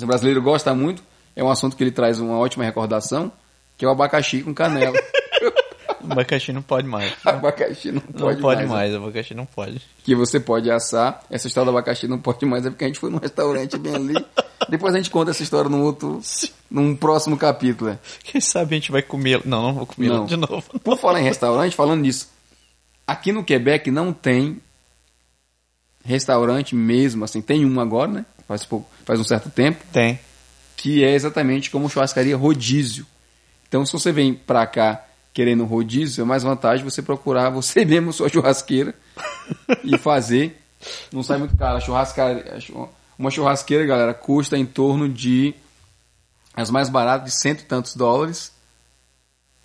o 0.00 0.06
brasileiro 0.06 0.40
gosta 0.40 0.72
muito, 0.74 1.02
é 1.34 1.42
um 1.42 1.50
assunto 1.50 1.76
que 1.76 1.82
ele 1.82 1.90
traz 1.90 2.20
uma 2.20 2.38
ótima 2.38 2.64
recordação, 2.64 3.32
que 3.76 3.84
é 3.84 3.88
o 3.88 3.90
abacaxi 3.90 4.42
com 4.42 4.54
canela. 4.54 4.96
Abacaxi 6.12 6.52
não 6.52 6.62
pode 6.62 6.86
mais. 6.86 7.12
abacaxi 7.24 7.90
não 7.92 8.02
Não 8.12 8.20
pode, 8.20 8.40
pode, 8.40 8.56
mais. 8.60 8.68
né? 8.70 8.74
mais, 8.74 8.94
abacaxi 8.94 9.34
não 9.34 9.46
pode. 9.46 9.80
que 10.04 10.14
você 10.14 10.38
pode 10.40 10.70
assar. 10.70 11.22
Essa 11.30 11.46
história 11.48 11.70
do 11.70 11.76
abacaxi 11.76 12.06
não 12.08 12.18
pode 12.18 12.44
mais, 12.46 12.64
é 12.66 12.70
porque 12.70 12.84
a 12.84 12.86
gente 12.88 12.98
foi 13.00 13.10
num 13.10 13.18
restaurante 13.18 13.76
bem 13.78 13.94
ali. 13.94 14.14
Depois 14.68 14.94
a 14.94 14.96
gente 14.96 15.10
conta 15.10 15.30
essa 15.30 15.42
história 15.42 15.68
num 15.68 15.82
outro, 15.82 16.20
num 16.70 16.96
próximo 16.96 17.36
capítulo. 17.36 17.90
é. 17.90 17.98
Quem 18.22 18.40
sabe 18.40 18.74
a 18.74 18.78
gente 18.78 18.90
vai 18.92 19.02
comer... 19.02 19.42
Não, 19.44 19.62
não 19.62 19.74
vou 19.74 19.86
comer 19.86 20.08
Não. 20.08 20.24
de 20.26 20.36
novo. 20.36 20.62
Por 20.82 20.98
falar 20.98 21.20
em 21.20 21.24
restaurante, 21.24 21.76
falando 21.76 22.00
nisso, 22.00 22.28
aqui 23.06 23.30
no 23.32 23.44
Quebec 23.44 23.90
não 23.90 24.12
tem 24.12 24.60
restaurante 26.04 26.74
mesmo, 26.74 27.24
assim, 27.24 27.40
tem 27.40 27.64
um 27.64 27.80
agora, 27.80 28.10
né? 28.10 28.26
Faz, 28.46 28.64
pouco, 28.64 28.88
faz 29.06 29.18
um 29.18 29.24
certo 29.24 29.48
tempo, 29.50 29.82
Tem. 29.92 30.18
que 30.76 31.02
é 31.02 31.14
exatamente 31.14 31.70
como 31.70 31.88
churrascaria 31.88 32.36
rodízio. 32.36 33.06
Então, 33.66 33.84
se 33.86 33.92
você 33.92 34.12
vem 34.12 34.34
pra 34.34 34.66
cá 34.66 35.02
querendo 35.34 35.64
rodízio, 35.64 36.22
é 36.22 36.24
mais 36.24 36.44
vantagem 36.44 36.84
você 36.84 37.02
procurar 37.02 37.50
você 37.50 37.84
mesmo 37.84 38.12
sua 38.12 38.28
churrasqueira 38.28 38.94
e 39.82 39.98
fazer. 39.98 40.58
Não 41.12 41.22
sai 41.22 41.38
muito 41.38 41.56
caro. 41.56 41.76
A 41.76 41.80
churrascaria, 41.80 42.58
uma 43.18 43.30
churrasqueira, 43.30 43.84
galera, 43.84 44.14
custa 44.14 44.56
em 44.56 44.64
torno 44.64 45.08
de 45.08 45.54
as 46.54 46.70
mais 46.70 46.88
baratas 46.88 47.32
de 47.32 47.40
cento 47.40 47.62
e 47.62 47.64
tantos 47.64 47.96
dólares 47.96 48.52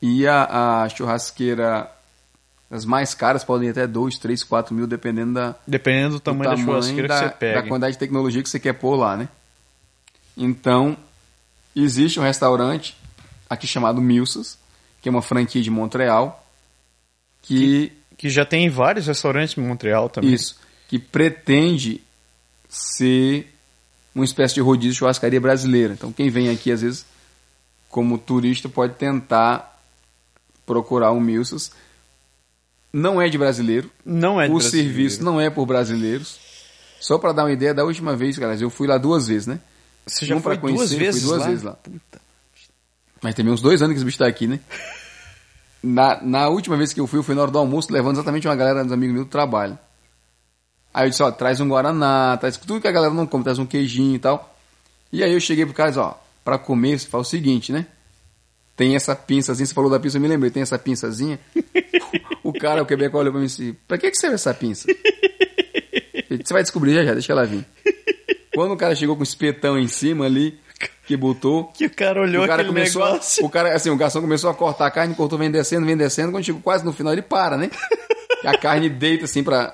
e 0.02 0.28
a, 0.28 0.84
a 0.84 0.90
churrasqueira 0.90 1.90
as 2.72 2.86
mais 2.86 3.16
caras 3.16 3.44
podem 3.44 3.68
ir 3.68 3.72
até 3.72 3.88
2, 3.88 4.20
3, 4.20 4.44
4 4.44 4.76
mil, 4.76 4.86
dependendo 4.86 5.34
da, 5.34 5.56
Dependendo 5.66 6.16
do 6.16 6.20
tamanho, 6.20 6.52
do 6.52 6.58
da 6.58 6.64
churrasqueira 6.64 7.08
da, 7.08 7.16
que 7.16 7.26
você 7.26 7.30
pega. 7.32 7.62
da 7.62 7.68
quantidade 7.68 7.94
de 7.94 8.00
tecnologia 8.00 8.44
que 8.44 8.50
você 8.50 8.60
quer 8.60 8.74
pôr 8.74 8.96
lá, 8.96 9.18
né? 9.18 9.28
Então, 10.38 10.96
existe 11.76 12.20
um 12.20 12.24
restaurante 12.24 12.96
aqui 13.50 13.66
chamado 13.66 14.00
Milsas, 14.00 14.58
que 15.02 15.08
é 15.10 15.12
uma 15.12 15.22
franquia 15.22 15.62
de 15.62 15.70
Montreal, 15.70 16.46
que, 17.42 17.92
Que 18.18 18.30
já 18.30 18.46
tem 18.46 18.70
vários 18.70 19.08
restaurantes 19.08 19.58
em 19.58 19.62
Montreal 19.62 20.10
também. 20.10 20.34
isso, 20.34 20.60
que 20.88 21.00
pretende 21.00 22.02
ser 22.68 23.54
uma 24.14 24.26
espécie 24.26 24.56
de 24.56 24.62
rodízio 24.62 24.92
de 24.92 24.98
churrascaria 24.98 25.40
brasileira. 25.40 25.94
Então, 25.94 26.12
quem 26.12 26.30
vem 26.30 26.50
aqui 26.50 26.72
às 26.72 26.82
vezes 26.82 27.06
como 27.90 28.18
turista 28.18 28.68
pode 28.70 28.94
tentar 28.96 29.80
procurar 30.66 31.12
um 31.12 31.20
Milsas. 31.20 31.72
Não 32.92 33.22
é 33.22 33.30
de 33.30 33.38
brasileiro, 33.38 33.90
Não 34.06 34.40
é 34.42 34.46
de 34.48 34.52
o 34.52 34.56
brasileiro. 34.58 34.88
serviço 34.90 35.24
não 35.24 35.40
é 35.40 35.50
por 35.50 35.66
brasileiros. 35.66 36.40
Só 37.00 37.18
para 37.18 37.32
dar 37.32 37.44
uma 37.46 37.52
ideia, 37.52 37.74
da 37.74 37.84
última 37.86 38.16
vez, 38.16 38.38
galera, 38.38 38.60
eu 38.62 38.70
fui 38.70 38.88
lá 38.88 38.98
duas 38.98 39.28
vezes, 39.28 39.48
né? 39.48 39.60
Você 40.06 40.26
já 40.26 40.40
foi 40.40 40.58
duas 40.58 40.76
conhecer, 40.76 40.96
fui 40.96 41.06
vezes 41.06 41.24
duas 41.24 41.40
lá? 41.40 41.48
vezes 41.48 41.64
lá. 41.64 41.78
Mas 43.22 43.36
tem 43.36 43.48
uns 43.48 43.62
dois 43.62 43.82
anos 43.82 43.94
que 43.94 43.98
esse 43.98 44.06
bicho 44.06 44.18
tá 44.18 44.28
aqui, 44.28 44.48
né? 44.48 44.60
Na, 45.82 46.22
na 46.22 46.50
última 46.50 46.76
vez 46.76 46.92
que 46.92 47.00
eu 47.00 47.08
fui, 47.08 47.20
eu 47.20 47.24
fui 47.24 47.34
na 47.34 47.42
hora 47.42 47.52
do 47.52 47.58
almoço, 47.58 47.92
levando 47.92 48.16
exatamente 48.16 48.46
uma 48.46 48.56
galera 48.56 48.84
dos 48.84 48.92
amigos 48.92 49.16
meus 49.16 49.26
do 49.26 49.30
trabalho. 49.32 49.80
Aí 50.94 51.06
eu 51.06 51.10
disse, 51.10 51.24
ó, 51.24 51.32
traz 51.32 51.62
um 51.62 51.70
Guaraná, 51.70 52.36
traz 52.36 52.58
tudo 52.58 52.82
que 52.82 52.88
a 52.88 52.92
galera 52.92 53.14
não 53.14 53.26
come, 53.26 53.46
traz 53.46 53.58
um 53.60 53.66
queijinho 53.66 54.16
e 54.16 54.20
tal. 54.20 54.58
E 55.10 55.24
aí 55.24 55.32
eu 55.32 55.40
cheguei 55.40 55.66
pro 55.66 55.74
cara 55.74 55.90
e 55.90 55.92
disse, 55.94 56.04
ó, 56.04 56.16
pra 56.44 56.58
comer, 56.58 57.00
você 57.00 57.08
faz 57.08 57.28
o 57.28 57.30
seguinte, 57.30 57.72
né? 57.72 57.86
Tem 58.76 58.96
essa 58.96 59.16
pinçazinha, 59.16 59.66
você 59.66 59.74
falou 59.74 59.90
da 59.90 60.00
pinça, 60.00 60.18
eu 60.18 60.22
me 60.22 60.28
lembrei, 60.28 60.52
tem 60.52 60.62
essa 60.62 60.78
pinçazinha. 60.78 61.40
o 62.44 62.52
cara, 62.52 62.82
o 62.82 62.86
Quebec, 62.86 63.16
olhou 63.16 63.32
pra 63.32 63.40
mim 63.40 63.46
e 63.46 63.50
disse, 63.50 63.78
pra 63.88 63.98
que, 63.98 64.12
que 64.12 64.18
serve 64.18 64.36
essa 64.36 64.54
pinça? 64.54 64.88
Você 66.30 66.54
vai 66.54 66.62
descobrir 66.62 66.94
já 66.94 67.04
já, 67.04 67.14
deixa 67.14 67.32
ela 67.32 67.46
vir. 67.46 67.66
Quando 68.54 68.74
o 68.74 68.78
cara 68.78 68.96
chegou 68.96 69.16
com 69.16 69.22
o 69.22 69.24
espetão 69.24 69.78
em 69.78 69.88
cima 69.88 70.26
ali, 70.26 70.60
que 71.06 71.18
botou, 71.18 71.66
Que 71.66 71.86
o 71.86 71.90
cara 71.90 72.22
olhou 72.22 72.44
o 72.44 72.48
cara 72.48 72.62
aquele 72.62 72.76
começou, 72.76 73.04
a- 73.04 73.12
negócio. 73.14 73.46
o 73.46 73.50
cara, 73.50 73.74
assim, 73.76 73.90
o 73.90 73.96
garçom 73.98 74.22
começou 74.22 74.50
a 74.50 74.54
cortar 74.54 74.86
a 74.88 74.92
carne, 74.92 75.16
cortou, 75.16 75.38
vem 75.40 75.50
descendo, 75.52 75.86
vem 75.86 75.98
descendo, 75.98 76.32
quando 76.32 76.44
chegou 76.44 76.62
quase 76.62 76.86
no 76.86 76.94
final 76.94 77.12
ele 77.14 77.22
para, 77.22 77.58
né? 77.58 77.70
A 78.46 78.58
carne 78.58 78.88
deita 78.90 79.26
assim 79.26 79.44
pra, 79.44 79.74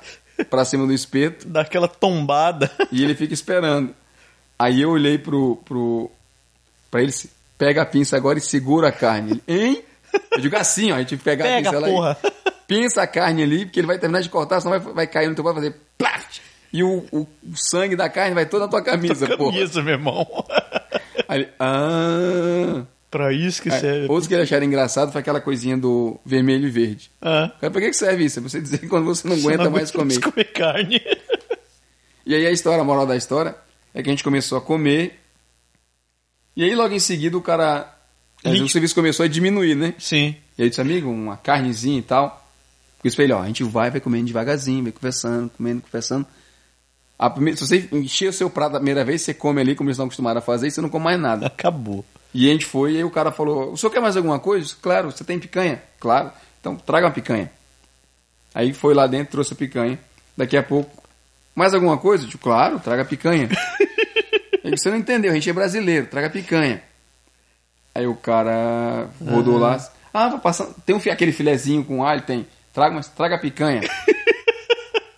pra 0.49 0.66
cima 0.66 0.88
do 0.88 0.91
espeto 0.93 1.47
Dá 1.47 1.62
aquela 1.62 1.88
tombada. 1.88 2.72
e 2.91 3.03
ele 3.03 3.14
fica 3.14 3.32
esperando. 3.34 3.93
Aí 4.58 4.82
eu 4.82 4.89
olhei 4.89 5.20
pro, 5.20 5.58
pro 5.58 6.10
pra 6.89 7.03
ele, 7.03 7.14
pega 7.60 7.84
a 7.84 7.86
pinça 7.86 8.16
agora 8.18 8.39
e 8.39 8.41
segura 8.41 8.88
a 8.88 8.91
carne. 8.91 9.39
Ele, 9.47 9.66
hein? 9.66 9.84
Eu 10.32 10.39
digo 10.39 10.56
assim, 10.56 10.91
ó, 10.91 10.95
a 10.95 10.99
gente 10.99 11.18
pega, 11.18 11.43
a 11.43 11.47
Pega, 11.47 11.70
pinça 11.72 11.80
lá 11.80 11.88
porra. 11.88 12.18
e 12.24 12.51
pinça 12.66 13.01
a 13.03 13.08
carne 13.08 13.43
ali, 13.43 13.66
porque 13.66 13.80
ele 13.82 13.88
vai 13.88 13.99
terminar 13.99 14.22
de 14.22 14.30
cortar, 14.30 14.62
senão 14.62 14.80
vai, 14.80 14.93
vai 14.93 15.08
cair 15.08 15.28
no 15.30 15.36
teu 15.36 15.43
pau 15.43 15.53
e 15.53 15.58
fazer 15.58 15.76
plaf! 15.97 16.39
E 16.74 16.84
o, 16.84 17.06
o, 17.12 17.28
sangue 17.56 17.95
da 17.95 18.10
carne 18.10 18.34
vai 18.34 18.45
toda 18.45 18.66
na 18.66 18.72
tua 18.72 18.82
camisa, 18.82 19.28
porra. 19.38 19.51
Camisa, 19.51 19.82
meu 19.84 19.93
irmão. 19.93 20.28
Aí 21.28 21.47
ah... 21.59 22.84
pra 23.09 23.34
isso 23.34 23.61
que 23.61 23.69
Aí, 23.69 23.80
serve. 23.80 24.07
Outros 24.07 24.28
que 24.28 24.34
eles 24.34 24.43
acharam 24.43 24.65
engraçado 24.65 25.11
foi 25.11 25.21
aquela 25.21 25.41
coisinha 25.41 25.78
do 25.78 26.19
vermelho 26.26 26.67
e 26.67 26.71
verde. 26.71 27.09
Ah, 27.21 27.51
Cara, 27.59 27.71
pra 27.71 27.82
que 27.82 27.88
que 27.89 27.93
serve 27.95 28.26
isso? 28.26 28.39
É 28.39 28.41
você 28.41 28.61
dizer 28.61 28.80
que 28.80 28.88
quando 28.88 29.05
você 29.05 29.28
não 29.28 29.36
você 29.36 29.47
aguenta 29.47 29.63
não 29.65 29.71
mais 29.71 29.91
comer. 29.91 30.19
comer 30.19 30.45
carne. 30.45 31.01
E 32.26 32.34
aí 32.34 32.47
a 32.47 32.51
história, 32.51 32.82
a 32.82 32.86
moral 32.86 33.05
da 33.05 33.15
história, 33.15 33.55
é 33.93 34.01
que 34.01 34.09
a 34.09 34.11
gente 34.11 34.23
começou 34.23 34.57
a 34.57 34.61
comer. 34.61 35.19
E 36.55 36.63
aí 36.63 36.73
logo 36.73 36.93
em 36.93 36.99
seguida 36.99 37.38
o 37.38 37.41
cara. 37.41 37.93
O 38.43 38.67
serviço 38.69 38.93
começou 38.93 39.23
a 39.23 39.28
diminuir, 39.28 39.76
né? 39.76 39.95
Sim. 39.97 40.36
E 40.57 40.61
aí 40.61 40.67
eu 40.67 40.69
disse, 40.69 40.82
amigo, 40.82 41.09
uma 41.09 41.38
carnezinha 41.38 41.99
e 41.99 42.01
tal. 42.01 42.47
Porque 42.97 43.07
isso 43.09 43.21
ele, 43.21 43.34
ó, 43.34 43.41
a 43.41 43.47
gente 43.47 43.63
vai, 43.63 43.91
vai 43.91 43.99
comendo 43.99 44.26
devagarzinho, 44.26 44.84
vai 44.84 44.91
conversando, 44.91 45.49
comendo, 45.49 45.82
conversando. 45.82 46.26
A 47.18 47.30
primeira, 47.30 47.57
se 47.57 47.66
você 47.66 47.88
encher 47.91 48.30
o 48.30 48.34
seu 48.34 48.49
prato 48.49 48.74
da 48.74 48.80
primeira 48.80 49.05
vez, 49.05 49.22
você 49.22 49.34
come 49.34 49.61
ali, 49.61 49.76
como 49.76 49.89
eles 49.89 49.95
estão 49.95 50.05
acostumados 50.05 50.43
a 50.43 50.45
fazer, 50.45 50.68
e 50.68 50.72
você 50.72 50.82
não 50.82 50.89
come 50.89 51.05
mais 51.05 51.20
nada. 51.20 51.47
Acabou. 51.47 52.03
E 52.34 52.49
a 52.49 52.51
gente 52.51 52.66
foi, 52.66 52.93
e 52.93 52.97
aí 52.97 53.03
o 53.03 53.09
cara 53.09 53.32
falou: 53.32 53.72
O 53.72 53.78
senhor 53.78 53.91
quer 53.91 54.01
mais 54.01 54.18
alguma 54.18 54.39
coisa? 54.39 54.76
Claro, 54.82 55.11
você 55.11 55.24
tem 55.24 55.39
picanha? 55.39 55.82
Claro. 55.99 56.32
Então 56.59 56.76
traga 56.76 57.07
uma 57.07 57.13
picanha. 57.13 57.49
Aí 58.53 58.74
foi 58.74 58.93
lá 58.93 59.07
dentro, 59.07 59.32
trouxe 59.32 59.53
a 59.53 59.55
picanha. 59.55 59.99
Daqui 60.36 60.57
a 60.57 60.63
pouco, 60.63 60.91
mais 61.53 61.74
alguma 61.74 61.97
coisa? 61.97 62.24
Eu 62.24 62.28
disse, 62.28 62.38
claro, 62.38 62.80
traga 62.80 63.03
a 63.03 63.05
picanha. 63.05 63.47
Disse, 64.63 64.84
você 64.84 64.89
não 64.89 64.97
entendeu, 64.97 65.32
a 65.32 65.36
gente 65.36 65.49
é 65.49 65.53
brasileiro, 65.53 66.07
traga 66.07 66.28
a 66.28 66.30
picanha. 66.30 66.82
Aí 67.93 68.07
o 68.07 68.16
cara 68.16 69.09
rodou 69.24 69.57
lá. 69.57 69.78
Ah, 70.13 70.28
vou 70.28 70.39
passar. 70.39 70.68
Tem 70.86 70.95
um, 70.95 70.99
aquele 71.11 71.32
filezinho 71.32 71.86
com 71.86 72.03
alho? 72.03 72.22
Tem. 72.24 72.45
Traga, 72.74 72.95
mas 72.95 73.07
traga 73.07 73.36
a 73.36 73.39
picanha. 73.39 73.82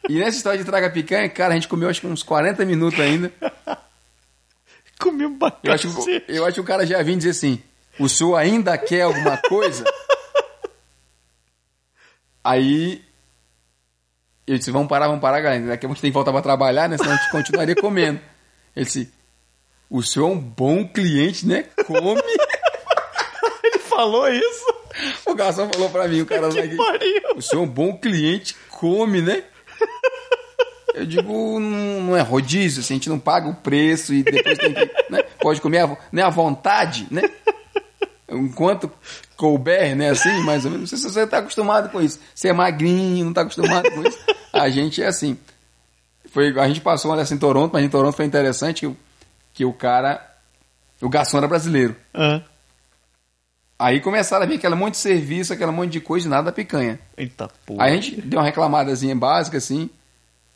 e 0.10 0.20
nessa 0.20 0.38
história 0.38 0.58
de 0.60 0.66
traga 0.66 0.90
picanha, 0.90 1.30
cara, 1.30 1.54
a 1.54 1.56
gente 1.56 1.68
comeu 1.68 1.90
acho 1.90 2.02
que 2.02 2.08
uns 2.08 2.24
40 2.24 2.66
minutos 2.66 3.00
ainda. 3.00 3.32
Comi 5.00 5.26
um 5.26 5.38
Eu 5.64 5.74
acho, 5.74 5.88
eu 6.28 6.46
acho 6.46 6.56
que 6.56 6.62
o 6.62 6.64
cara 6.64 6.86
já 6.86 7.02
vinha 7.04 7.18
dizer 7.18 7.30
assim: 7.30 7.62
o 8.00 8.10
senhor 8.10 8.36
ainda 8.36 8.78
quer 8.78 9.02
alguma 9.02 9.38
coisa? 9.38 9.84
Aí. 12.44 13.04
Eu 14.46 14.58
disse: 14.58 14.72
vamos 14.72 14.88
parar, 14.88 15.08
vamos 15.08 15.22
parar, 15.22 15.42
galera. 15.42 15.68
Daqui 15.68 15.86
a 15.86 15.90
pouco 15.90 15.94
a 15.94 15.96
gente 15.96 16.02
tem 16.02 16.12
que 16.12 16.16
voltar 16.16 16.32
pra 16.32 16.42
trabalhar, 16.42 16.88
né? 16.90 16.98
Senão 16.98 17.12
a 17.12 17.16
gente 17.16 17.32
continuaria 17.32 17.76
comendo. 17.76 18.20
Ele 18.76 18.86
disse: 18.86 19.12
o 19.90 20.02
senhor 20.02 20.30
é 20.30 20.34
um 20.34 20.40
bom 20.40 20.88
cliente, 20.88 21.46
né? 21.46 21.66
Come. 21.86 22.22
Ele 23.64 23.80
falou 23.80 24.28
isso. 24.30 24.66
o 25.26 25.36
garçom 25.36 25.70
falou 25.70 25.90
pra 25.90 26.08
mim: 26.08 26.22
o 26.22 26.26
cara 26.26 26.50
Que 26.50 26.76
pariu. 26.76 27.22
O 27.36 27.42
senhor 27.42 27.62
é 27.62 27.66
um 27.66 27.70
bom 27.70 27.98
cliente, 27.98 28.56
come, 28.70 29.22
né? 29.22 29.44
Eu 30.94 31.06
digo, 31.06 31.60
não, 31.60 32.16
é 32.18 32.22
rodízio, 32.22 32.80
assim, 32.82 32.96
a 32.96 32.98
gente 32.98 33.10
não 33.10 33.20
paga 33.20 33.48
o 33.48 33.54
preço 33.56 34.14
e 34.14 34.24
depois 34.24 34.58
tem 34.58 34.74
que. 34.74 34.86
Né? 35.12 35.22
Pode 35.40 35.62
comer 35.62 35.80
à, 35.80 35.98
né, 36.12 36.24
à 36.24 36.30
vontade, 36.30 37.06
né? 37.12 37.22
Enquanto 38.30 38.92
couber, 39.36 39.96
né, 39.96 40.10
assim, 40.10 40.42
mais 40.44 40.66
ou 40.66 40.72
menos. 40.72 40.92
Não 40.92 40.98
sei 40.98 41.08
se 41.08 41.14
você 41.14 41.24
está 41.24 41.38
acostumado 41.38 41.90
com 41.90 42.02
isso. 42.02 42.20
Você 42.34 42.50
é 42.50 42.54
magrinho, 42.54 43.26
não 43.26 43.32
está 43.32 43.42
acostumado 43.42 43.90
com 43.92 44.02
isso. 44.04 44.18
A 44.52 44.70
gente 44.70 45.02
é 45.02 45.06
assim. 45.08 45.38
Foi, 46.32 46.58
a 46.60 46.68
gente 46.68 46.82
passou 46.82 47.12
uma 47.12 47.18
dessa 47.18 47.34
em 47.34 47.38
Toronto, 47.38 47.72
mas 47.74 47.84
em 47.84 47.90
Toronto 47.90 48.16
foi 48.16 48.26
interessante 48.26 48.80
que, 48.82 48.88
o- 48.88 48.98
que 49.54 49.66
o 49.66 49.74
cara. 49.74 50.20
O 51.00 51.08
garçom 51.10 51.38
era 51.38 51.48
brasileiro. 51.48 51.96
Ah. 52.14 52.42
Aí 53.80 54.00
começaram 54.00 54.44
a 54.44 54.48
vir 54.48 54.56
aquele 54.56 54.74
monte 54.76 54.94
de 54.94 55.00
serviço, 55.00 55.54
aquele 55.54 55.72
monte 55.72 55.92
de 55.92 56.02
coisa 56.02 56.26
e 56.26 56.30
nada 56.30 56.44
da 56.46 56.52
picanha. 56.52 57.00
Eita 57.16 57.48
porra. 57.66 57.84
Aí 57.86 57.94
a 57.94 57.96
gente 57.96 58.22
deu 58.22 58.40
uma 58.40 58.46
reclamadazinha 58.46 59.16
básica 59.16 59.58
assim. 59.58 59.90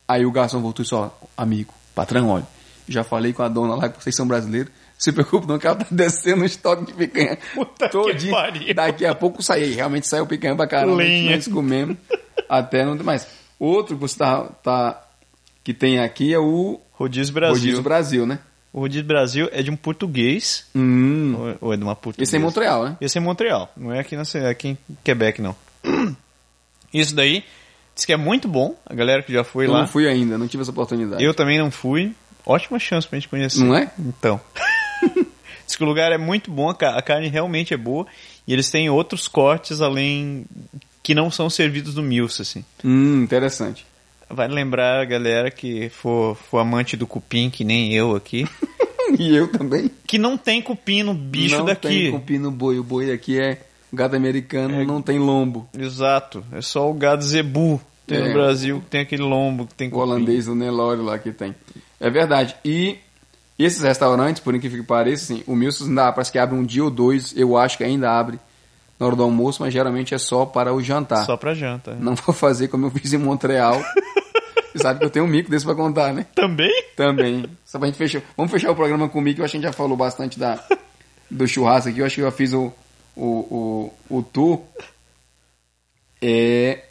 Aí 0.07 0.26
o 0.26 0.32
garçom 0.32 0.59
voltou 0.59 0.82
e 0.82 0.86
disse: 0.86 0.95
Ó, 0.95 1.09
amigo, 1.38 1.74
patrão, 1.93 2.30
olha, 2.30 2.47
já 2.88 3.03
falei 3.03 3.32
com 3.32 3.43
a 3.43 3.47
dona 3.47 3.76
lá 3.76 3.89
que 3.89 4.01
vocês 4.03 4.15
são 4.15 4.28
brasileiros. 4.28 4.72
Se 4.97 5.11
preocupe, 5.11 5.47
não, 5.47 5.57
que 5.59 5.65
ela 5.67 5.76
tá 5.78 5.86
descendo 5.91 6.41
o 6.41 6.45
estoque 6.45 6.86
de 6.86 6.93
picanha. 6.93 7.38
Puta 7.55 7.86
que 7.86 7.91
todinho. 7.91 8.32
pariu. 8.34 8.74
Daqui 8.74 9.05
a 9.05 9.13
pouco 9.15 9.41
sai. 9.43 9.63
E 9.63 9.74
realmente 9.74 10.07
saiu 10.07 10.26
picanha 10.28 10.55
pra 10.55 10.67
caramba. 10.67 10.95
Lenha. 10.97 11.36
Nós 11.36 11.47
comemos 11.47 11.97
até 12.49 12.84
não 12.86 12.95
tem 12.95 13.05
mais. 13.05 13.28
Outro 13.59 13.95
que 13.95 14.01
você 14.01 14.17
tá, 14.17 14.43
tá- 14.63 15.07
que 15.63 15.74
tem 15.74 15.99
aqui 15.99 16.34
é 16.34 16.39
o 16.39 16.80
Rodízio 16.93 17.34
Brasil. 17.34 17.55
Rodízio 17.55 17.84
Brasil, 17.84 18.26
né? 18.26 18.39
O 18.74 18.80
Rodízio 18.80 19.05
Brasil 19.05 19.49
é 19.51 19.61
de 19.61 19.69
um 19.69 19.76
português. 19.76 20.65
Hum. 20.76 21.36
Ou- 21.38 21.57
Ou 21.69 21.74
é 21.74 21.78
de 21.78 21.84
uma 21.84 21.95
portuguesa? 21.95 22.24
Esse 22.30 22.36
é 22.36 22.39
em 22.39 22.41
Montreal, 22.41 22.86
né? 22.86 22.97
Esse 23.01 23.17
é 23.17 23.22
em 23.22 23.24
Montreal. 23.24 23.72
Não 23.76 23.91
é 23.93 23.99
aqui, 23.99 24.15
na, 24.15 24.24
é 24.36 24.49
aqui 24.49 24.69
em 24.69 24.78
Quebec, 25.03 25.41
não. 25.41 25.55
Isso 26.93 27.15
daí 27.15 27.43
diz 27.95 28.05
que 28.05 28.13
é 28.13 28.17
muito 28.17 28.47
bom. 28.47 28.76
A 28.86 28.93
galera 28.93 29.22
que 29.24 29.32
já 29.34 29.43
foi 29.43 29.65
Eu 29.67 29.72
lá. 29.72 29.80
não 29.82 29.88
fui 29.88 30.07
ainda, 30.07 30.38
não 30.38 30.47
tive 30.47 30.61
essa 30.61 30.72
oportunidade. 30.72 31.24
Eu 31.24 31.34
também 31.34 31.57
não 31.57 31.72
fui. 31.72 32.13
Ótima 32.45 32.80
chance 32.80 33.07
pra 33.07 33.17
gente 33.19 33.28
conhecer. 33.30 33.59
Não 33.63 33.76
é? 33.76 33.91
Então. 33.99 34.39
Diz 35.65 35.76
que 35.78 35.84
o 35.84 35.88
lugar 35.88 36.11
é 36.11 36.17
muito 36.17 36.51
bom, 36.51 36.69
a 36.69 37.01
carne 37.01 37.28
realmente 37.30 37.74
é 37.74 37.78
boa. 37.78 38.05
E 38.47 38.51
eles 38.53 38.69
têm 38.69 38.89
outros 38.89 39.28
cortes 39.28 39.80
além 39.80 40.45
que 41.03 41.15
não 41.15 41.32
são 41.32 41.49
servidos 41.49 41.95
no 41.95 42.03
Mills, 42.03 42.41
assim. 42.41 42.65
Hum, 42.84 43.24
interessante. 43.24 43.86
Vai 44.34 44.48
lembrar 44.48 45.02
a 45.02 45.06
galera 45.06 45.50
que 45.52 45.90
for, 45.90 46.36
for 46.36 46.60
amante 46.60 46.96
do 46.98 47.06
cupim, 47.08 47.50
que 47.50 47.64
nem 47.64 47.94
eu 47.94 48.16
aqui, 48.16 48.48
E 49.20 49.36
eu 49.36 49.52
também. 49.52 49.92
que 50.08 50.18
não 50.18 50.38
tem 50.38 50.62
cupim 50.62 51.04
no 51.04 51.14
bicho 51.14 51.58
não 51.58 51.66
daqui. 51.66 51.88
tem 51.88 52.12
cupim 52.12 52.38
no 52.38 52.50
boi. 52.50 52.80
O 52.80 52.84
boi 52.84 53.12
aqui 53.12 53.38
é 53.40 53.58
gado 53.92 54.16
americano, 54.16 54.86
não 54.86 55.02
tem 55.02 55.20
lombo. 55.20 55.68
Exato. 55.78 56.44
É 56.52 56.62
só 56.62 56.90
o 56.90 56.94
gado 56.94 57.24
zebu. 57.24 57.82
Tem 58.08 58.20
É. 58.20 58.28
no 58.28 58.34
Brasil 58.34 58.80
que 58.80 58.86
tem 58.88 59.02
aquele 59.02 59.24
lombo, 59.24 59.68
que 59.68 59.74
tem 59.74 59.88
O 59.90 59.92
cupim. 59.92 60.02
holandês, 60.04 60.48
o 60.48 60.56
Nelore 60.56 61.02
lá 61.02 61.20
que 61.20 61.32
tem. 61.32 61.54
É 62.00 62.10
verdade. 62.10 62.56
E 62.64 62.98
esses 63.60 63.82
restaurantes, 63.82 64.42
por 64.42 64.56
incrível 64.56 64.80
que 64.82 64.88
pareça, 64.88 65.34
assim, 65.34 65.44
o 65.46 65.56
Milsos 65.56 65.88
ainda 65.90 66.12
parece 66.14 66.32
que 66.32 66.40
abre 66.40 66.56
um 66.58 66.64
dia 66.64 66.84
ou 66.84 66.90
dois, 66.90 67.34
eu 67.36 67.58
acho 67.58 67.78
que 67.78 67.84
ainda 67.84 68.10
abre 68.18 68.40
na 69.02 69.08
hora 69.08 69.16
do 69.16 69.24
almoço, 69.24 69.64
mas 69.64 69.74
geralmente 69.74 70.14
é 70.14 70.20
só 70.20 70.45
para 70.45 70.72
o 70.72 70.80
jantar. 70.80 71.26
Só 71.26 71.36
pra 71.36 71.56
janta. 71.56 71.95
Não 71.95 72.14
vou 72.14 72.36
fazer 72.36 72.68
como 72.68 72.86
eu 72.86 72.91
fiz 72.91 73.12
em 73.12 73.18
Montreal. 73.18 73.82
Você 74.72 74.78
sabe 74.84 74.99
que 74.99 75.06
eu 75.06 75.10
tenho 75.10 75.26
um 75.26 75.28
mico 75.28 75.49
desse 75.49 75.66
pra 75.66 75.74
contar, 75.74 76.14
né? 76.14 76.28
Também? 76.36 76.72
Também. 76.95 77.45
Só 77.66 77.80
pra 77.80 77.88
gente 77.88 77.97
fechar. 77.97 78.22
Vamos 78.38 78.52
fechar 78.52 78.70
o 78.70 78.76
programa 78.76 79.10
com 79.10 79.18
o 79.18 79.22
mico, 79.24 79.41
eu 79.41 79.45
acho 79.45 79.54
que 79.54 79.58
a 79.58 79.60
gente 79.62 79.68
já 79.68 79.74
falou 79.74 79.97
bastante 79.97 80.38
da, 80.38 80.64
do 81.32 81.47
churrasco 81.47 81.89
aqui. 81.89 81.97
Eu 81.97 82.06
acho 82.06 82.14
que 82.14 82.22
eu 82.22 82.26
já 82.26 82.32
fiz 82.32 82.54
o, 82.54 82.72
o, 83.16 83.91
o, 84.08 84.18
o 84.18 84.22
tour. 84.22 84.62
É... 86.22 86.86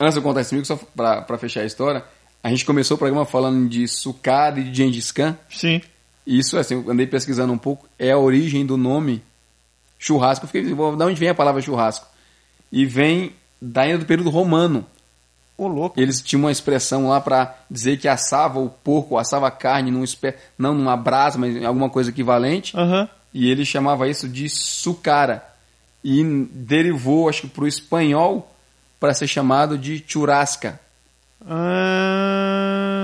Antes 0.00 0.14
de 0.14 0.18
eu 0.18 0.24
contar 0.24 0.40
esse 0.40 0.52
mico, 0.56 0.66
só 0.66 0.74
pra, 0.74 1.22
pra 1.22 1.38
fechar 1.38 1.60
a 1.60 1.66
história, 1.66 2.04
a 2.42 2.48
gente 2.48 2.64
começou 2.64 2.96
o 2.96 2.98
programa 2.98 3.24
falando 3.24 3.68
de 3.68 3.86
sucada 3.86 4.58
e 4.58 4.64
de 4.64 4.76
Gengis 4.76 5.12
Khan. 5.12 5.38
Sim. 5.48 5.80
Isso, 6.26 6.58
assim, 6.58 6.74
eu 6.74 6.90
andei 6.90 7.06
pesquisando 7.06 7.52
um 7.52 7.58
pouco, 7.58 7.88
é 7.96 8.10
a 8.10 8.18
origem 8.18 8.66
do 8.66 8.76
nome 8.76 9.22
churrasco. 10.04 10.44
Eu 10.44 10.48
fiquei, 10.48 10.74
vou- 10.74 10.96
de 10.96 11.04
onde 11.04 11.18
vem 11.18 11.28
a 11.28 11.34
palavra 11.34 11.62
churrasco? 11.62 12.06
E 12.70 12.84
vem 12.84 13.32
da 13.60 13.82
ainda 13.82 13.98
do 13.98 14.04
período 14.06 14.30
romano. 14.30 14.84
Ô, 15.56 15.68
louco. 15.68 16.00
Eles 16.00 16.20
tinham 16.20 16.42
uma 16.42 16.50
expressão 16.50 17.08
lá 17.08 17.20
para 17.20 17.54
dizer 17.70 17.98
que 17.98 18.08
assava 18.08 18.58
o 18.58 18.68
porco, 18.68 19.16
assava 19.18 19.46
a 19.46 19.50
carne 19.50 19.90
num 19.90 20.02
espe... 20.02 20.34
não 20.58 20.74
numa 20.74 20.96
brasa, 20.96 21.38
mas 21.38 21.54
em 21.54 21.64
alguma 21.64 21.88
coisa 21.88 22.10
equivalente. 22.10 22.76
Aham. 22.76 23.08
E 23.32 23.48
ele 23.48 23.64
chamava 23.64 24.08
isso 24.08 24.28
de 24.28 24.48
sucara. 24.48 25.44
E 26.02 26.22
derivou, 26.50 27.28
acho 27.28 27.42
que 27.42 27.48
para 27.48 27.64
o 27.64 27.68
espanhol, 27.68 28.52
para 28.98 29.14
ser 29.14 29.28
chamado 29.28 29.78
de 29.78 30.02
churrasca. 30.06 30.80
Ah, 31.46 33.01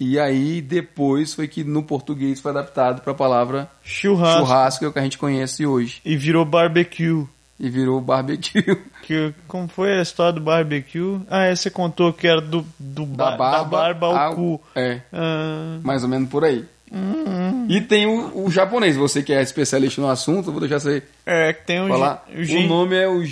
E 0.00 0.18
aí 0.18 0.62
depois 0.62 1.34
foi 1.34 1.46
que 1.46 1.62
no 1.62 1.82
português 1.82 2.40
foi 2.40 2.50
adaptado 2.52 3.02
para 3.02 3.12
a 3.12 3.14
palavra 3.14 3.70
churrasco. 3.84 4.40
churrasco, 4.40 4.78
que 4.80 4.84
é 4.86 4.88
o 4.88 4.92
que 4.94 4.98
a 4.98 5.02
gente 5.02 5.18
conhece 5.18 5.66
hoje. 5.66 6.00
E 6.04 6.16
virou 6.16 6.42
barbecue. 6.44 7.26
e 7.58 7.68
virou 7.68 8.00
barbecue. 8.00 8.64
Que, 9.02 9.34
como 9.48 9.66
foi 9.66 9.98
a 9.98 10.02
história 10.02 10.32
do 10.34 10.40
barbecue? 10.40 11.20
Ah, 11.28 11.44
é, 11.46 11.56
você 11.56 11.68
contou 11.68 12.12
que 12.12 12.28
era 12.28 12.40
do, 12.40 12.64
do 12.78 13.04
Da 13.06 13.32
ba- 13.32 13.36
barba, 13.36 13.58
da 13.58 13.64
barba 13.64 14.06
ao 14.06 14.16
ao- 14.16 14.34
cu. 14.36 14.60
É, 14.74 15.00
Ah, 15.12 15.78
mais 15.82 16.02
ou 16.04 16.08
menos 16.08 16.28
por 16.30 16.44
aí. 16.44 16.64
Hum. 16.92 17.66
E 17.68 17.80
tem 17.80 18.06
o, 18.06 18.44
o 18.46 18.50
japonês, 18.50 18.96
você 18.96 19.20
que 19.22 19.32
é 19.32 19.42
especialista 19.42 20.00
no 20.00 20.08
assunto, 20.08 20.50
vou 20.52 20.60
deixar 20.60 20.78
você 20.78 21.02
é, 21.26 21.52
que 21.52 21.66
tem 21.66 21.80
o, 21.82 21.88
falar. 21.88 22.24
gi- 22.30 22.36
o 22.36 22.40
O, 22.40 22.44
gin- 22.44 22.68
nome 22.68 22.96
é 22.96 23.08
o 23.08 23.24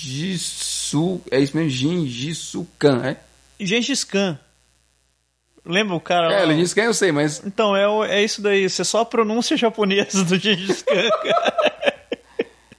Jinjitsu, 0.00 1.20
é 1.30 1.38
isso 1.40 1.56
mesmo, 1.56 1.70
Jinjitsu-kan, 1.70 3.02
é? 3.04 3.16
Gengis 3.58 4.04
Khan. 4.04 4.38
Lembra 5.64 5.94
o 5.94 6.00
cara 6.00 6.32
É, 6.32 6.42
ele 6.42 6.56
disse 6.56 6.74
quem 6.74 6.84
eu 6.84 6.94
sei, 6.94 7.12
mas 7.12 7.42
Então, 7.44 7.76
é, 7.76 8.16
é 8.18 8.24
isso 8.24 8.40
daí. 8.40 8.68
Você 8.68 8.84
só 8.84 9.00
a 9.00 9.04
pronúncia 9.04 9.56
japonesa 9.56 10.24
do 10.24 10.38
Gengis 10.38 10.82
Khan. 10.82 11.08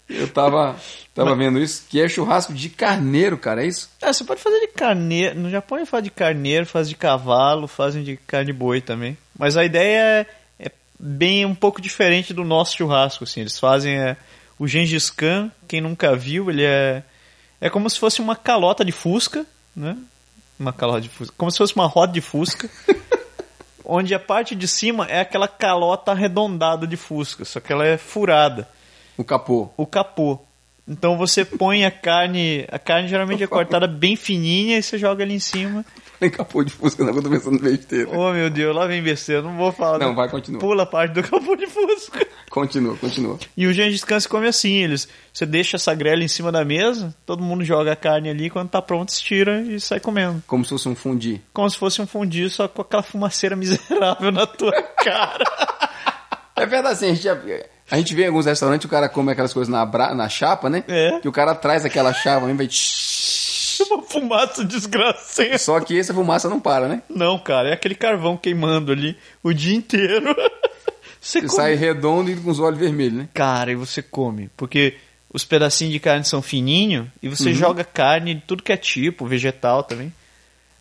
eu 0.10 0.28
tava, 0.28 0.76
tava 1.14 1.36
vendo 1.36 1.60
isso, 1.60 1.86
que 1.90 2.02
é 2.02 2.10
churrasco 2.10 2.54
de 2.54 2.70
carneiro, 2.70 3.38
cara, 3.38 3.64
é 3.64 3.68
isso? 3.68 3.90
Ah, 4.02 4.12
você 4.12 4.24
pode 4.24 4.42
fazer 4.42 4.60
de 4.60 4.68
carneiro. 4.68 5.40
No 5.40 5.50
Japão 5.50 5.78
ele 5.78 5.86
faz 5.86 6.04
de 6.04 6.10
carneiro, 6.10 6.66
faz 6.66 6.90
de 6.90 6.96
cavalo, 6.96 7.68
fazem 7.68 8.04
de 8.04 8.18
carne 8.18 8.52
boi 8.52 8.82
também. 8.82 9.18
Mas 9.38 9.56
a 9.56 9.64
ideia 9.64 10.26
é, 10.60 10.66
é 10.68 10.72
bem 11.00 11.46
um 11.46 11.56
pouco 11.56 11.82
diferente 11.82 12.34
do 12.34 12.44
nosso 12.44 12.76
churrasco, 12.76 13.24
assim. 13.24 13.42
Eles 13.42 13.60
fazem 13.60 13.96
é, 13.96 14.18
o 14.58 14.68
Gengis 14.68 15.10
Khan, 15.10 15.52
quem 15.68 15.82
nunca 15.82 16.16
viu, 16.16 16.50
ele 16.50 16.64
é 16.64 17.04
é 17.62 17.70
como 17.70 17.88
se 17.88 18.00
fosse 18.00 18.20
uma 18.20 18.36
calota 18.36 18.84
de 18.84 18.92
fusca, 18.92 19.46
né? 19.76 19.96
Uma 20.60 20.72
calota 20.74 21.02
de 21.02 21.10
fusca, 21.10 21.34
como 21.38 21.52
se 21.52 21.58
fosse 21.58 21.76
uma 21.76 21.88
roda 21.88 22.14
de 22.14 22.22
fusca. 22.22 22.70
onde 23.84 24.14
a 24.14 24.20
parte 24.20 24.56
de 24.56 24.68
cima 24.68 25.06
é 25.08 25.20
aquela 25.20 25.48
calota 25.48 26.12
arredondada 26.12 26.88
de 26.88 26.96
fusca, 26.96 27.44
só 27.44 27.60
que 27.60 27.74
ela 27.74 27.86
é 27.86 27.98
furada 27.98 28.68
O 29.18 29.24
capô. 29.24 29.70
o 29.76 29.86
capô. 29.86 30.40
Então 30.88 31.18
você 31.18 31.44
põe 31.46 31.86
a 31.86 31.92
carne, 31.92 32.66
a 32.72 32.80
carne 32.80 33.08
geralmente 33.08 33.44
é 33.44 33.48
cortada 33.48 33.88
bem 33.88 34.16
fininha 34.16 34.78
e 34.78 34.84
você 34.84 34.98
joga 34.98 35.24
ali 35.24 35.34
em 35.36 35.40
cima. 35.40 35.86
Tem 36.22 36.30
capô 36.30 36.64
de 36.64 36.72
fusca, 36.72 37.04
não, 37.04 37.16
eu 37.16 37.24
tô 37.24 37.32
pensando 37.32 37.58
besteira. 37.60 38.08
Oh 38.14 38.32
meu 38.32 38.48
Deus, 38.48 38.76
lá 38.76 38.86
vem 38.86 39.02
besteira, 39.02 39.42
não 39.42 39.58
vou 39.58 39.72
falar. 39.72 39.98
Não, 39.98 40.14
vai, 40.14 40.30
continua. 40.30 40.60
Pula 40.60 40.84
a 40.84 40.86
parte 40.86 41.14
do 41.14 41.24
capô 41.24 41.56
de 41.56 41.66
fusca. 41.66 42.28
Continua, 42.48 42.96
continua. 42.96 43.40
E 43.58 43.66
o 43.66 43.74
Gengis 43.74 44.04
Khan 44.04 44.20
se 44.20 44.30
come 44.30 44.46
assim, 44.48 44.84
eles, 44.84 45.08
você 45.34 45.48
deixa 45.48 45.78
essa 45.78 45.96
grelha 45.96 46.24
em 46.24 46.28
cima 46.28 46.52
da 46.52 46.64
mesa, 46.64 47.12
todo 47.26 47.42
mundo 47.42 47.64
joga 47.64 47.94
a 47.94 47.96
carne 47.96 48.30
ali, 48.30 48.52
quando 48.52 48.70
tá 48.70 48.80
pronto 48.84 49.12
se 49.12 49.24
tira 49.24 49.62
e 49.62 49.80
sai 49.80 50.00
comendo. 50.00 50.44
Como 50.46 50.64
se 50.64 50.70
fosse 50.70 50.88
um 50.88 50.94
fundi. 50.96 51.42
Como 51.52 51.68
se 51.68 51.78
fosse 51.80 52.00
um 52.00 52.06
fundir, 52.06 52.52
só 52.52 52.68
com 52.68 52.84
aquela 52.84 53.02
fumaceira 53.02 53.56
miserável 53.56 54.32
na 54.32 54.46
tua 54.46 54.74
cara. 55.04 55.44
É 56.56 56.68
verdade, 56.68 56.94
assim, 56.94 57.06
a 57.06 57.14
gente, 57.16 57.24
já- 57.24 57.38
a 57.90 57.98
gente 57.98 58.14
vê 58.14 58.26
em 58.26 58.28
alguns 58.28 58.46
restaurantes 58.46 58.86
o 58.86 58.90
cara 58.90 59.10
come 59.10 59.32
aquelas 59.32 59.52
coisas 59.54 59.72
na, 59.74 59.84
bra- 59.84 60.14
na 60.14 60.30
chapa, 60.30 60.70
né? 60.70 60.84
É. 60.88 61.20
Que 61.20 61.28
o 61.28 61.32
cara 61.32 61.56
traz 61.56 61.84
aquela 61.84 62.14
chapa 62.14 62.48
e 62.48 62.54
vai. 62.54 62.68
Uma 63.90 64.04
fumaça 64.04 64.64
desgraçada. 64.64 65.58
Só 65.58 65.80
que 65.80 65.98
essa 66.00 66.14
fumaça 66.14 66.50
não 66.50 66.60
para, 66.60 66.88
né? 66.88 67.02
Não, 67.10 67.38
cara, 67.40 67.70
é 67.70 67.74
aquele 67.74 67.96
carvão 67.96 68.38
queimando 68.38 68.92
ali 68.92 69.18
o 69.44 69.54
dia 69.54 69.76
inteiro. 69.76 70.36
Você 71.20 71.42
Você 71.42 71.50
sai 71.50 71.76
redondo 71.76 72.32
e 72.32 72.36
com 72.36 72.50
os 72.50 72.60
olhos 72.60 72.80
vermelhos, 72.80 73.14
né? 73.20 73.30
Cara, 73.34 73.72
e 73.72 73.76
você 73.76 74.02
come. 74.02 74.50
Porque 74.58 74.96
os 75.34 75.46
pedacinhos 75.46 75.94
de 75.94 76.00
carne 76.00 76.26
são 76.26 76.42
fininhos 76.42 77.08
e 77.22 77.28
Uhum. 77.30 77.36
você 77.36 77.54
joga 77.54 77.84
carne 77.84 78.36
de 78.36 78.42
tudo 78.42 78.64
que 78.64 78.72
é 78.72 78.78
tipo, 78.78 79.26
vegetal 79.26 79.84
também. 79.84 80.12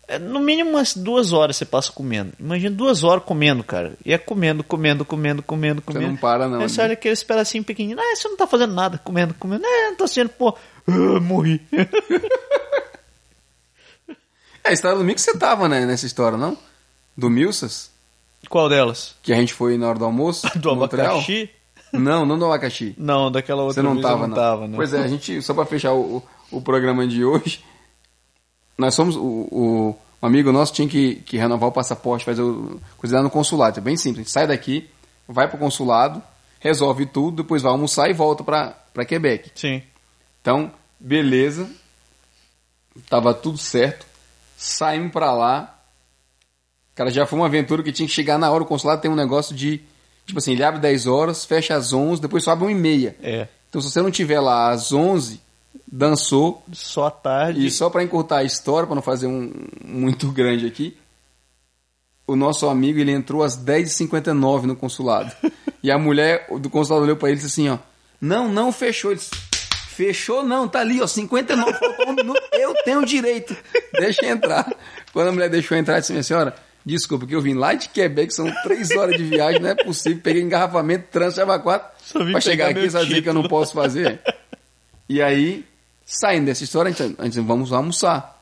É, 0.07 0.19
no 0.19 0.41
mínimo 0.41 0.71
umas 0.71 0.93
duas 0.93 1.31
horas 1.31 1.55
você 1.55 1.63
passa 1.63 1.89
comendo. 1.91 2.33
Imagina 2.37 2.75
duas 2.75 3.01
horas 3.01 3.23
comendo, 3.23 3.63
cara. 3.63 3.93
E 4.05 4.11
é 4.11 4.17
comendo, 4.17 4.61
comendo, 4.61 5.05
comendo, 5.05 5.41
comendo, 5.41 5.81
comendo. 5.81 6.07
não 6.07 6.17
para, 6.17 6.49
não, 6.49 6.59
Aí 6.59 6.67
você 6.67 6.79
né? 6.79 6.83
olha 6.85 6.93
aqueles 6.93 7.23
pedacinhos 7.23 7.65
pequenininhos. 7.65 8.03
Ah, 8.03 8.15
você 8.15 8.27
não 8.27 8.35
tá 8.35 8.45
fazendo 8.45 8.73
nada. 8.73 8.97
Comendo, 8.97 9.33
comendo. 9.35 9.63
É, 9.65 9.87
não 9.87 9.95
tô 9.95 10.05
sendo, 10.07 10.27
pô. 10.29 10.49
ah, 10.87 11.19
morri. 11.21 11.61
É, 14.63 14.69
a 14.69 14.73
história 14.73 14.97
do 14.97 15.03
Mico 15.03 15.19
você 15.19 15.37
tava, 15.37 15.67
né, 15.67 15.85
nessa 15.85 16.05
história, 16.05 16.37
não? 16.37 16.57
Do 17.15 17.29
Milsas? 17.29 17.91
Qual 18.49 18.67
delas? 18.69 19.15
Que 19.21 19.33
a 19.33 19.35
gente 19.35 19.53
foi 19.53 19.77
na 19.77 19.87
hora 19.87 19.99
do 19.99 20.05
almoço? 20.05 20.47
Do 20.59 20.71
abacaxi? 20.71 21.49
Não, 21.93 22.25
não 22.25 22.39
do 22.39 22.45
abacaxi. 22.45 22.95
Não, 22.97 23.29
daquela 23.29 23.63
outra 23.63 23.81
Você 23.81 23.87
não 23.87 23.99
tava, 23.99 24.21
não 24.21 24.27
não. 24.29 24.35
tava, 24.35 24.67
não. 24.67 24.75
Pois 24.77 24.93
é, 24.93 24.99
a 25.03 25.07
gente, 25.07 25.41
só 25.41 25.53
pra 25.53 25.65
fechar 25.65 25.91
o, 25.91 26.17
o, 26.49 26.57
o 26.57 26.61
programa 26.61 27.05
de 27.05 27.25
hoje, 27.25 27.63
nós 28.77 28.95
somos, 28.95 29.17
o, 29.17 29.47
o 29.51 29.97
um 30.21 30.25
amigo 30.25 30.51
nosso 30.51 30.71
tinha 30.71 30.87
que, 30.87 31.15
que 31.15 31.37
renovar 31.37 31.69
o 31.69 31.71
passaporte, 31.71 32.23
fazer 32.23 32.43
o, 32.43 32.79
coisa 32.97 33.17
lá 33.17 33.23
no 33.23 33.29
consulado, 33.29 33.79
é 33.79 33.81
bem 33.81 33.97
simples, 33.97 34.19
a 34.19 34.23
gente 34.23 34.31
sai 34.31 34.47
daqui, 34.47 34.89
vai 35.27 35.49
pro 35.49 35.57
consulado, 35.57 36.23
resolve 36.59 37.05
tudo, 37.05 37.43
depois 37.43 37.61
vai 37.61 37.71
almoçar 37.71 38.09
e 38.09 38.13
volta 38.13 38.43
pra, 38.43 38.69
pra 38.93 39.03
Quebec. 39.05 39.51
Sim. 39.55 39.81
Então, 40.39 40.71
beleza, 40.99 41.69
tava 43.09 43.33
tudo 43.33 43.57
certo, 43.57 44.05
saímos 44.61 45.11
pra 45.11 45.33
lá, 45.33 45.79
cara, 46.93 47.09
já 47.09 47.25
foi 47.25 47.39
uma 47.39 47.47
aventura 47.47 47.81
que 47.81 47.91
tinha 47.91 48.07
que 48.07 48.13
chegar 48.13 48.37
na 48.37 48.51
hora, 48.51 48.63
o 48.63 48.67
consulado 48.67 49.01
tem 49.01 49.09
um 49.09 49.15
negócio 49.15 49.55
de, 49.55 49.81
tipo 50.25 50.37
assim, 50.37 50.51
ele 50.51 50.63
abre 50.63 50.79
10 50.79 51.07
horas, 51.07 51.43
fecha 51.43 51.75
às 51.75 51.91
11, 51.91 52.21
depois 52.21 52.43
só 52.43 52.51
abre 52.51 52.65
1 52.65 52.69
e 52.69 52.75
meia. 52.75 53.15
É. 53.23 53.47
Então, 53.67 53.81
se 53.81 53.89
você 53.89 54.01
não 54.01 54.11
tiver 54.11 54.39
lá 54.39 54.69
às 54.69 54.93
11, 54.93 55.41
dançou. 55.91 56.63
Só 56.71 57.07
à 57.07 57.11
tarde. 57.11 57.65
E 57.65 57.71
só 57.71 57.89
para 57.89 58.03
encurtar 58.03 58.37
a 58.37 58.43
história, 58.43 58.85
para 58.85 58.95
não 58.95 59.01
fazer 59.01 59.25
um 59.25 59.51
muito 59.83 60.31
grande 60.31 60.67
aqui, 60.67 60.95
o 62.27 62.35
nosso 62.35 62.69
amigo 62.69 62.99
ele 62.99 63.11
entrou 63.11 63.43
às 63.43 63.57
10h59 63.57 64.63
no 64.63 64.75
consulado. 64.75 65.33
e 65.81 65.89
a 65.89 65.97
mulher 65.97 66.47
do 66.59 66.69
consulado 66.69 67.05
olhou 67.05 67.17
para 67.17 67.29
ele 67.29 67.39
e 67.39 67.41
disse 67.41 67.61
assim: 67.61 67.69
ó, 67.69 67.79
Não, 68.19 68.47
não 68.47 68.71
fechou. 68.71 69.11
Ele 69.11 69.19
disse, 69.19 69.31
Fechou 70.01 70.41
não, 70.41 70.67
tá 70.67 70.79
ali, 70.79 70.99
ó, 70.99 71.05
59, 71.05 71.73
faltou 71.73 72.09
um 72.09 72.13
minuto, 72.13 72.41
eu 72.53 72.73
tenho 72.83 73.05
direito, 73.05 73.55
deixa 73.93 74.25
entrar. 74.25 74.67
Quando 75.13 75.27
a 75.27 75.31
mulher 75.31 75.47
deixou 75.47 75.77
entrar, 75.77 75.99
disse: 75.99 76.11
Minha 76.11 76.23
senhora, 76.23 76.55
desculpa, 76.83 77.27
que 77.27 77.35
eu 77.35 77.41
vim 77.41 77.53
lá 77.53 77.75
de 77.75 77.87
Quebec, 77.87 78.33
são 78.33 78.51
três 78.63 78.89
horas 78.89 79.15
de 79.15 79.23
viagem, 79.23 79.61
não 79.61 79.69
é 79.69 79.75
possível, 79.75 80.19
peguei 80.23 80.41
engarrafamento, 80.41 81.05
trânsito, 81.11 81.45
vim 82.25 82.31
para 82.31 82.41
chegar 82.41 82.71
aqui, 82.71 82.87
dizer 82.87 83.21
que 83.21 83.29
eu 83.29 83.33
não 83.33 83.43
posso 83.43 83.75
fazer? 83.75 84.19
E 85.07 85.21
aí, 85.21 85.63
saindo 86.03 86.47
dessa 86.47 86.63
história, 86.63 86.89
a 86.89 86.91
gente, 86.91 87.15
a 87.19 87.23
gente 87.25 87.33
disse, 87.33 87.45
vamos 87.45 87.71
almoçar. 87.71 88.41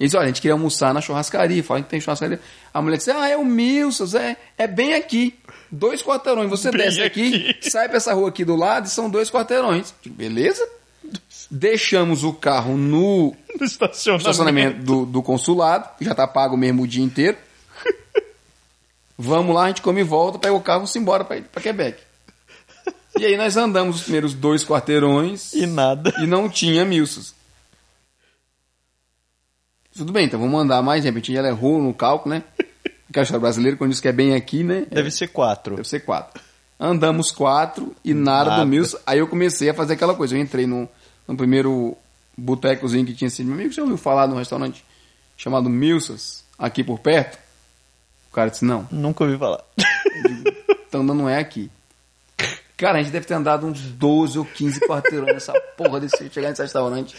Eles 0.00 0.12
olha, 0.12 0.24
a 0.24 0.26
gente 0.26 0.40
queria 0.40 0.54
almoçar 0.54 0.92
na 0.92 1.00
churrascaria, 1.00 1.62
fala 1.62 1.82
que 1.82 1.88
tem 1.88 2.00
churrascaria. 2.00 2.40
A 2.74 2.82
mulher 2.82 2.96
disse, 2.96 3.12
ah, 3.12 3.28
é 3.28 3.36
o 3.36 3.44
Milsas, 3.44 4.12
é, 4.16 4.36
é 4.58 4.66
bem 4.66 4.94
aqui. 4.94 5.38
Dois 5.70 6.02
quarteirões, 6.02 6.50
você 6.50 6.72
Bem 6.72 6.80
desce 6.82 7.00
aqui, 7.00 7.56
sai 7.60 7.86
pra 7.88 7.98
essa 7.98 8.12
rua 8.12 8.28
aqui 8.28 8.44
do 8.44 8.56
lado 8.56 8.86
e 8.86 8.90
são 8.90 9.08
dois 9.08 9.30
quarteirões. 9.30 9.94
Digo, 10.02 10.16
Beleza? 10.16 10.75
Deixamos 11.50 12.24
o 12.24 12.32
carro 12.32 12.76
no 12.76 13.34
No 13.58 13.64
estacionamento. 13.64 14.22
estacionamento 14.28 14.84
do, 14.84 15.06
do 15.06 15.22
consulado, 15.22 15.88
já 16.00 16.14
tá 16.14 16.26
pago 16.26 16.56
mesmo 16.56 16.82
o 16.82 16.86
dia 16.86 17.04
inteiro. 17.04 17.36
Vamos 19.18 19.54
lá, 19.54 19.64
a 19.64 19.68
gente 19.68 19.80
come 19.82 20.00
e 20.00 20.04
volta, 20.04 20.38
pega 20.38 20.52
o 20.54 20.60
carro 20.60 20.78
e 20.78 20.80
vamos 20.80 20.96
embora 20.96 21.24
pra, 21.24 21.40
pra 21.40 21.62
Quebec. 21.62 21.98
E 23.18 23.24
aí 23.24 23.34
nós 23.36 23.56
andamos 23.56 23.96
os 23.96 24.02
primeiros 24.02 24.34
dois 24.34 24.62
quarteirões 24.62 25.54
E 25.54 25.64
nada. 25.66 26.12
e 26.18 26.26
não 26.26 26.50
tinha 26.50 26.84
Milsos. 26.84 27.34
Tudo 29.96 30.12
bem, 30.12 30.26
então 30.26 30.38
vamos 30.38 30.60
andar 30.60 30.82
mais, 30.82 31.02
de 31.02 31.08
repente 31.08 31.34
ela 31.34 31.48
errou 31.48 31.80
no 31.80 31.94
cálculo, 31.94 32.34
né? 32.34 32.44
Cara 33.12 33.38
brasileiro, 33.38 33.78
quando 33.78 33.92
diz 33.92 34.00
que 34.00 34.08
é 34.08 34.12
bem 34.12 34.34
aqui, 34.34 34.62
né? 34.62 34.84
Deve 34.90 35.10
ser 35.10 35.28
quatro. 35.28 35.76
Deve 35.76 35.88
ser 35.88 36.00
quatro. 36.00 36.38
Andamos 36.78 37.30
quatro 37.32 37.96
e 38.04 38.12
nada, 38.12 38.50
Nada. 38.50 38.62
do 38.64 38.68
Mills. 38.68 38.94
Aí 39.06 39.18
eu 39.20 39.26
comecei 39.28 39.70
a 39.70 39.74
fazer 39.74 39.94
aquela 39.94 40.14
coisa. 40.14 40.36
Eu 40.36 40.40
entrei 40.42 40.66
no, 40.66 40.86
no 41.26 41.36
primeiro 41.36 41.96
botecozinho 42.36 43.06
que 43.06 43.14
tinha 43.14 43.30
sido 43.30 43.46
meu 43.46 43.54
amigo. 43.54 43.72
Você 43.72 43.80
ouviu 43.80 43.96
falar 43.96 44.26
de 44.26 44.34
um 44.34 44.38
restaurante 44.38 44.84
chamado 45.36 45.68
Milsas, 45.68 46.44
aqui 46.58 46.84
por 46.84 46.98
perto? 46.98 47.38
O 48.30 48.34
cara 48.34 48.50
disse, 48.50 48.64
não, 48.64 48.86
Nunca 48.90 49.24
ouvi 49.24 49.38
falar. 49.38 49.64
então 50.88 51.02
não 51.02 51.28
é 51.28 51.38
aqui. 51.38 51.70
Cara, 52.76 52.98
a 52.98 53.02
gente 53.02 53.10
deve 53.10 53.24
ter 53.26 53.32
andado 53.32 53.66
uns 53.66 53.80
12 53.80 54.38
ou 54.38 54.44
15 54.44 54.80
quarteirões 54.80 55.32
nessa 55.32 55.54
porra 55.78 55.98
desse 55.98 56.28
chegar 56.28 56.50
nesse 56.50 56.60
restaurante. 56.60 57.16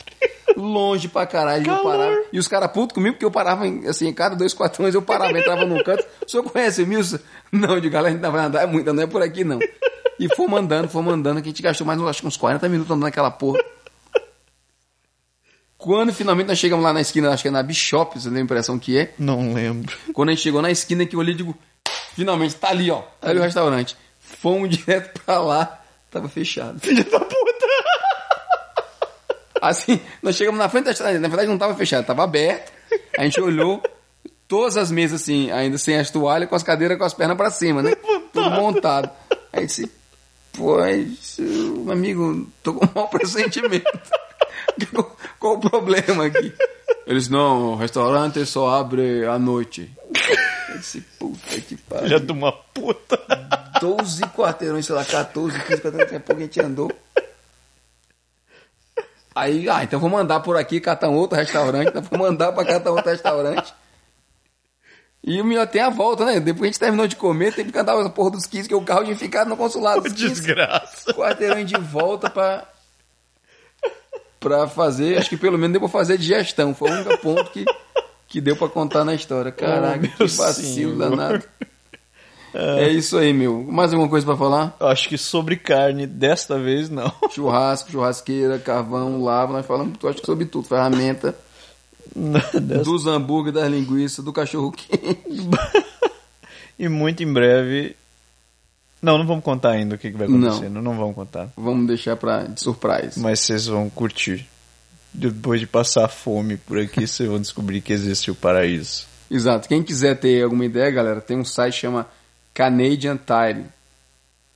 Longe 0.55 1.07
pra 1.07 1.25
caralho, 1.25 1.67
eu 1.67 1.83
parava. 1.83 2.23
E 2.31 2.37
os 2.37 2.47
caras 2.47 2.71
putos 2.71 2.93
comigo, 2.93 3.13
porque 3.15 3.25
eu 3.25 3.31
parava, 3.31 3.65
em, 3.65 3.87
assim, 3.87 4.07
em 4.07 4.13
cada 4.13 4.35
dois 4.35 4.53
quarteirões 4.53 4.93
eu 4.93 5.01
parava, 5.01 5.37
entrava 5.37 5.65
num 5.65 5.81
canto. 5.83 6.05
O 6.25 6.29
senhor 6.29 6.43
conhece 6.43 6.83
o 6.83 6.87
Milson? 6.87 7.17
Não, 7.51 7.79
digo, 7.79 7.93
galera, 7.93 8.09
a 8.09 8.11
gente 8.11 8.21
não 8.21 8.31
vai 8.31 8.45
andar 8.45 8.67
muito, 8.67 8.93
não 8.93 9.01
é 9.01 9.07
por 9.07 9.21
aqui 9.21 9.43
não. 9.43 9.59
E 10.19 10.27
fomos 10.35 10.59
andando, 10.59 10.89
fomos 10.89 11.13
andando, 11.13 11.41
que 11.41 11.47
a 11.47 11.51
gente 11.51 11.61
gastou 11.61 11.87
mais, 11.87 11.99
acho 12.01 12.27
uns 12.27 12.37
40 12.37 12.67
minutos 12.69 12.91
andando 12.91 13.03
naquela 13.03 13.31
porra. 13.31 13.59
Quando 15.87 16.13
finalmente 16.13 16.47
nós 16.47 16.59
chegamos 16.59 16.83
lá 16.83 16.91
na 16.91 16.99
esquina, 16.99 17.29
acho 17.29 17.43
que 17.43 17.47
é 17.47 17.51
na 17.51 17.63
Bishop, 17.63 18.19
você 18.19 18.27
tem 18.29 18.39
a 18.39 18.41
impressão 18.41 18.77
que 18.77 18.97
é. 18.97 19.13
Não 19.17 19.53
lembro. 19.53 19.97
Quando 20.11 20.27
a 20.27 20.31
gente 20.33 20.41
chegou 20.41 20.61
na 20.61 20.69
esquina 20.69 21.05
que 21.05 21.15
eu 21.15 21.19
olhei 21.21 21.33
e 21.33 21.37
digo, 21.37 21.57
finalmente, 22.13 22.55
tá 22.55 22.71
ali, 22.71 22.91
ó. 22.91 23.03
Tá 23.21 23.29
ali 23.29 23.39
o 23.39 23.41
restaurante. 23.41 23.95
Fomos 24.19 24.67
direto 24.75 25.17
pra 25.21 25.39
lá, 25.39 25.81
tava 26.11 26.27
fechado. 26.27 26.77
Filha 26.81 27.05
da 27.05 27.21
puta! 27.21 27.67
Assim, 29.61 30.01
nós 30.21 30.35
chegamos 30.35 30.59
na 30.59 30.67
frente 30.67 30.83
da 30.83 30.91
restaurante, 30.91 31.19
na 31.19 31.29
verdade 31.29 31.47
não 31.47 31.57
tava 31.57 31.73
fechado, 31.73 32.05
tava 32.05 32.25
aberto. 32.25 32.69
A 33.17 33.23
gente 33.23 33.39
olhou, 33.39 33.81
todas 34.45 34.75
as 34.75 34.91
mesas 34.91 35.21
assim, 35.21 35.51
ainda 35.51 35.77
sem 35.77 35.95
as 35.95 36.11
toalhas, 36.11 36.49
com 36.49 36.55
as 36.55 36.63
cadeiras 36.63 36.97
com 36.97 37.05
as 37.05 37.13
pernas 37.13 37.37
pra 37.37 37.49
cima, 37.49 37.81
né? 37.81 37.95
Tudo 38.33 38.51
montado. 38.51 39.09
Aí 39.53 39.65
disse, 39.65 39.89
Pois, 40.51 41.37
meu 41.39 41.93
amigo, 41.93 42.45
tô 42.61 42.73
com 42.73 42.85
um 42.85 42.89
mau 42.93 43.07
pressentimento. 43.07 43.85
Qual 45.39 45.55
o 45.55 45.59
problema 45.59 46.25
aqui? 46.25 46.53
Eles, 47.05 47.29
não, 47.29 47.73
o 47.73 47.75
restaurante 47.75 48.45
só 48.45 48.69
abre 48.69 49.25
à 49.25 49.39
noite. 49.39 49.91
Eu 50.69 50.77
disse, 50.77 51.01
puta 51.17 51.39
que 51.61 51.61
Filha 51.61 51.79
pariu. 51.89 52.19
de 52.19 52.31
uma 52.31 52.51
puta. 52.51 53.17
12 53.79 54.21
quarteirões, 54.35 54.85
sei 54.85 54.95
lá, 54.95 55.05
14, 55.05 55.57
15 55.59 55.67
quarteirões, 55.81 55.99
daqui 55.99 56.15
a 56.15 56.19
pouco 56.19 56.41
a 56.41 56.45
gente 56.45 56.61
andou. 56.61 56.91
Aí, 59.33 59.69
ah, 59.69 59.83
então 59.83 59.99
vou 59.99 60.09
mandar 60.09 60.39
por 60.39 60.57
aqui 60.57 60.79
catar 60.81 61.09
um 61.09 61.15
outro 61.15 61.37
restaurante, 61.37 61.89
então 61.89 62.01
vou 62.01 62.19
mandar 62.19 62.51
pra 62.53 62.65
catar 62.65 62.89
outro 62.91 63.09
restaurante. 63.11 63.73
E 65.23 65.39
o 65.39 65.45
melhor 65.45 65.67
tem 65.67 65.81
a 65.81 65.89
volta, 65.89 66.25
né? 66.25 66.39
Depois 66.39 66.59
que 66.59 66.63
a 66.63 66.67
gente 66.67 66.79
terminou 66.79 67.07
de 67.07 67.15
comer, 67.15 67.53
tem 67.53 67.65
que 67.69 67.77
andar 67.77 67.97
essa 67.99 68.09
porra 68.09 68.31
dos 68.31 68.45
15, 68.45 68.67
que 68.67 68.73
o 68.75 68.81
carro 68.81 69.03
tinha 69.03 69.15
ficado 69.15 69.47
no 69.47 69.57
consulado 69.57 70.01
dos 70.01 70.13
15 70.13 70.27
Desgraça. 70.29 71.13
quarteirão 71.13 71.63
de 71.63 71.77
volta 71.77 72.29
pra, 72.29 72.67
pra 74.39 74.67
fazer, 74.67 75.17
acho 75.17 75.29
que 75.29 75.37
pelo 75.37 75.57
menos 75.57 75.71
deu 75.73 75.81
pra 75.81 75.89
fazer 75.89 76.17
digestão. 76.17 76.73
Foi 76.75 76.89
o 76.89 76.93
único 76.93 77.17
ponto 77.19 77.51
que, 77.51 77.65
que 78.27 78.39
deu 78.41 78.55
pra 78.55 78.67
contar 78.69 79.03
na 79.05 79.13
história. 79.13 79.51
Caraca, 79.51 79.99
Oh, 80.13 80.17
que 80.17 80.27
vacilo 80.27 80.95
senhor. 80.95 80.97
danado. 80.97 81.43
É 82.53 82.87
isso 82.89 83.17
aí, 83.17 83.33
meu. 83.33 83.61
Mais 83.69 83.91
alguma 83.91 84.09
coisa 84.09 84.25
pra 84.25 84.35
falar? 84.35 84.75
Acho 84.79 85.09
que 85.09 85.17
sobre 85.17 85.57
carne, 85.57 86.07
desta 86.07 86.57
vez 86.57 86.89
não. 86.89 87.11
Churrasco, 87.29 87.91
churrasqueira, 87.91 88.57
carvão, 88.57 89.21
lava, 89.21 89.53
nós 89.53 89.65
falamos 89.65 89.93
acho 90.05 90.21
que 90.21 90.25
sobre 90.25 90.45
tudo. 90.45 90.67
Ferramenta, 90.67 91.35
Desta- 92.15 92.59
dos 92.59 93.05
hambúrguer, 93.05 93.53
das 93.53 93.69
linguiças, 93.69 94.23
do 94.25 94.33
cachorro 94.33 94.71
quente. 94.71 95.19
E 96.79 96.87
muito 96.87 97.21
em 97.21 97.31
breve. 97.31 97.95
Não, 99.01 99.17
não 99.17 99.25
vamos 99.25 99.43
contar 99.43 99.71
ainda 99.71 99.95
o 99.95 99.97
que, 99.97 100.11
que 100.11 100.17
vai 100.17 100.27
acontecer. 100.27 100.69
Não. 100.69 100.81
não 100.81 100.97
vamos 100.97 101.15
contar. 101.15 101.49
Vamos 101.55 101.87
deixar 101.87 102.15
pra, 102.15 102.43
de 102.43 102.59
surpresa. 102.59 103.19
Mas 103.19 103.41
vocês 103.41 103.67
vão 103.67 103.89
curtir. 103.89 104.47
Depois 105.13 105.59
de 105.59 105.67
passar 105.67 106.07
fome 106.07 106.57
por 106.57 106.79
aqui, 106.79 107.05
vocês 107.07 107.29
vão 107.29 107.39
descobrir 107.39 107.81
que 107.81 107.93
existe 107.93 108.31
o 108.31 108.35
paraíso. 108.35 109.05
Exato. 109.29 109.67
Quem 109.67 109.83
quiser 109.83 110.19
ter 110.19 110.43
alguma 110.43 110.65
ideia, 110.65 110.89
galera, 110.89 111.21
tem 111.21 111.37
um 111.37 111.45
site 111.45 111.73
que 111.75 111.81
chama 111.81 112.07
Canadian 112.53 113.17
Tire. 113.17 113.65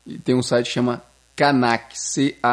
E 0.06 0.18
tem 0.18 0.34
um 0.36 0.42
site 0.42 0.68
que 0.68 0.74
chama 0.74 1.04
Canac, 1.36 1.98
C-A-N-A-C. 1.98 2.48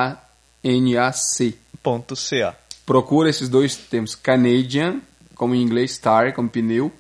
Ponto 1.83 2.15
CA. 2.15 2.55
Procura 2.85 3.31
esses 3.31 3.49
dois 3.49 3.77
termos, 3.77 4.15
Canadian, 4.15 5.01
como 5.35 5.55
em 5.55 5.63
inglês, 5.63 5.99
tire, 5.99 6.33
como 6.35 6.49
pneu, 6.49 6.93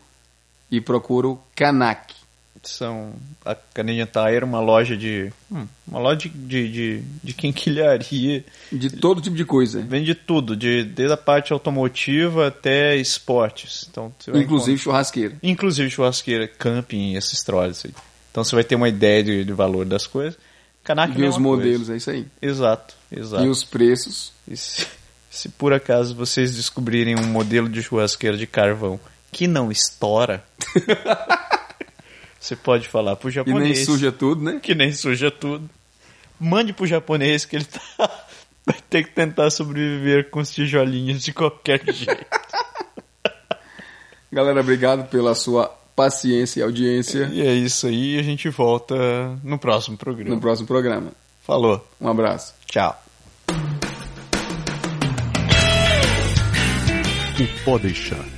e 0.70 0.80
procura 0.80 1.28
o 1.28 1.38
Canac. 1.54 2.14
São 2.62 3.12
a 3.44 3.54
Canadian 3.54 4.06
Tire, 4.06 4.44
uma 4.44 4.60
loja 4.60 4.96
de. 4.96 5.32
hum, 5.50 5.66
uma 5.86 6.00
loja 6.00 6.16
de, 6.16 6.28
de, 6.28 6.72
de, 6.72 7.02
de 7.22 7.32
quinquilharia. 7.34 8.44
De 8.72 8.90
todo 8.90 9.20
tipo 9.20 9.36
de 9.36 9.44
coisa. 9.44 9.80
Vende 9.80 10.14
tudo, 10.14 10.56
de, 10.56 10.84
desde 10.84 11.12
a 11.14 11.16
parte 11.16 11.52
automotiva 11.52 12.48
até 12.48 12.96
esportes. 12.96 13.86
Então, 13.90 14.12
Inclusive 14.34 14.78
churrasqueira. 14.78 15.36
Inclusive 15.42 15.90
churrasqueira, 15.90 16.48
camping, 16.48 17.14
histórias 17.16 17.84
aí. 17.84 17.92
Então 18.30 18.44
você 18.44 18.54
vai 18.54 18.64
ter 18.64 18.74
uma 18.74 18.88
ideia 18.88 19.22
de, 19.22 19.44
de 19.44 19.52
valor 19.52 19.84
das 19.84 20.06
coisas. 20.06 20.38
Canac 20.84 21.18
não 21.18 21.26
é 21.26 21.28
os 21.28 21.36
uma 21.36 21.48
coisa. 21.50 21.64
modelos, 21.64 21.90
é 21.90 21.96
isso 21.96 22.10
aí. 22.10 22.26
Exato, 22.40 22.94
exato. 23.12 23.44
E 23.44 23.48
os 23.48 23.62
preços. 23.64 24.32
E 24.46 24.56
se, 24.56 24.86
se 25.30 25.48
por 25.50 25.72
acaso 25.72 26.14
vocês 26.14 26.54
descobrirem 26.56 27.14
um 27.18 27.26
modelo 27.26 27.68
de 27.68 27.82
churrasqueira 27.82 28.36
de 28.36 28.46
carvão 28.46 28.98
que 29.30 29.46
não 29.46 29.70
estoura, 29.70 30.42
você 32.40 32.56
pode 32.56 32.88
falar 32.88 33.16
pro 33.16 33.30
japonês. 33.30 33.62
nem 33.62 33.74
suja 33.84 34.12
tudo, 34.12 34.42
né? 34.42 34.60
Que 34.62 34.74
nem 34.74 34.92
suja 34.92 35.30
tudo. 35.30 35.68
Mande 36.38 36.72
pro 36.72 36.86
japonês 36.86 37.44
que 37.44 37.56
ele 37.56 37.64
tá, 37.64 37.80
vai 38.64 38.76
ter 38.88 39.04
que 39.04 39.10
tentar 39.10 39.50
sobreviver 39.50 40.30
com 40.30 40.40
os 40.40 40.50
tijolinhos 40.50 41.22
de 41.22 41.32
qualquer 41.32 41.82
jeito. 41.92 42.24
Galera, 44.30 44.60
obrigado 44.60 45.08
pela 45.08 45.34
sua 45.34 45.66
paciência 45.96 46.60
e 46.60 46.62
audiência 46.62 47.28
e 47.32 47.40
é 47.40 47.52
isso 47.54 47.86
aí, 47.88 48.18
a 48.18 48.22
gente 48.22 48.48
volta 48.50 48.94
no 49.42 49.58
próximo 49.58 49.96
programa. 49.96 50.34
no 50.34 50.40
próximo 50.40 50.68
programa. 50.68 51.12
Falou. 51.42 51.84
Um 52.00 52.08
abraço. 52.08 52.54
Tchau. 52.66 53.02
O 57.40 57.64
Pode 57.64 57.84
Deixar 57.84 58.37